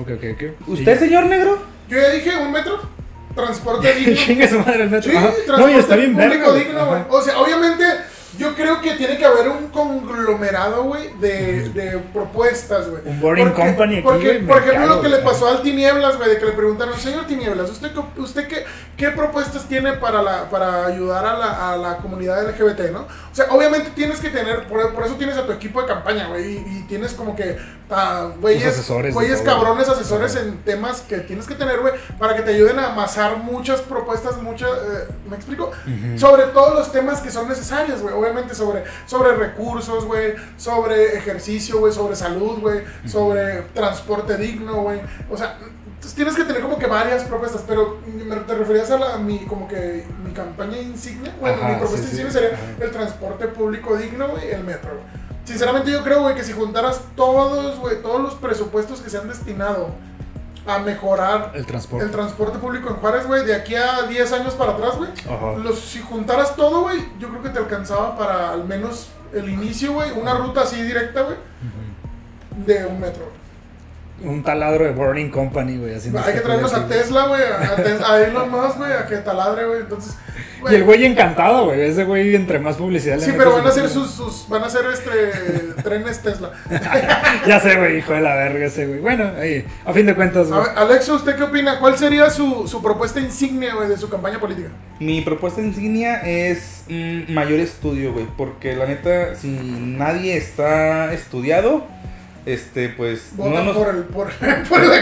Ok, 0.00 0.10
ok, 0.16 0.24
ok. 0.34 0.68
¿Usted, 0.68 0.98
señor 0.98 1.26
negro? 1.26 1.58
Yo 1.88 1.98
ya 1.98 2.10
dije 2.10 2.30
un 2.36 2.52
metro. 2.52 2.80
Transporte 3.34 3.92
digno. 3.94 4.14
Chingue 4.26 4.48
su 4.48 4.58
madre 4.58 4.84
el 4.84 4.90
metro. 4.90 5.10
Sí, 5.10 5.16
Ajá. 5.16 5.28
transporte 5.46 5.62
No, 5.62 5.70
y 5.70 5.80
está 5.80 5.96
bien 5.96 6.12
público 6.14 6.30
verga, 6.32 6.50
güey. 6.50 6.64
digno, 6.64 6.86
güey. 6.86 7.00
Ajá. 7.00 7.06
O 7.10 7.22
sea, 7.22 7.38
obviamente, 7.40 7.84
yo 8.38 8.54
creo 8.54 8.80
que 8.80 8.92
tiene 8.92 9.18
que 9.18 9.24
haber 9.24 9.48
un 9.48 9.68
conglomerado, 9.68 10.84
güey, 10.84 11.10
de, 11.20 11.68
de 11.70 11.98
propuestas, 12.12 12.88
güey. 12.88 13.02
Un 13.04 13.20
boarding 13.20 13.48
Porque- 13.48 13.62
company 13.62 13.94
aquí, 13.96 14.02
Porque, 14.02 14.34
por 14.46 14.58
ejemplo, 14.58 14.86
lo 14.86 15.00
que 15.02 15.08
le 15.08 15.18
pasó 15.18 15.48
al 15.48 15.62
Tinieblas, 15.62 16.16
güey, 16.16 16.30
de 16.30 16.38
que 16.38 16.46
le 16.46 16.52
preguntaron, 16.52 16.98
señor 16.98 17.26
Tinieblas, 17.26 17.70
¿usted, 17.70 17.90
usted 18.16 18.46
qué, 18.48 18.64
qué 18.96 19.10
propuestas 19.10 19.66
tiene 19.66 19.94
para, 19.94 20.22
la, 20.22 20.48
para 20.48 20.86
ayudar 20.86 21.24
a 21.26 21.36
la, 21.38 21.72
a 21.72 21.76
la 21.76 21.96
comunidad 21.98 22.48
LGBT, 22.48 22.90
no? 22.92 23.06
O 23.30 23.34
sea, 23.34 23.46
obviamente 23.50 23.90
tienes 23.90 24.18
que 24.18 24.30
tener, 24.30 24.66
por, 24.66 24.92
por 24.92 25.04
eso 25.04 25.14
tienes 25.14 25.36
a 25.36 25.46
tu 25.46 25.52
equipo 25.52 25.80
de 25.80 25.86
campaña, 25.86 26.26
güey, 26.28 26.56
y, 26.56 26.78
y 26.78 26.84
tienes 26.88 27.12
como 27.12 27.36
que 27.36 27.58
ah, 27.90 28.30
güeyes, 28.40 29.42
cabrones 29.42 29.88
asesores 29.88 30.34
en 30.36 30.58
temas 30.58 31.02
que 31.02 31.18
tienes 31.18 31.46
que 31.46 31.54
tener, 31.54 31.80
güey, 31.80 31.94
para 32.18 32.34
que 32.34 32.42
te 32.42 32.52
ayuden 32.54 32.78
a 32.78 32.92
amasar 32.92 33.36
muchas 33.36 33.80
propuestas, 33.82 34.42
muchas, 34.42 34.70
eh, 34.70 35.08
¿me 35.28 35.36
explico? 35.36 35.70
Sobre 36.16 36.44
todos 36.44 36.74
los 36.74 36.92
temas 36.92 37.20
que 37.20 37.30
son 37.30 37.48
necesarios, 37.48 38.02
güey, 38.02 38.14
obviamente 38.14 38.54
sobre, 38.54 38.84
sobre 39.06 39.36
recursos, 39.36 40.04
güey, 40.04 40.34
sobre 40.56 41.16
ejercicio, 41.16 41.78
güey, 41.78 41.92
sobre 41.92 42.16
salud, 42.16 42.58
güey, 42.60 42.82
sobre 43.06 43.62
transporte 43.74 44.36
digno, 44.36 44.82
güey, 44.82 45.00
o 45.30 45.36
sea, 45.36 45.56
entonces 46.00 46.14
tienes 46.16 46.34
que 46.34 46.44
tener 46.44 46.62
como 46.62 46.78
que 46.78 46.86
varias 46.86 47.24
propuestas, 47.24 47.62
pero 47.68 47.98
te 48.46 48.54
referías 48.54 48.90
a 48.90 48.96
la, 48.98 49.18
mi, 49.18 49.40
como 49.40 49.68
que 49.68 50.06
mi 50.24 50.32
campaña 50.32 50.78
insignia, 50.78 51.36
bueno, 51.38 51.58
Ajá, 51.58 51.68
mi 51.72 51.74
propuesta 51.76 52.06
sí, 52.08 52.16
sí. 52.16 52.22
insignia 52.22 52.32
sería 52.32 52.56
Ajá. 52.56 52.84
el 52.84 52.90
transporte 52.90 53.48
público 53.48 53.96
digno, 53.98 54.28
güey, 54.28 54.48
y 54.48 54.52
el 54.52 54.64
metro. 54.64 54.92
Sinceramente 55.44 55.90
yo 55.90 56.02
creo, 56.02 56.22
güey, 56.22 56.34
que 56.34 56.42
si 56.42 56.52
juntaras 56.54 57.02
todos, 57.16 57.78
güey, 57.80 58.00
todos 58.00 58.18
los 58.22 58.34
presupuestos 58.36 59.00
que 59.02 59.10
se 59.10 59.18
han 59.18 59.28
destinado 59.28 59.90
a 60.66 60.78
mejorar 60.78 61.52
El 61.54 61.66
transporte. 61.66 62.06
el 62.06 62.10
transporte 62.10 62.58
público 62.58 62.88
en 62.88 62.96
Juárez, 62.96 63.26
güey, 63.26 63.44
de 63.44 63.54
aquí 63.54 63.74
a 63.74 64.02
10 64.08 64.32
años 64.32 64.54
para 64.54 64.72
atrás, 64.72 64.96
güey, 64.96 65.10
si 65.74 66.00
juntaras 66.00 66.56
todo, 66.56 66.80
güey, 66.82 66.98
yo 67.18 67.28
creo 67.28 67.42
que 67.42 67.50
te 67.50 67.58
alcanzaba 67.58 68.16
para 68.16 68.52
al 68.52 68.64
menos 68.64 69.08
el 69.34 69.50
inicio, 69.50 69.92
güey, 69.92 70.12
una 70.12 70.32
ruta 70.32 70.62
así 70.62 70.80
directa, 70.82 71.22
güey, 71.22 71.36
de 72.64 72.86
un 72.86 72.98
metro. 73.00 73.38
Un 74.22 74.42
taladro 74.42 74.84
de 74.84 74.92
Boarding 74.92 75.30
Company, 75.30 75.78
güey. 75.78 75.94
haciendo 75.94 76.20
Hay 76.20 76.34
que 76.34 76.40
traernos 76.40 76.74
a. 76.74 76.86
Tesla, 76.86 77.26
güey, 77.26 77.42
a, 77.42 78.12
a 78.12 78.20
Elon 78.20 78.50
Musk, 78.50 78.78
güey, 78.78 78.92
a 78.92 79.06
que 79.06 79.16
taladre, 79.16 79.66
güey, 79.66 79.80
entonces... 79.80 80.16
Y 80.70 80.74
el 80.74 80.84
güey 80.84 81.04
encantado, 81.04 81.66
güey. 81.66 81.80
Ese 81.80 82.04
güey, 82.04 82.34
entre 82.34 82.58
más 82.58 82.76
publicidad 82.76 83.16
le 83.16 83.24
Sí, 83.24 83.32
pero 83.36 83.52
van 83.52 83.66
a 83.66 83.70
hacer 83.70 83.88
sus, 83.88 84.10
sus 84.10 84.48
van 84.48 84.62
a 84.62 84.66
hacer 84.66 84.82
este 84.92 85.82
trenes 85.82 86.20
Tesla. 86.20 86.50
Ya 87.46 87.60
sé, 87.60 87.76
güey, 87.76 87.98
hijo 87.98 88.12
de 88.12 88.20
la 88.20 88.34
verga 88.34 88.66
ese, 88.66 88.86
güey. 88.86 89.00
Bueno, 89.00 89.30
ahí, 89.38 89.64
a 89.84 89.92
fin 89.92 90.06
de 90.06 90.14
cuentas, 90.14 90.48
güey. 90.48 90.62
Alexa, 90.76 91.14
¿usted 91.14 91.36
qué 91.36 91.44
opina? 91.44 91.78
¿Cuál 91.78 91.96
sería 91.96 92.28
su, 92.30 92.66
su 92.68 92.82
propuesta 92.82 93.20
insignia, 93.20 93.74
güey, 93.74 93.88
de 93.88 93.96
su 93.96 94.08
campaña 94.08 94.38
política? 94.38 94.68
Mi 94.98 95.22
propuesta 95.22 95.60
insignia 95.60 96.20
es 96.22 96.84
mm, 96.88 97.32
mayor 97.32 97.60
estudio, 97.60 98.12
güey. 98.12 98.26
Porque 98.36 98.74
la 98.74 98.86
neta, 98.86 99.34
si 99.36 99.48
nadie 99.48 100.36
está 100.36 101.12
estudiado, 101.14 101.86
este, 102.52 102.88
pues. 102.90 103.30
Vota 103.36 103.50
no 103.60 103.64
nos. 103.64 103.76
por 103.76 103.88
el... 103.94 104.02
Por, 104.04 104.28
por 104.68 104.82
el- 104.82 104.92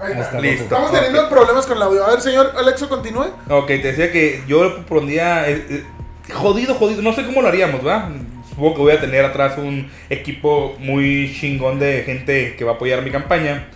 Ahí 0.00 0.14
Ahí 0.14 0.20
está. 0.20 0.40
Listo. 0.40 0.64
Estamos 0.64 0.90
teniendo 0.92 1.28
problemas 1.28 1.64
con 1.66 1.76
el 1.76 1.82
audio. 1.84 2.04
A 2.04 2.10
ver, 2.10 2.20
señor 2.20 2.52
Alexo, 2.58 2.88
continúe. 2.88 3.26
Ok, 3.48 3.66
te 3.68 3.82
decía 3.82 4.10
que 4.10 4.42
yo 4.48 4.84
pondría. 4.86 5.48
eh, 5.48 5.64
eh, 5.70 5.84
jodido, 6.32 6.74
jodido. 6.74 7.02
No 7.02 7.12
sé 7.12 7.24
cómo 7.24 7.40
lo 7.40 7.46
haríamos, 7.48 7.86
¿va? 7.86 8.10
Supongo 8.48 8.74
que 8.74 8.80
voy 8.82 8.92
a 8.92 9.00
tener 9.00 9.24
atrás 9.24 9.56
un 9.58 9.88
equipo 10.10 10.74
muy 10.80 11.32
chingón 11.38 11.78
de 11.78 12.02
gente 12.02 12.56
que 12.56 12.64
va 12.64 12.72
a 12.72 12.74
apoyar 12.74 13.02
mi 13.02 13.10
campaña 13.12 13.68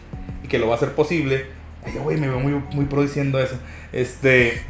y 0.42 0.48
que 0.48 0.58
lo 0.58 0.66
va 0.66 0.74
a 0.74 0.76
hacer 0.76 0.92
posible. 0.92 1.46
Ay, 1.84 1.92
güey, 2.02 2.16
me 2.16 2.26
veo 2.26 2.40
muy, 2.40 2.60
muy 2.72 2.86
pro 2.86 3.02
diciendo 3.02 3.38
eso. 3.40 3.56
Este. 3.92 4.62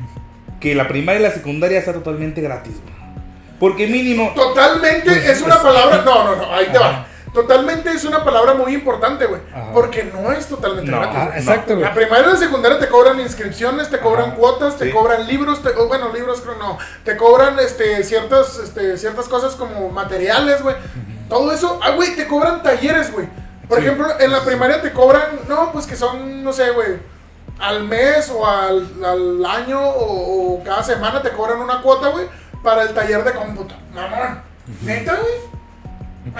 Que 0.60 0.74
la 0.74 0.88
primaria 0.88 1.20
y 1.20 1.22
la 1.22 1.30
secundaria 1.30 1.80
sea 1.82 1.94
totalmente 1.94 2.42
gratis, 2.42 2.74
güey. 2.82 2.94
Porque 3.58 3.86
mínimo. 3.86 4.32
Totalmente 4.34 5.06
Pues, 5.06 5.26
es 5.26 5.40
una 5.40 5.54
es- 5.54 5.60
palabra... 5.60 6.02
No, 6.04 6.24
no, 6.24 6.36
no, 6.36 6.54
ahí 6.54 6.66
te 6.70 6.78
va. 6.78 7.06
Totalmente 7.36 7.90
es 7.90 8.02
una 8.06 8.24
palabra 8.24 8.54
muy 8.54 8.72
importante, 8.72 9.26
güey. 9.26 9.42
Porque 9.74 10.04
no 10.04 10.32
es 10.32 10.46
totalmente 10.46 10.90
No. 10.90 10.98
gratis. 11.00 11.18
Ah, 11.20 11.26
güey. 11.26 11.38
exacto, 11.38 11.72
güey. 11.74 11.84
La 11.84 11.92
primaria 11.92 12.26
y 12.28 12.32
la 12.32 12.36
secundaria 12.38 12.78
te 12.78 12.88
cobran 12.88 13.20
inscripciones, 13.20 13.90
te 13.90 13.98
cobran 14.00 14.28
Ajá. 14.30 14.36
cuotas, 14.36 14.76
te 14.78 14.86
Sí. 14.86 14.90
cobran 14.90 15.26
libros, 15.26 15.62
te- 15.62 15.68
o 15.76 15.86
bueno, 15.86 16.10
libros 16.14 16.40
creo 16.40 16.56
no, 16.56 16.78
te 17.04 17.14
cobran 17.18 17.58
este 17.58 18.02
ciertas 18.04 18.58
este 18.58 18.96
ciertas 18.96 19.28
cosas 19.28 19.54
como 19.54 19.90
materiales, 19.90 20.62
güey. 20.62 20.76
Todo 21.28 21.52
eso, 21.52 21.78
ah, 21.82 21.90
güey, 21.90 22.16
te 22.16 22.26
cobran 22.26 22.62
talleres, 22.62 23.12
güey. 23.12 23.28
Por 23.68 23.80
Sí. 23.80 23.84
ejemplo, 23.84 24.08
en 24.18 24.32
la 24.32 24.40
primaria 24.42 24.80
te 24.80 24.92
cobran, 24.94 25.40
no, 25.46 25.72
pues 25.72 25.86
que 25.86 25.94
son, 25.96 26.42
no 26.42 26.54
sé, 26.54 26.70
güey, 26.70 26.96
al 27.58 27.84
mes 27.84 28.30
o 28.34 28.46
al, 28.46 28.88
al 29.04 29.44
año 29.44 29.78
o, 29.78 30.54
o 30.54 30.64
cada 30.64 30.82
semana 30.82 31.20
te 31.20 31.30
cobran 31.32 31.58
una 31.60 31.82
cuota, 31.82 32.08
güey, 32.08 32.26
para 32.62 32.82
el 32.82 32.94
taller 32.94 33.24
de 33.24 33.32
cómputo. 33.32 33.74
Mamón. 33.92 34.40
¿Neta, 34.82 35.16
güey? 35.16 35.55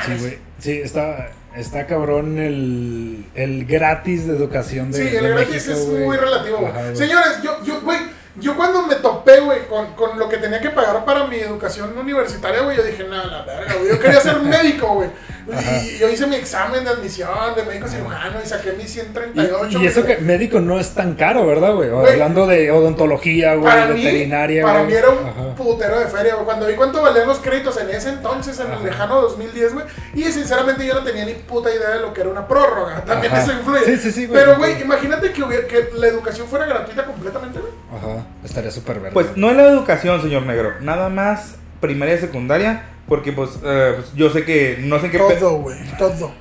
Sí, 0.05 0.13
güey. 0.19 0.39
Sí, 0.59 0.81
está, 0.83 1.29
está 1.57 1.87
cabrón 1.87 2.39
el, 2.39 3.25
el 3.35 3.65
gratis 3.67 4.27
de 4.27 4.37
educación 4.37 4.91
de 4.91 4.99
Sí, 5.09 5.17
el 5.17 5.23
de 5.25 5.31
gratis 5.31 5.67
México, 5.69 5.73
es 5.73 5.87
muy 6.05 6.17
relativo. 6.17 6.59
güey. 6.59 6.97
Señores, 6.97 7.43
yo, 7.43 7.63
yo, 7.65 7.81
güey, 7.83 7.99
yo 8.37 8.57
cuando 8.57 8.87
me 8.87 8.97
topé, 8.97 9.41
güey, 9.41 9.67
con, 9.69 9.93
con 9.95 10.19
lo 10.19 10.29
que 10.29 10.39
tenía 10.39 10.61
que 10.61 10.71
pagar 10.71 11.05
para 11.05 11.27
mi 11.27 11.37
educación 11.37 11.97
universitaria, 11.97 12.63
güey, 12.63 12.77
yo 12.77 12.83
dije, 12.83 13.05
nada, 13.05 13.27
la 13.27 13.43
verga, 13.45 13.75
güey. 13.75 13.89
Yo 13.91 13.99
quería 14.01 14.21
ser 14.21 14.41
médico, 14.43 14.89
güey. 14.95 15.11
Y 15.49 15.99
yo 15.99 16.09
hice 16.09 16.27
mi 16.27 16.35
examen 16.37 16.83
de 16.85 16.91
admisión 16.91 17.29
de 17.55 17.63
médico 17.63 17.87
cirujano 17.87 18.39
y 18.45 18.47
saqué 18.49 18.73
mi 18.73 18.83
Y, 18.83 18.89
138. 18.89 19.79
y 19.81 19.87
eso 19.87 20.03
güey. 20.03 20.17
que 20.17 20.23
médico 20.23 20.61
no 20.61 20.81
es 20.81 20.91
tan 20.91 21.15
caro, 21.15 21.47
¿verdad, 21.47 21.75
güey? 21.75 21.89
Güey. 21.89 22.13
Hablando 22.15 22.47
de 22.47 22.71
odontología, 22.71 23.55
güey, 23.55 23.73
para 23.73 23.87
mí, 23.87 24.03
veterinaria, 24.05 24.63
para 24.65 24.81
güey. 24.81 24.91
mí 24.93 24.97
era 24.99 25.11
un 25.11 25.19
Ajá. 25.27 25.55
putero 25.57 26.01
de 26.01 26.07
feria, 26.07 26.35
güey. 26.35 26.45
Cuando 26.47 26.67
vi 26.67 26.75
cuánto 26.75 27.01
valían 27.01 27.29
los 27.29 27.39
créditos 27.39 27.77
en 27.81 27.91
ese 27.91 28.09
entonces, 28.09 28.59
en 28.61 28.73
el 28.73 28.83
lejano 28.83 29.21
2010, 29.23 29.75
güey. 29.75 29.87
Y 30.15 30.25
sinceramente 30.25 30.85
yo 30.87 30.95
no 30.95 31.03
tenía 31.05 31.25
ni 31.25 31.35
puta 31.35 31.73
idea 31.73 31.91
de 31.91 32.01
lo 32.01 32.13
que 32.13 32.23
era 32.23 32.31
una 32.31 32.49
prórroga. 32.49 33.03
También 33.05 33.33
Ajá. 33.33 33.43
eso 33.43 33.53
influye. 33.53 33.85
Sí, 33.85 33.97
sí, 33.99 34.13
sí, 34.13 34.27
güey. 34.27 34.41
Pero, 34.41 34.57
güey, 34.57 34.81
imagínate 34.83 35.33
que, 35.33 35.43
hubiera, 35.43 35.67
que 35.69 35.91
la 35.95 36.09
educación 36.09 36.49
fuera 36.49 36.67
gratuita 36.67 37.05
completamente, 37.05 37.61
güey. 37.61 37.73
Ajá, 37.97 38.27
estaría 38.45 38.71
súper 38.73 38.97
verde. 38.99 39.13
Pues 39.15 39.29
no 39.37 39.51
es 39.51 39.57
la 39.57 39.69
educación, 39.69 40.21
señor 40.23 40.43
Negro. 40.43 40.75
Nada 40.81 41.09
más 41.09 41.55
primaria 41.81 42.15
y 42.17 42.19
secundaria. 42.19 42.91
Porque 43.09 43.33
pues, 43.33 43.51
eh, 43.65 43.93
pues, 43.97 44.13
yo 44.15 44.31
sé 44.31 44.45
que 44.45 44.79
no 44.83 44.99
sé 44.99 45.07
en 45.07 45.13
qué 45.13 45.19
Todo, 45.19 45.59
güey, 45.61 45.77
todo. 45.99 46.33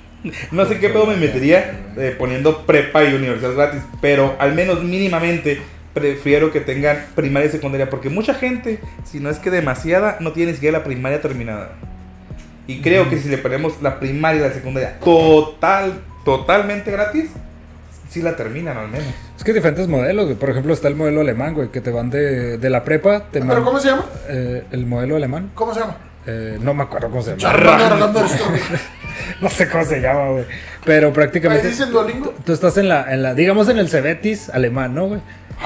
no 0.52 0.66
sé 0.66 0.74
en 0.76 0.80
qué 0.80 0.90
pedo 0.90 1.06
me 1.06 1.16
metería 1.16 1.80
eh, 1.98 2.16
poniendo 2.18 2.66
prepa 2.66 3.04
y 3.04 3.14
universidad 3.14 3.54
gratis. 3.54 3.82
Pero 4.02 4.36
al 4.40 4.54
menos 4.56 4.84
mínimamente 4.84 5.62
prefiero 5.94 6.52
que 6.52 6.60
tengan 6.62 7.06
primaria 7.16 7.48
y 7.48 7.52
secundaria. 7.52 7.90
Porque 7.90 8.10
mucha 8.10 8.34
gente, 8.34 8.80
si 9.04 9.20
no 9.20 9.30
es 9.30 9.38
que 9.38 9.52
demasiada, 9.52 10.18
no 10.20 10.32
tiene 10.34 10.52
ni 10.52 10.56
siquiera 10.56 10.80
la 10.80 10.84
primaria 10.84 11.22
terminada. 11.22 11.72
Y 12.68 12.82
creo 12.82 13.08
que 13.12 13.20
si 13.20 13.30
le 13.30 13.38
ponemos 13.38 13.80
la 13.84 14.00
primaria 14.00 14.42
y 14.42 14.44
la 14.48 14.52
secundaria 14.54 14.98
total, 15.00 16.02
totalmente 16.26 16.90
gratis, 16.90 17.30
sí 18.10 18.24
la 18.24 18.36
terminan 18.36 18.76
al 18.76 18.88
menos. 18.88 19.06
Es 19.38 19.44
que 19.44 19.52
hay 19.52 19.56
diferentes 19.56 19.88
modelos, 19.88 20.26
güey. 20.26 20.36
Por 20.38 20.50
ejemplo, 20.50 20.74
está 20.74 20.88
el 20.88 20.96
modelo 20.96 21.22
alemán, 21.22 21.54
güey, 21.54 21.70
que 21.70 21.80
te 21.82 21.92
van 21.92 22.10
de, 22.10 22.58
de 22.58 22.70
la 22.72 22.84
prepa, 22.84 23.20
te 23.32 23.40
¿Pero 23.40 23.46
man- 23.46 23.64
cómo 23.64 23.80
se 23.80 23.90
llama? 23.90 24.06
eh, 24.30 24.64
el 24.72 24.88
modelo 24.88 25.16
alemán. 25.16 25.52
¿Cómo 25.54 25.74
se 25.76 25.82
llama? 25.82 25.98
Eh, 26.28 26.58
no 26.62 26.74
me 26.74 26.84
acuerdo 26.84 27.10
cómo 27.10 27.22
se 27.22 27.36
llama. 27.38 27.78
No 29.42 29.50
sé 29.50 29.68
cómo 29.70 29.84
se 29.86 30.00
llama, 30.02 30.30
güey. 30.30 30.46
Pero 30.86 31.08
Ahí 31.08 31.14
prácticamente. 31.14 31.68
dicen 31.68 31.92
Duolingo. 31.92 32.34
Tú 32.46 32.54
estás 32.54 32.78
en 32.78 32.90
la, 32.90 33.12
en 33.14 33.24
la, 33.24 33.34
digamos 33.34 33.70
en 33.70 33.80
el 33.80 33.90
Cebetis 33.90 34.50
alemán, 34.50 34.94
¿no, 34.94 35.08
güey? 35.08 35.22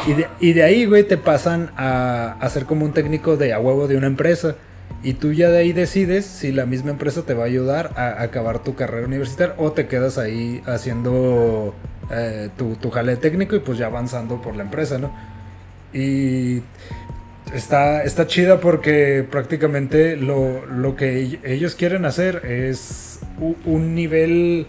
Y 0.08 0.14
de, 0.14 0.28
y 0.40 0.54
de 0.54 0.64
ahí, 0.64 0.86
güey, 0.86 1.04
te 1.04 1.18
pasan 1.18 1.72
a, 1.78 2.36
a 2.40 2.50
ser 2.50 2.66
como 2.66 2.86
un 2.86 2.94
técnico 2.94 3.38
de 3.38 3.54
a 3.54 3.60
huevo 3.60 3.88
de 3.88 3.98
una 3.98 4.08
empresa. 4.08 4.56
Y 5.04 5.14
tú 5.14 5.34
ya 5.34 5.50
de 5.50 5.60
ahí 5.60 5.74
decides 5.74 6.26
si 6.26 6.52
la 6.52 6.66
misma 6.66 6.92
empresa 6.92 7.24
te 7.24 7.34
va 7.34 7.44
a 7.44 7.48
ayudar 7.48 7.92
a, 7.96 8.22
acabar 8.22 8.60
tu 8.60 8.76
carrera 8.76 9.08
universitaria 9.08 9.56
o 9.58 9.72
te 9.72 9.88
quedas 9.88 10.18
ahí 10.18 10.62
haciendo 10.66 11.74
eh, 12.12 12.50
tu, 12.58 12.76
tu 12.76 12.92
jale 12.92 13.16
técnico 13.18 13.56
y 13.56 13.60
pues 13.60 13.78
ya 13.78 13.86
avanzando 13.88 14.42
por 14.42 14.56
la 14.56 14.64
empresa, 14.64 14.98
¿no? 14.98 15.12
Y 15.94 16.62
está, 17.54 18.04
está 18.04 18.28
chida 18.28 18.60
porque 18.60 19.26
prácticamente 19.30 20.16
lo, 20.16 20.66
lo 20.66 20.96
que 20.96 21.40
ellos 21.44 21.76
quieren 21.76 22.06
hacer 22.06 22.42
es 22.46 23.20
un 23.66 23.96
nivel 23.96 24.68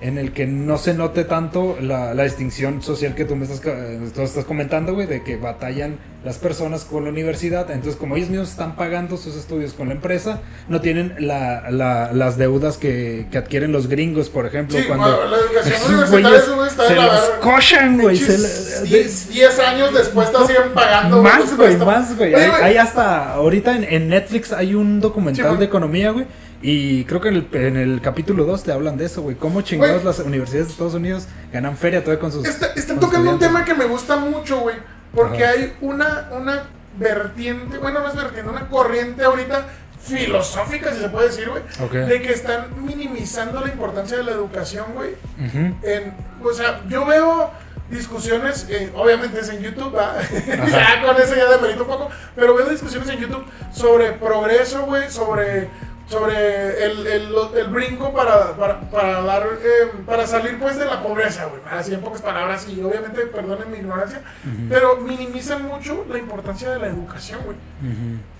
en 0.00 0.16
el 0.18 0.32
que 0.32 0.46
no 0.46 0.78
se 0.78 0.94
note 0.94 1.24
tanto 1.24 1.76
la, 1.80 2.14
la 2.14 2.24
distinción 2.24 2.82
social 2.82 3.14
que 3.14 3.24
tú 3.26 3.36
me 3.36 3.44
estás, 3.44 3.60
eh, 3.66 4.00
tú 4.14 4.22
estás 4.22 4.44
comentando, 4.46 4.94
güey, 4.94 5.06
de 5.06 5.22
que 5.22 5.36
batallan 5.36 5.98
las 6.24 6.38
personas 6.38 6.84
con 6.84 7.04
la 7.04 7.10
universidad. 7.10 7.70
Entonces, 7.70 7.96
como 7.96 8.16
ellos 8.16 8.28
mismos 8.30 8.50
están 8.50 8.76
pagando 8.76 9.16
sus 9.16 9.36
estudios 9.36 9.72
con 9.74 9.88
la 9.88 9.94
empresa, 9.94 10.40
no 10.68 10.80
tienen 10.80 11.14
la- 11.18 11.70
la- 11.70 12.12
las 12.12 12.36
deudas 12.38 12.78
que, 12.78 13.26
que 13.30 13.38
adquieren 13.38 13.72
los 13.72 13.88
gringos, 13.88 14.28
por 14.30 14.46
ejemplo. 14.46 14.78
Sí, 14.78 14.84
cuando 14.86 15.16
bueno, 15.16 15.30
la 15.30 15.36
educación 15.38 15.94
universitaria 15.94 16.40
se 16.40 16.94
la 16.96 17.06
los 17.06 17.20
verga. 17.28 17.40
cochan, 17.40 17.98
güey. 18.00 18.16
se 18.16 18.26
Pinches 18.26 18.80
le- 18.82 18.88
10 18.88 19.28
10 19.30 19.58
años 19.60 19.94
después 19.94 20.32
te 20.32 20.38
siguen 20.46 20.72
pagando. 20.74 21.22
más, 21.22 21.56
güey, 21.56 21.76
más, 21.76 22.16
güey. 22.16 22.34
Hay, 22.34 22.50
hay 22.62 22.76
hasta 22.78 23.32
ahorita 23.34 23.76
en, 23.76 23.84
en 23.84 24.08
Netflix 24.08 24.52
hay 24.52 24.74
un 24.74 25.00
documental 25.00 25.52
Sí, 25.52 25.58
de 25.58 25.64
economía, 25.64 26.10
güey. 26.10 26.26
Y 26.62 27.04
creo 27.04 27.20
que 27.20 27.28
en 27.28 27.36
el, 27.36 27.48
en 27.52 27.76
el 27.76 28.00
capítulo 28.02 28.44
2 28.44 28.62
te 28.64 28.72
hablan 28.72 28.96
de 28.98 29.06
eso, 29.06 29.22
güey. 29.22 29.36
Cómo 29.36 29.62
chingados 29.62 30.04
las 30.04 30.18
universidades 30.18 30.66
de 30.66 30.72
Estados 30.72 30.94
Unidos 30.94 31.26
ganan 31.52 31.76
feria 31.76 32.00
todavía 32.04 32.20
con 32.20 32.32
sus. 32.32 32.46
Está- 32.46 32.72
están 32.76 32.98
con 32.98 33.08
tocando 33.08 33.30
un 33.30 33.38
tema 33.38 33.64
que 33.64 33.74
me 33.74 33.86
gusta 33.86 34.16
mucho, 34.16 34.60
güey. 34.60 34.76
Porque 35.14 35.42
Ajá. 35.44 35.54
hay 35.54 35.72
una, 35.80 36.28
una 36.32 36.64
vertiente, 36.98 37.78
bueno, 37.78 38.00
no 38.00 38.08
es 38.08 38.14
vertiente, 38.14 38.50
una 38.50 38.68
corriente 38.68 39.24
ahorita 39.24 39.66
filosófica, 40.02 40.92
si 40.94 41.00
se 41.00 41.08
puede 41.08 41.28
decir, 41.28 41.48
güey. 41.48 41.62
Ok. 41.82 41.92
De 41.92 42.20
que 42.22 42.32
están 42.32 42.66
minimizando 42.84 43.60
la 43.60 43.68
importancia 43.68 44.16
de 44.18 44.24
la 44.24 44.32
educación, 44.32 44.86
güey. 44.94 45.10
Ujú. 45.44 45.74
En, 45.82 46.14
o 46.44 46.52
sea, 46.52 46.82
yo 46.88 47.06
veo 47.06 47.50
discusiones, 47.90 48.66
eh, 48.70 48.90
obviamente 48.94 49.40
es 49.40 49.48
en 49.48 49.62
YouTube, 49.62 49.94
ya 50.70 51.02
con 51.04 51.20
eso 51.20 51.34
ya 51.34 51.50
demerito 51.50 51.82
un 51.82 51.88
poco, 51.88 52.08
pero 52.36 52.54
veo 52.54 52.68
discusiones 52.68 53.08
en 53.08 53.18
YouTube 53.18 53.44
sobre 53.72 54.12
progreso, 54.12 54.82
güey, 54.86 55.10
sobre, 55.10 55.68
sobre 56.10 56.84
el, 56.84 57.06
el, 57.06 57.34
el 57.56 57.66
brinco 57.68 58.12
para, 58.12 58.56
para, 58.56 58.80
para 58.90 59.22
dar, 59.22 59.46
eh, 59.62 59.92
para 60.04 60.26
salir 60.26 60.58
pues 60.58 60.76
de 60.76 60.84
la 60.84 61.04
pobreza, 61.04 61.44
güey, 61.44 61.62
así 61.70 61.94
en 61.94 62.00
pocas 62.00 62.20
palabras, 62.20 62.66
y 62.68 62.82
obviamente, 62.82 63.26
perdonen 63.26 63.70
mi 63.70 63.78
ignorancia, 63.78 64.20
pero 64.68 64.96
minimizan 64.96 65.62
mucho 65.62 66.04
la 66.10 66.18
importancia 66.18 66.68
de 66.70 66.80
la 66.80 66.88
educación, 66.88 67.40
güey. 67.44 67.56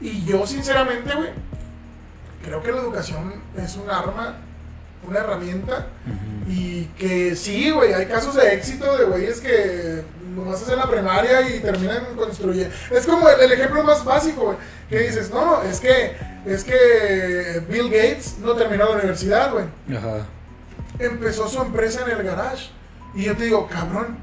Y 0.00 0.24
yo, 0.24 0.44
sinceramente, 0.48 1.14
güey, 1.14 1.30
creo 2.44 2.60
que 2.60 2.72
la 2.72 2.78
educación 2.80 3.34
es 3.56 3.76
un 3.76 3.88
arma, 3.88 4.38
una 5.06 5.20
herramienta. 5.20 5.86
Y 6.48 6.86
que 6.98 7.36
sí, 7.36 7.70
güey, 7.70 7.92
hay 7.92 8.06
casos 8.06 8.34
de 8.34 8.52
éxito 8.52 8.98
de 8.98 9.04
güeyes 9.04 9.40
que 9.40 10.02
nomás 10.40 10.62
hacen 10.62 10.76
la 10.76 10.88
primaria 10.88 11.48
y 11.48 11.60
terminan 11.60 12.04
construyendo. 12.16 12.74
Es 12.90 13.06
como 13.06 13.28
el, 13.28 13.40
el 13.40 13.52
ejemplo 13.52 13.82
más 13.82 14.04
básico, 14.04 14.42
güey. 14.42 14.56
Que 14.88 15.00
dices, 15.00 15.30
no, 15.30 15.62
es 15.62 15.80
que, 15.80 16.16
es 16.46 16.64
que 16.64 17.62
Bill 17.68 17.90
Gates 17.90 18.38
no 18.38 18.54
terminó 18.54 18.86
la 18.86 18.96
universidad, 18.96 19.52
güey. 19.52 19.66
Ajá. 19.96 20.26
Empezó 20.98 21.48
su 21.48 21.60
empresa 21.60 22.02
en 22.04 22.18
el 22.18 22.22
garage. 22.24 22.70
Y 23.14 23.24
yo 23.24 23.36
te 23.36 23.44
digo, 23.44 23.68
cabrón, 23.68 24.18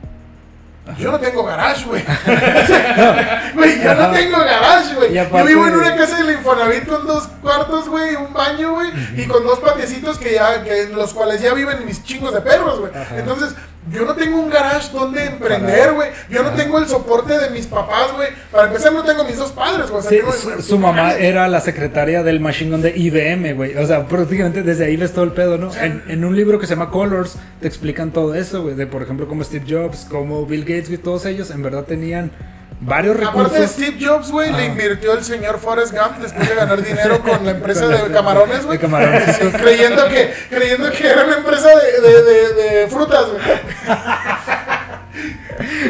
yo 0.97 1.11
no 1.11 1.19
tengo 1.19 1.43
garage, 1.43 1.85
güey. 1.85 2.03
Güey, 3.53 3.83
yo 3.83 3.95
no 3.95 4.11
tengo 4.11 4.37
garage, 4.37 4.95
güey. 4.95 5.13
Yo 5.13 5.45
vivo 5.45 5.67
en 5.67 5.75
una 5.75 5.95
casa 5.95 6.17
del 6.17 6.35
Infonavit 6.35 6.87
con 6.87 7.07
dos 7.07 7.27
cuartos, 7.41 7.89
güey, 7.89 8.15
un 8.15 8.33
baño, 8.33 8.75
güey, 8.75 8.91
y 9.15 9.27
con 9.27 9.43
dos 9.43 9.59
patiecitos 9.59 10.17
que 10.17 10.33
ya, 10.33 10.63
que 10.63 10.89
los 10.89 11.13
cuales 11.13 11.41
ya 11.41 11.53
viven 11.53 11.85
mis 11.85 12.03
chingos 12.03 12.33
de 12.33 12.41
perros, 12.41 12.79
güey. 12.79 12.91
Entonces, 13.17 13.55
yo 13.91 14.05
no 14.05 14.15
tengo 14.15 14.39
un 14.39 14.49
garage 14.49 14.91
donde 14.93 15.23
emprender, 15.25 15.93
güey. 15.93 16.09
Yo 16.29 16.43
no 16.43 16.51
tengo 16.51 16.77
el 16.79 16.87
soporte 16.87 17.37
de 17.37 17.49
mis 17.51 17.67
papás, 17.67 18.11
güey. 18.15 18.29
Para 18.51 18.67
empezar, 18.67 18.91
no 18.93 19.03
tengo 19.03 19.23
mis 19.23 19.37
dos 19.37 19.51
padres, 19.51 19.89
güey. 19.89 19.99
O 19.99 20.01
sea, 20.01 20.09
Sí, 20.09 20.17
tengo- 20.17 20.33
su, 20.33 20.61
su 20.61 20.79
mamá 20.79 21.13
era 21.13 21.47
la 21.47 21.61
secretaria 21.61 22.23
del 22.23 22.39
Machine 22.39 22.71
Gun 22.71 22.81
de 22.81 22.93
IBM, 22.97 23.53
güey. 23.53 23.75
O 23.77 23.85
sea, 23.87 24.07
prácticamente 24.07 24.63
desde 24.63 24.85
ahí 24.85 24.97
ves 24.97 25.13
todo 25.13 25.25
el 25.25 25.31
pedo, 25.31 25.57
¿no? 25.57 25.73
En, 25.75 26.03
en 26.07 26.25
un 26.25 26.35
libro 26.35 26.59
que 26.59 26.67
se 26.67 26.75
llama 26.75 26.91
Colors 26.91 27.35
te 27.61 27.67
explican 27.67 28.11
todo 28.11 28.35
eso, 28.35 28.61
güey. 28.63 28.75
De, 28.75 28.87
por 28.87 29.01
ejemplo, 29.01 29.27
cómo 29.27 29.43
Steve 29.43 29.65
Jobs, 29.69 30.05
cómo 30.09 30.45
Bill 30.45 30.61
Gates, 30.61 30.87
güey, 30.89 30.97
todos 30.97 31.25
ellos 31.25 31.49
en 31.51 31.63
verdad 31.63 31.83
tenían 31.83 32.31
varios 32.79 33.15
Aparte 33.17 33.37
de 33.37 33.43
recursos. 33.43 33.71
Steve 33.71 33.97
Jobs, 34.05 34.31
güey, 34.31 34.49
le 34.51 34.57
Ajá. 34.57 34.65
invirtió 34.65 35.13
el 35.13 35.23
señor 35.23 35.59
Forrest 35.59 35.93
Gump 35.93 36.17
después 36.19 36.47
de 36.47 36.55
ganar 36.55 36.81
dinero 36.81 37.19
con 37.21 37.45
la 37.45 37.51
empresa 37.51 37.87
de 37.87 38.11
camarones, 38.11 38.65
güey. 38.65 38.77
De 38.77 38.81
camarones. 38.83 39.35
Sí, 39.37 39.47
creyendo, 39.51 40.07
que, 40.09 40.33
creyendo 40.49 40.91
que 40.91 41.07
era 41.07 41.25
una 41.25 41.37
empresa 41.37 41.69
de, 41.69 42.01
de, 42.01 42.23
de, 42.23 42.53
de 42.53 42.87
frutas, 42.87 43.25
güey. 43.27 43.41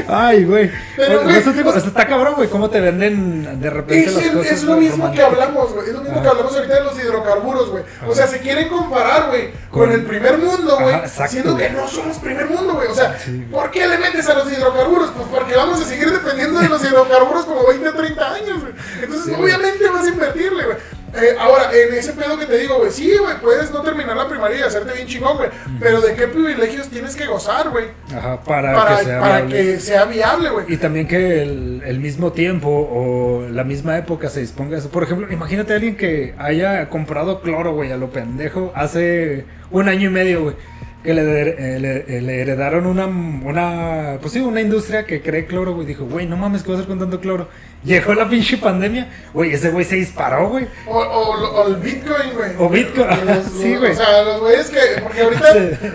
Ay, 0.07 0.43
güey. 0.45 0.71
Pero, 0.95 1.23
güey, 1.23 1.37
eso 1.37 1.51
te 1.51 1.57
digo, 1.57 1.69
o 1.69 1.73
sea- 1.73 1.81
está 1.87 2.07
cabrón, 2.07 2.35
güey, 2.35 2.49
cómo 2.49 2.69
te 2.69 2.79
venden 2.79 3.59
de 3.61 3.69
repente 3.69 4.05
Es, 4.09 4.13
las 4.15 4.25
cosas. 4.35 4.51
es 4.51 4.63
lo 4.63 4.77
mismo 4.77 5.11
que 5.11 5.21
hablamos, 5.21 5.73
güey. 5.73 5.87
Es 5.87 5.93
lo 5.93 6.01
mismo 6.01 6.21
que 6.21 6.27
hablamos 6.27 6.55
ahorita 6.55 6.73
de 6.75 6.83
los 6.83 6.99
hidrocarburos, 6.99 7.69
güey. 7.69 7.83
O 8.07 8.13
sea, 8.15 8.27
se 8.27 8.39
quieren 8.39 8.67
comparar, 8.69 9.27
güey, 9.29 9.51
con, 9.69 9.81
Con- 9.81 9.91
el 9.91 10.03
primer 10.05 10.37
mundo, 10.37 10.77
güey. 10.79 10.95
Exacto, 10.95 11.31
Siendo 11.31 11.57
que 11.57 11.69
no 11.69 11.87
somos 11.87 12.17
primer 12.17 12.47
mundo, 12.49 12.73
güey. 12.75 12.87
O 12.87 12.95
sea, 12.95 13.17
Sí. 13.19 13.47
¿por 13.51 13.69
qué 13.71 13.87
le 13.87 13.97
metes 13.97 14.27
a 14.29 14.33
los 14.35 14.51
hidrocarburos? 14.51 15.11
Pues 15.11 15.27
porque 15.29 15.55
vamos 15.55 15.81
a 15.81 15.85
seguir 15.85 16.11
dependiendo 16.11 16.59
de 16.59 16.69
los 16.69 16.83
hidrocarburos 16.83 17.45
como 17.45 17.67
20 17.67 17.89
o 17.89 17.93
30 17.93 18.33
años, 18.33 18.61
güey. 18.61 18.73
Entonces, 19.01 19.25
Sí, 19.25 19.41
obviamente 19.41 19.89
vas 19.89 20.05
a 20.05 20.09
invertirle, 20.09 20.63
güey. 20.65 20.77
Eh, 21.15 21.35
ahora, 21.39 21.71
en 21.73 21.93
ese 21.93 22.13
pedo 22.13 22.37
que 22.37 22.45
te 22.45 22.57
digo, 22.57 22.77
güey, 22.79 22.91
sí, 22.91 23.15
güey, 23.17 23.39
puedes 23.41 23.71
no 23.71 23.81
terminar 23.81 24.15
la 24.17 24.27
primaria 24.27 24.59
y 24.59 24.61
hacerte 24.63 24.93
bien 24.93 25.07
chingón, 25.07 25.37
güey. 25.37 25.49
Pero 25.79 26.01
¿de 26.01 26.13
qué 26.15 26.27
privilegios 26.27 26.89
tienes 26.89 27.15
que 27.15 27.25
gozar, 27.25 27.69
güey? 27.69 27.85
Ajá, 28.15 28.41
para, 28.43 28.73
Para, 28.73 28.97
que 28.99 29.03
sea 29.05 29.19
para 29.21 29.41
viable. 29.41 29.55
que 29.73 29.79
sea 29.79 30.05
viable, 30.05 30.49
güey. 30.49 30.65
Y 30.67 30.77
también 30.77 31.07
que 31.07 31.41
el, 31.43 31.81
el 31.85 31.99
mismo 31.99 32.33
tiempo 32.33 32.69
o 32.69 33.47
la 33.49 33.63
misma 33.63 33.97
época 33.97 34.29
se 34.29 34.41
disponga 34.41 34.75
a 34.75 34.79
eso. 34.79 34.89
Por 34.89 35.03
ejemplo, 35.03 35.31
imagínate 35.31 35.73
a 35.73 35.77
alguien 35.77 35.95
que 35.95 36.35
haya 36.37 36.89
comprado 36.89 37.41
cloro, 37.41 37.73
güey, 37.73 37.91
a 37.91 37.97
lo 37.97 38.09
pendejo, 38.11 38.71
hace 38.75 39.45
un 39.71 39.87
año 39.89 40.09
y 40.09 40.13
medio, 40.13 40.43
güey. 40.43 40.55
Que 41.03 41.13
le, 41.13 41.21
eh, 41.21 41.79
le, 41.79 42.17
eh, 42.17 42.21
le 42.21 42.41
heredaron 42.41 42.85
una, 42.85 43.05
una, 43.05 44.17
pues 44.19 44.33
sí, 44.33 44.39
una 44.39 44.59
industria 44.61 45.05
que 45.05 45.21
cree 45.21 45.45
cloro, 45.45 45.73
güey. 45.73 45.85
Dijo, 45.87 46.05
güey, 46.05 46.25
no 46.25 46.35
mames, 46.35 46.63
¿qué 46.63 46.69
vas 46.71 46.79
a 46.79 46.81
hacer 46.81 46.89
con 46.89 46.99
tanto 46.99 47.21
cloro? 47.21 47.47
Llegó 47.83 48.13
la 48.15 48.27
pinche 48.27 48.57
pandemia, 48.57 49.07
güey, 49.33 49.53
ese 49.53 49.69
güey 49.69 49.85
se 49.85 49.95
disparó, 49.95 50.49
güey. 50.49 50.67
O, 50.87 50.97
o, 50.97 51.61
o 51.61 51.67
el 51.67 51.75
Bitcoin, 51.77 52.33
güey. 52.35 52.51
O 52.57 52.67
Bitcoin, 52.67 53.07
Los- 53.25 53.45
sí, 53.61 53.75
güey. 53.75 53.91
O 53.91 53.95
sea, 53.95 54.23
los 54.23 54.41
güeyes 54.41 54.69
que. 54.69 55.01
Porque 55.01 55.21
ahorita, 55.21 55.47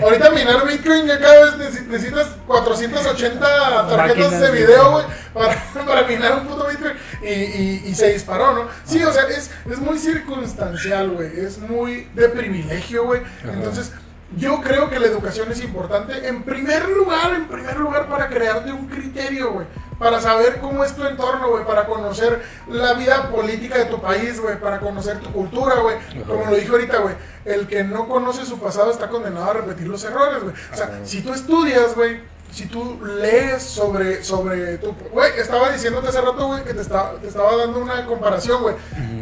ahorita 0.03 0.31
minar 0.31 0.67
Bitcoin 0.67 1.07
ya 1.07 1.19
cada 1.19 1.45
vez 1.45 1.55
necesi- 1.75 1.87
necesitas 1.89 2.29
480 2.47 3.41
tarjetas 3.89 3.97
Máquinas, 3.99 4.41
de 4.41 4.51
video, 4.53 4.93
güey, 4.93 5.05
para, 5.35 5.65
para 5.87 6.07
minar 6.07 6.39
un 6.41 6.47
puto 6.47 6.67
Bitcoin. 6.69 6.93
Y, 7.23 7.27
y, 7.29 7.83
y 7.89 7.95
se 7.95 8.13
disparó, 8.13 8.55
¿no? 8.55 8.69
Sí, 8.85 9.03
o 9.03 9.13
sea, 9.13 9.25
es, 9.29 9.51
es 9.71 9.79
muy 9.79 9.99
circunstancial, 9.99 11.11
güey. 11.11 11.39
Es 11.39 11.59
muy 11.59 12.07
de 12.15 12.29
privilegio, 12.29 13.05
güey. 13.05 13.21
Entonces. 13.45 13.93
Yo 14.37 14.61
creo 14.62 14.89
que 14.89 14.99
la 14.99 15.07
educación 15.07 15.53
es 15.53 15.62
importante 15.62 16.26
en 16.26 16.43
primer 16.43 16.89
lugar, 16.89 17.35
en 17.35 17.49
primer 17.49 17.76
lugar 17.78 18.09
para 18.09 18.28
crearte 18.28 18.72
un 18.72 18.87
criterio, 18.87 19.53
güey, 19.53 19.66
para 19.99 20.20
saber 20.20 20.59
cómo 20.61 20.85
es 20.85 20.95
tu 20.95 21.05
entorno, 21.05 21.51
güey, 21.51 21.66
para 21.66 21.87
conocer 21.87 22.43
la 22.68 22.95
vida 22.95 23.30
política 23.30 23.78
de 23.78 23.85
tu 23.87 24.01
país, 24.01 24.41
güey, 24.41 24.59
para 24.59 24.80
conocer 24.80 25.18
tu 25.18 25.30
cultura, 25.33 25.76
güey. 25.80 25.97
Como 26.26 26.47
lo 26.47 26.57
dije 26.57 26.70
ahorita, 26.70 26.99
güey, 26.99 27.14
el 27.45 27.66
que 27.66 27.85
no 27.85 28.09
conoce 28.09 28.47
su 28.47 28.59
pasado 28.59 28.91
está 28.91 29.09
condenado 29.09 29.51
a 29.51 29.53
repetir 29.55 29.87
los 29.87 30.03
errores, 30.05 30.43
güey. 30.43 30.55
O 30.72 30.76
sea, 30.76 30.87
Ajá. 30.87 30.95
si 31.05 31.20
tú 31.20 31.35
estudias, 31.35 31.95
güey, 31.95 32.20
si 32.51 32.66
tú 32.66 33.01
lees 33.05 33.62
sobre, 33.62 34.22
sobre 34.22 34.78
tu... 34.78 34.95
Güey, 35.11 35.33
estaba 35.39 35.70
diciéndote 35.70 36.09
hace 36.09 36.20
rato, 36.20 36.47
güey, 36.49 36.64
que 36.64 36.74
te 36.74 36.83
estaba, 36.83 37.12
te 37.14 37.28
estaba 37.28 37.57
dando 37.57 37.78
una 37.78 38.07
comparación, 38.07 38.62
güey. 38.62 38.74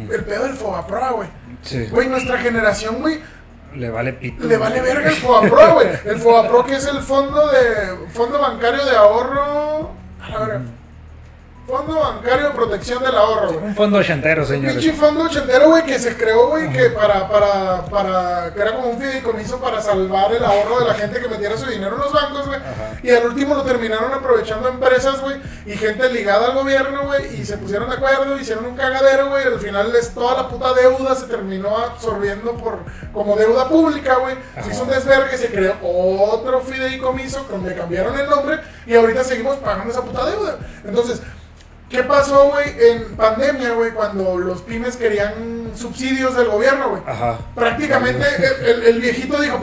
El 0.09 0.23
pedo 0.25 0.43
del 0.43 0.53
Fogapro, 0.53 1.15
güey. 1.15 1.29
Sí. 1.61 1.87
Güey, 1.91 2.07
nuestra 2.09 2.39
generación, 2.39 3.01
güey, 3.01 3.21
Le 3.75 3.89
vale 3.89 4.13
pito. 4.13 4.45
le 4.47 4.57
vale 4.57 4.81
verga 4.81 5.09
el 5.09 5.15
Fogapro, 5.21 5.73
güey. 5.75 5.87
El 6.05 6.17
Fogapro 6.19 6.65
que 6.65 6.75
es 6.75 6.85
el 6.87 6.99
fondo 7.01 7.47
de 7.47 8.09
fondo 8.09 8.39
bancario 8.39 8.83
de 8.85 8.95
ahorro. 8.95 9.91
A 10.21 10.29
la 10.29 10.39
verga. 10.39 10.61
Fondo 11.67 11.95
Bancario 11.95 12.47
de 12.47 12.51
Protección 12.51 13.01
del 13.03 13.15
Ahorro, 13.15 13.53
güey. 13.53 13.65
Un 13.65 13.75
fondo 13.75 13.99
ochentero, 13.99 14.41
Un 14.41 14.47
señores. 14.47 14.77
pinche 14.77 14.93
fondo 14.93 15.23
ochentero, 15.23 15.69
güey, 15.69 15.85
que 15.85 15.99
se 15.99 16.17
creó, 16.17 16.47
güey, 16.47 16.69
que 16.73 16.89
para, 16.89 17.29
para, 17.29 17.85
para, 17.85 18.53
que 18.53 18.61
era 18.61 18.75
como 18.75 18.89
un 18.89 18.99
fideicomiso 18.99 19.59
para 19.59 19.79
salvar 19.79 20.33
el 20.33 20.43
ahorro 20.43 20.79
de 20.81 20.87
la 20.87 20.95
gente 20.95 21.21
que 21.21 21.29
metiera 21.29 21.55
su 21.57 21.67
dinero 21.67 21.95
en 21.95 22.01
los 22.01 22.11
bancos, 22.11 22.47
güey. 22.47 22.59
Y 23.03 23.11
al 23.11 23.25
último 23.25 23.55
lo 23.55 23.61
terminaron 23.63 24.11
aprovechando 24.11 24.67
empresas, 24.67 25.21
güey, 25.21 25.37
y 25.65 25.71
gente 25.77 26.09
ligada 26.11 26.47
al 26.47 26.55
gobierno, 26.55 27.05
güey, 27.05 27.39
y 27.39 27.45
se 27.45 27.57
pusieron 27.57 27.89
de 27.89 27.95
acuerdo, 27.95 28.37
hicieron 28.37 28.65
un 28.65 28.75
cagadero, 28.75 29.29
güey. 29.29 29.45
Al 29.45 29.59
final 29.59 29.95
es 29.95 30.13
toda 30.13 30.41
la 30.41 30.49
puta 30.49 30.73
deuda 30.73 31.15
se 31.15 31.27
terminó 31.27 31.77
absorbiendo 31.77 32.53
por, 32.57 32.79
como 33.13 33.37
deuda 33.37 33.69
pública, 33.69 34.15
güey. 34.15 34.35
Se 34.61 34.71
hizo 34.71 34.83
un 34.83 34.89
desvergue, 34.89 35.37
se 35.37 35.47
creó 35.49 35.75
otro 35.81 36.59
fideicomiso 36.61 37.45
donde 37.49 37.75
cambiaron 37.75 38.19
el 38.19 38.29
nombre 38.29 38.59
y 38.85 38.95
ahorita 38.95 39.23
seguimos 39.23 39.57
pagando 39.57 39.91
esa 39.91 40.01
puta 40.01 40.25
deuda. 40.25 40.57
Entonces, 40.83 41.21
¿Qué 41.91 42.03
pasó, 42.03 42.49
güey, 42.51 42.69
en 42.79 43.15
pandemia, 43.17 43.71
güey, 43.73 43.91
cuando 43.91 44.37
los 44.37 44.61
pymes 44.61 44.95
querían 44.95 45.71
subsidios 45.75 46.35
del 46.37 46.47
gobierno, 46.47 46.89
güey? 46.89 47.01
Ajá. 47.05 47.37
Prácticamente 47.53 48.25
el, 48.37 48.65
el- 48.65 48.83
el 48.85 49.01
viejito 49.01 49.39
dijo, 49.41 49.59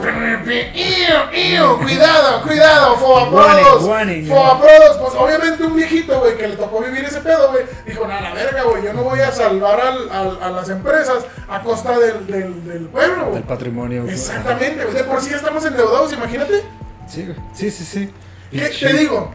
"Iu, 1.33 1.77
cuidado, 1.79 2.41
cuidado, 2.43 2.95
fobaprodos, 2.97 3.83
fobaprodos. 4.27 4.97
Pues 4.99 5.13
obviamente 5.17 5.63
un 5.63 5.75
viejito, 5.75 6.19
güey, 6.19 6.37
que 6.37 6.47
le 6.47 6.55
tocó 6.55 6.81
vivir 6.81 7.03
ese 7.05 7.19
pedo, 7.21 7.51
güey, 7.51 7.63
dijo, 7.87 8.07
no, 8.07 8.21
la 8.21 8.33
verga, 8.33 8.63
güey, 8.63 8.83
yo 8.83 8.93
no 8.93 9.03
voy 9.03 9.19
a 9.21 9.31
salvar 9.31 9.79
al- 9.81 10.09
al- 10.11 10.39
a 10.43 10.49
las 10.51 10.69
empresas 10.69 11.25
a 11.47 11.61
costa 11.61 11.97
del, 11.97 12.27
del, 12.27 12.65
del 12.65 12.85
pueblo, 12.89 13.23
güey. 13.23 13.35
Del 13.35 13.43
patrimonio. 13.43 14.03
güey. 14.03 14.13
Exactamente, 14.13 14.83
güey, 14.83 14.95
de 14.95 15.03
por 15.03 15.21
sí 15.21 15.33
estamos 15.33 15.65
endeudados, 15.65 16.13
imagínate. 16.13 16.63
Sí, 17.07 17.25
güey. 17.25 17.37
Sí, 17.55 17.71
sí, 17.71 17.83
sí. 17.85 18.13
¿Qué 18.51 18.69
te 18.69 18.93
digo? 18.93 19.31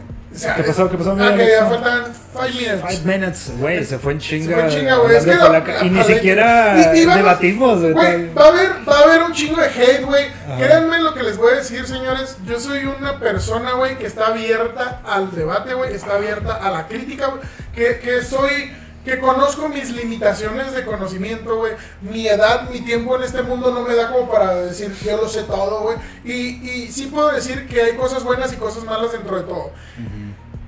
¿Qué 0.55 0.63
pasó? 0.63 0.89
¿Qué 0.89 0.97
pasó, 0.97 1.15
que 1.15 1.47
ya 1.49 1.65
faltan 1.65 2.13
five 2.33 2.51
minutes. 2.53 2.81
Five 2.81 3.01
minutes, 3.17 3.51
güey, 3.57 3.85
se 3.85 3.97
fue 3.99 4.11
en 4.13 4.19
chinga. 4.19 4.45
Se 4.47 4.53
fue 4.53 4.63
en 4.63 4.69
chinga, 4.69 4.95
güey. 4.97 5.15
Es 5.15 5.23
que 5.25 5.35
la- 5.35 5.49
la- 5.49 5.83
y 5.85 5.89
ni 5.89 6.03
siquiera 6.03 6.75
y- 6.93 6.99
y 6.99 7.05
vamos- 7.05 7.15
debatimos, 7.23 7.81
güey. 7.81 8.33
Va 8.33 8.45
a 8.45 8.47
haber, 8.49 8.69
va 8.87 8.99
a 8.99 9.03
haber 9.03 9.21
un 9.23 9.33
chingo 9.33 9.61
de 9.61 9.67
hate, 9.67 10.03
güey. 10.03 10.25
Créanme 10.57 10.99
lo 10.99 11.13
que 11.13 11.23
les 11.23 11.37
voy 11.37 11.53
a 11.53 11.55
decir, 11.57 11.85
señores. 11.87 12.37
Yo 12.45 12.59
soy 12.59 12.85
una 12.85 13.19
persona, 13.19 13.73
güey, 13.73 13.97
que 13.97 14.05
está 14.07 14.27
abierta 14.27 15.01
al 15.05 15.31
debate, 15.33 15.73
güey. 15.73 15.93
Está 15.93 16.15
abierta 16.15 16.55
a 16.55 16.69
la 16.71 16.87
crítica, 16.87 17.27
güey. 17.27 17.41
Que, 17.73 17.99
que 17.99 18.21
soy, 18.23 18.73
que 19.05 19.19
conozco 19.19 19.69
mis 19.69 19.91
limitaciones 19.91 20.73
de 20.73 20.83
conocimiento, 20.83 21.55
güey. 21.57 21.73
Mi 22.01 22.27
edad, 22.27 22.69
mi 22.69 22.81
tiempo 22.81 23.15
en 23.15 23.23
este 23.23 23.43
mundo 23.43 23.71
no 23.71 23.83
me 23.83 23.95
da 23.95 24.11
como 24.11 24.29
para 24.29 24.55
decir 24.55 24.91
yo 25.05 25.17
lo 25.17 25.29
sé 25.29 25.43
todo, 25.43 25.81
güey. 25.81 25.97
Y, 26.25 26.69
y 26.69 26.91
sí 26.91 27.05
puedo 27.05 27.31
decir 27.31 27.67
que 27.67 27.81
hay 27.81 27.95
cosas 27.95 28.23
buenas 28.23 28.51
y 28.51 28.55
cosas 28.55 28.83
malas 28.83 29.11
dentro 29.11 29.37
de 29.37 29.43
todo. 29.43 29.71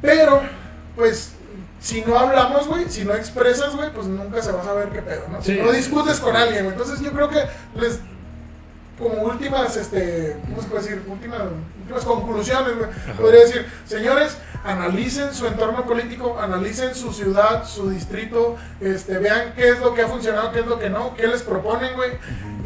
Pero, 0.01 0.41
pues, 0.95 1.31
si 1.79 2.01
no 2.01 2.17
hablamos, 2.17 2.67
güey, 2.67 2.89
si 2.89 3.03
no 3.03 3.15
expresas, 3.15 3.75
güey, 3.75 3.91
pues 3.91 4.05
nunca 4.07 4.41
se 4.41 4.51
va 4.51 4.61
a 4.61 4.65
saber 4.65 4.89
qué 4.89 5.01
pedo, 5.01 5.23
¿no? 5.31 5.41
Sí. 5.41 5.55
Si 5.55 5.61
no 5.61 5.71
discutes 5.71 6.19
con 6.19 6.35
alguien, 6.35 6.65
güey. 6.65 6.77
Entonces 6.77 7.01
yo 7.01 7.11
creo 7.11 7.29
que 7.29 7.43
les, 7.75 7.99
como 8.99 9.23
últimas, 9.23 9.75
este, 9.77 10.38
¿cómo 10.45 10.61
se 10.61 10.67
puede 10.67 10.83
decir? 10.83 11.03
Últimas, 11.07 11.41
últimas 11.81 12.03
conclusiones, 12.03 12.77
güey. 12.77 12.89
Podría 13.17 13.41
decir, 13.41 13.65
señores, 13.85 14.38
analicen 14.68 15.34
su 15.34 15.47
entorno 15.47 15.86
político, 15.86 16.38
analicen 16.39 16.93
su 16.93 17.13
ciudad, 17.13 17.65
su 17.65 17.89
distrito, 17.89 18.57
este, 18.82 19.18
vean 19.18 19.53
qué 19.55 19.70
es 19.70 19.80
lo 19.80 19.93
que 19.93 20.01
ha 20.01 20.07
funcionado, 20.07 20.51
qué 20.51 20.59
es 20.59 20.68
lo 20.68 20.78
que 20.78 20.89
no, 20.89 21.15
qué 21.15 21.28
les 21.28 21.41
proponen, 21.41 21.95
güey. 21.95 22.11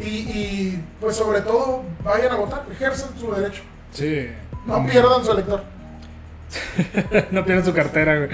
y, 0.00 0.06
y, 0.06 0.84
pues 1.00 1.16
sobre 1.16 1.40
todo, 1.42 1.84
vayan 2.02 2.32
a 2.32 2.36
votar, 2.36 2.66
ejerzan 2.70 3.10
su 3.18 3.32
derecho. 3.32 3.62
Sí. 3.92 4.28
No 4.66 4.84
pierdan 4.86 5.24
su 5.24 5.32
elector. 5.32 5.62
no 7.30 7.44
pierdan 7.44 7.64
su 7.64 7.72
cartera, 7.72 8.18
güey. 8.18 8.30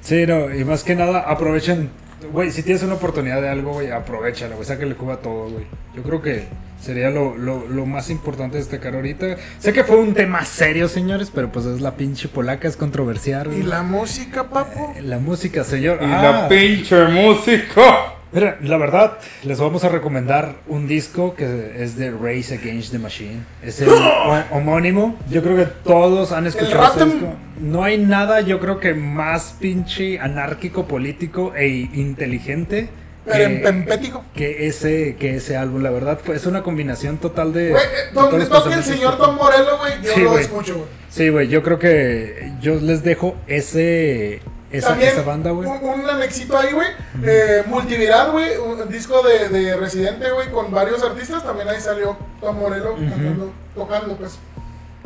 Sí, 0.00 0.26
no, 0.26 0.54
y 0.54 0.64
más 0.64 0.82
que 0.82 0.94
nada, 0.94 1.20
aprovechen. 1.20 1.90
Güey, 2.32 2.50
si 2.50 2.62
tienes 2.62 2.82
una 2.82 2.94
oportunidad 2.94 3.42
de 3.42 3.48
algo, 3.48 3.72
güey, 3.72 3.90
aprovechala, 3.90 4.54
güey. 4.54 4.66
Sáquenle 4.66 4.94
jugo 4.94 5.12
a 5.12 5.18
todo, 5.18 5.50
güey. 5.50 5.66
Yo 5.94 6.02
creo 6.02 6.22
que 6.22 6.48
sería 6.80 7.10
lo, 7.10 7.36
lo, 7.36 7.66
lo 7.66 7.86
más 7.86 8.10
importante 8.10 8.58
destacar 8.58 8.94
ahorita. 8.94 9.36
Sé 9.58 9.72
que 9.72 9.84
fue 9.84 9.96
un 9.96 10.14
tema 10.14 10.44
serio, 10.44 10.88
señores, 10.88 11.30
pero 11.34 11.50
pues 11.50 11.66
es 11.66 11.80
la 11.80 11.96
pinche 11.96 12.28
polaca, 12.28 12.68
es 12.68 12.76
controversial. 12.76 13.50
Y 13.52 13.62
la 13.62 13.82
música, 13.82 14.48
papo. 14.48 14.94
La 15.02 15.18
música, 15.18 15.64
señor. 15.64 15.98
Y 16.02 16.04
Ah, 16.06 16.22
la 16.22 16.48
pinche 16.48 17.04
música. 17.06 18.12
Mira, 18.32 18.58
la 18.60 18.76
verdad, 18.76 19.18
les 19.44 19.58
vamos 19.60 19.84
a 19.84 19.88
recomendar 19.88 20.56
un 20.66 20.86
disco 20.88 21.34
que 21.34 21.74
es 21.82 21.96
de 21.96 22.10
Race 22.10 22.54
Against 22.54 22.90
the 22.92 22.98
Machine. 22.98 23.38
Es 23.62 23.80
el 23.80 23.88
ho- 23.88 24.44
homónimo. 24.50 25.16
Yo 25.30 25.42
creo 25.42 25.56
que 25.56 25.64
todos 25.84 26.32
han 26.32 26.46
escuchado 26.46 26.84
este 26.86 27.04
disco. 27.06 27.34
No 27.60 27.82
hay 27.84 27.98
nada, 27.98 28.40
yo 28.42 28.60
creo 28.60 28.78
que 28.80 28.92
más 28.94 29.54
pinche 29.58 30.18
anárquico, 30.18 30.86
político 30.86 31.54
e 31.56 31.68
inteligente 31.94 32.88
Pero 33.26 33.44
en 33.44 33.86
que, 34.34 34.68
ese, 34.68 35.16
que 35.16 35.36
ese 35.36 35.56
álbum. 35.56 35.82
La 35.82 35.90
verdad, 35.90 36.20
pues, 36.24 36.42
es 36.42 36.46
una 36.46 36.62
combinación 36.62 37.18
total 37.18 37.52
de. 37.52 37.70
Güey, 37.70 37.82
eh, 37.82 37.88
donde 38.14 38.46
toque 38.46 38.74
el 38.74 38.84
señor 38.84 39.18
Tom 39.18 39.34
Morello, 39.34 39.78
güey, 39.78 40.00
yo 40.02 40.12
Sí, 40.12 40.20
lo 40.20 40.38
escucho, 40.38 40.74
güey. 40.74 40.86
Sí, 41.10 41.28
güey, 41.28 41.48
yo 41.48 41.62
creo 41.62 41.78
que 41.78 42.52
yo 42.60 42.76
les 42.76 43.02
dejo 43.02 43.36
ese. 43.48 44.40
Esa, 44.70 44.88
También 44.90 45.12
esa 45.12 45.22
banda, 45.22 45.50
güey. 45.50 45.68
Un, 45.68 46.00
un 46.00 46.10
anexito 46.10 46.56
ahí, 46.56 46.72
güey. 46.72 46.88
Eh, 47.24 47.62
Multiviral, 47.66 48.32
güey. 48.32 48.56
Un 48.58 48.88
disco 48.90 49.22
de, 49.22 49.48
de 49.48 49.76
Residente, 49.76 50.30
güey, 50.30 50.50
con 50.50 50.70
varios 50.70 51.02
artistas. 51.02 51.44
También 51.44 51.68
ahí 51.68 51.80
salió 51.80 52.16
Tom 52.40 52.58
Morello 52.58 52.94
cantando, 52.94 53.52
tocando, 53.74 54.16
pues. 54.16 54.38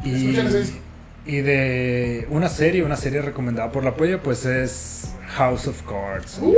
Y, 0.02 0.14
Escuchen 0.14 0.46
ese 0.46 0.60
disco. 0.60 0.78
y 1.26 1.40
de 1.42 2.26
una 2.30 2.48
serie, 2.48 2.82
una 2.82 2.96
serie 2.96 3.20
recomendada 3.20 3.70
por 3.70 3.84
la 3.84 3.94
polla, 3.94 4.22
pues 4.22 4.46
es 4.46 5.10
House 5.36 5.66
of 5.68 5.76
Cards. 5.82 6.38
¡Uh! 6.40 6.54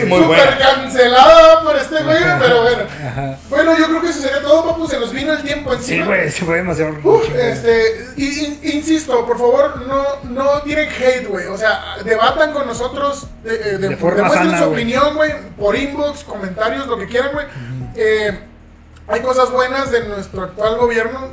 Sí, 0.00 0.06
muy 0.06 0.20
buena. 0.22 0.58
cancelada 0.58 1.62
por 1.62 1.76
este 1.76 2.02
güey, 2.02 2.18
pero 2.40 2.62
bueno. 2.62 2.82
Ajá. 3.06 3.38
Bueno, 3.48 3.78
yo 3.78 3.86
creo 3.86 4.00
que 4.02 4.08
eso 4.08 4.20
sería 4.20 4.42
todo, 4.42 4.64
papu. 4.66 4.88
Se 4.88 4.98
nos 4.98 5.12
vino 5.12 5.32
el 5.32 5.42
tiempo 5.42 5.70
Sí, 5.72 5.76
encima. 5.94 6.06
güey, 6.06 6.30
se 6.30 6.44
fue 6.44 6.56
demasiado. 6.56 6.94
Chingón. 6.96 7.20
este, 7.38 8.06
in- 8.16 8.60
insisto, 8.62 9.24
por 9.26 9.38
favor, 9.38 9.86
no, 9.86 10.04
no 10.30 10.62
tienen 10.62 10.88
hate, 10.88 11.26
güey. 11.28 11.46
O 11.46 11.56
sea, 11.56 11.96
debatan 12.04 12.52
con 12.52 12.66
nosotros, 12.66 13.28
de, 13.44 13.54
eh, 13.54 13.78
de, 13.78 13.88
De 13.90 13.96
forma 13.96 14.28
sana, 14.30 14.58
su 14.58 14.64
güey. 14.70 14.82
opinión, 14.82 15.14
güey, 15.14 15.32
por 15.58 15.76
inbox, 15.76 16.24
comentarios, 16.24 16.86
lo 16.88 16.98
que 16.98 17.06
quieran, 17.06 17.30
güey. 17.32 17.46
Eh, 17.94 18.38
hay 19.08 19.20
cosas 19.20 19.50
buenas 19.50 19.90
de 19.92 20.04
nuestro 20.08 20.42
actual 20.42 20.76
gobierno. 20.76 21.28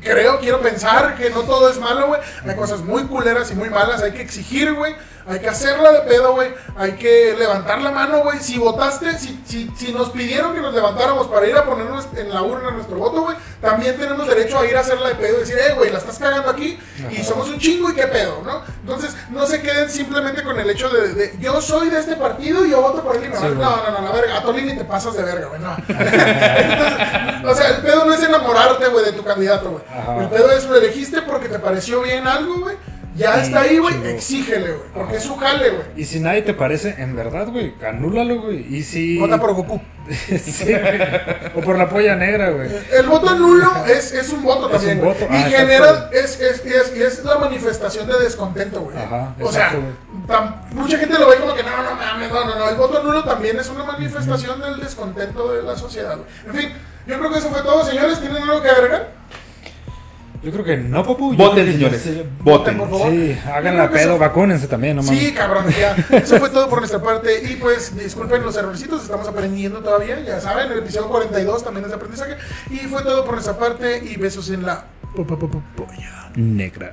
Creo, 0.00 0.38
quiero 0.38 0.60
pensar 0.60 1.16
que 1.16 1.28
no 1.30 1.40
todo 1.40 1.68
es 1.68 1.78
malo, 1.80 2.06
güey. 2.06 2.20
Hay 2.46 2.54
cosas 2.54 2.80
muy 2.82 3.02
culeras 3.04 3.50
y 3.50 3.54
muy 3.56 3.68
malas. 3.68 4.00
Hay 4.00 4.12
que 4.12 4.22
exigir, 4.22 4.72
güey. 4.74 4.94
Hay 5.28 5.40
que 5.40 5.48
hacerla 5.48 5.92
de 5.92 6.00
pedo, 6.00 6.32
güey. 6.32 6.54
Hay 6.76 6.92
que 6.92 7.36
levantar 7.38 7.82
la 7.82 7.90
mano, 7.90 8.20
güey. 8.20 8.38
Si 8.38 8.58
votaste, 8.58 9.18
si, 9.18 9.40
si, 9.46 9.70
si 9.76 9.92
nos 9.92 10.10
pidieron 10.10 10.54
que 10.54 10.60
nos 10.60 10.72
levantáramos 10.72 11.26
para 11.26 11.46
ir 11.46 11.56
a 11.56 11.64
ponernos 11.64 12.08
en 12.16 12.32
la 12.32 12.42
urna 12.42 12.70
nuestro 12.70 12.96
voto, 12.96 13.22
güey, 13.22 13.36
también 13.60 13.98
tenemos 13.98 14.26
derecho 14.26 14.58
a 14.58 14.66
ir 14.66 14.76
a 14.76 14.80
hacerla 14.80 15.08
de 15.08 15.14
pedo 15.16 15.36
y 15.36 15.40
decir, 15.40 15.56
eh, 15.58 15.74
güey, 15.74 15.90
la 15.90 15.98
estás 15.98 16.18
cagando 16.18 16.48
aquí 16.50 16.78
y 17.10 17.22
somos 17.22 17.48
un 17.48 17.58
chingo 17.58 17.90
y 17.90 17.94
qué 17.94 18.06
pedo, 18.06 18.40
¿no? 18.42 18.62
Entonces, 18.80 19.14
no 19.28 19.44
se 19.46 19.60
queden 19.60 19.90
simplemente 19.90 20.42
con 20.42 20.58
el 20.58 20.70
hecho 20.70 20.88
de, 20.88 21.12
de, 21.12 21.36
yo 21.38 21.60
soy 21.60 21.90
de 21.90 21.98
este 21.98 22.16
partido 22.16 22.64
y 22.64 22.70
yo 22.70 22.80
voto 22.80 23.02
por 23.02 23.18
me 23.20 23.26
Sí, 23.26 23.32
vale". 23.32 23.54
güey. 23.54 23.58
No, 23.58 23.76
no, 23.76 24.00
no, 24.00 24.06
la 24.06 24.12
verga. 24.12 24.38
A 24.38 24.42
Tolini 24.42 24.76
te 24.76 24.84
pasas 24.84 25.14
de 25.14 25.24
verga, 25.24 25.48
güey, 25.48 25.60
no. 25.60 25.76
Entonces, 25.88 27.44
o 27.44 27.54
sea, 27.54 27.76
el 27.76 27.82
pedo 27.82 28.04
no 28.06 28.14
es 28.14 28.22
enamorarte, 28.22 28.88
güey, 28.88 29.04
de 29.04 29.12
tu 29.12 29.24
candidato, 29.24 29.70
güey. 29.70 30.22
El 30.22 30.28
pedo 30.30 30.50
es 30.52 30.64
lo 30.64 30.76
elegiste 30.76 31.20
porque 31.22 31.48
te 31.48 31.58
pareció 31.58 32.00
bien 32.00 32.26
algo, 32.26 32.60
güey. 32.60 32.76
Ya 33.18 33.36
Y 33.36 33.40
está 33.40 33.60
ahí, 33.62 33.78
güey. 33.78 33.94
Exígele, 34.06 34.72
güey. 34.72 34.88
Porque 34.94 35.16
es 35.16 35.24
su 35.24 35.36
jale, 35.36 35.70
güey. 35.70 35.82
Y 35.96 36.04
si 36.04 36.20
nadie 36.20 36.42
te 36.42 36.54
parece, 36.54 36.94
en 36.98 37.16
verdad, 37.16 37.48
güey, 37.48 37.74
anúlalo, 37.86 38.42
güey. 38.42 38.74
Y 38.74 38.82
si. 38.84 39.18
Vota 39.18 39.38
por 39.38 39.54
Goku. 39.54 39.80
Sí. 40.08 40.74
O 41.54 41.60
por 41.60 41.76
la 41.76 41.86
polla 41.88 42.16
negra, 42.16 42.50
güey. 42.50 42.70
El 42.92 43.06
voto 43.06 43.34
nulo 43.34 43.70
es, 43.86 44.12
es 44.12 44.32
un 44.32 44.42
voto 44.42 44.66
Es 44.66 44.72
también, 44.72 45.00
un 45.00 45.04
voto, 45.04 45.26
Y 45.30 45.34
ah, 45.34 45.50
genera, 45.50 45.88
exacto. 45.88 46.16
es, 46.16 46.40
es, 46.40 46.64
es, 46.64 46.92
es 46.92 47.24
la 47.24 47.36
manifestación 47.36 48.06
de 48.08 48.18
descontento, 48.18 48.80
güey. 48.80 48.96
Ajá, 48.96 49.34
O 49.38 49.52
sea, 49.52 49.74
mucha 50.72 50.96
gente 50.96 51.18
lo 51.18 51.28
ve 51.28 51.36
como 51.36 51.54
que 51.54 51.62
no, 51.62 51.70
no 51.82 51.94
mames, 51.94 52.30
no, 52.30 52.44
no, 52.44 52.58
no. 52.58 52.68
El 52.70 52.76
voto 52.76 53.02
nulo 53.02 53.22
también 53.24 53.58
es 53.58 53.68
una 53.68 53.84
manifestación 53.84 54.60
del 54.62 54.80
descontento 54.80 55.52
de 55.52 55.62
la 55.62 55.76
sociedad, 55.76 56.16
güey. 56.16 56.28
En 56.46 56.54
fin, 56.70 56.78
yo 57.06 57.18
creo 57.18 57.30
que 57.30 57.38
eso 57.38 57.50
fue 57.50 57.60
todo, 57.62 57.84
señores. 57.84 58.18
¿Tienen 58.20 58.42
algo 58.42 58.62
que 58.62 58.70
agregar? 58.70 59.10
Yo 60.42 60.52
creo 60.52 60.64
que 60.64 60.76
no, 60.76 61.04
papu. 61.04 61.34
Voten, 61.34 61.66
señores. 61.72 62.00
sí. 62.00 62.22
Voten. 62.40 62.78
por 62.78 62.88
favor. 62.90 63.10
Sí, 63.10 63.36
hagan 63.52 63.76
la 63.76 63.88
que 63.90 63.96
eso- 63.98 64.08
pedo, 64.10 64.18
vacúnense 64.18 64.68
también, 64.68 64.96
no 64.96 65.02
mames. 65.02 65.18
Sí, 65.18 65.32
cabrón, 65.34 65.64
ya. 65.70 65.96
Eso 66.18 66.38
fue 66.38 66.50
todo 66.50 66.68
por 66.70 66.78
nuestra 66.78 67.02
parte. 67.02 67.42
Y 67.50 67.56
pues, 67.56 67.96
disculpen 67.96 68.42
los 68.44 68.56
errorcitos, 68.56 69.02
estamos 69.02 69.26
aprendiendo 69.26 69.80
todavía. 69.80 70.20
Ya 70.20 70.40
saben, 70.40 70.70
el 70.70 70.78
episodio 70.78 71.08
42 71.08 71.64
también 71.64 71.84
es 71.84 71.90
de 71.90 71.96
aprendizaje. 71.96 72.36
Y 72.70 72.76
fue 72.86 73.02
todo 73.02 73.24
por 73.24 73.34
nuestra 73.34 73.58
parte. 73.58 73.98
Y 74.04 74.16
besos 74.16 74.48
en 74.50 74.64
la 74.64 74.84
po- 75.16 75.26
po- 75.26 75.38
po- 75.38 75.48
po- 75.50 75.62
polla. 75.76 76.30
Negra. 76.36 76.92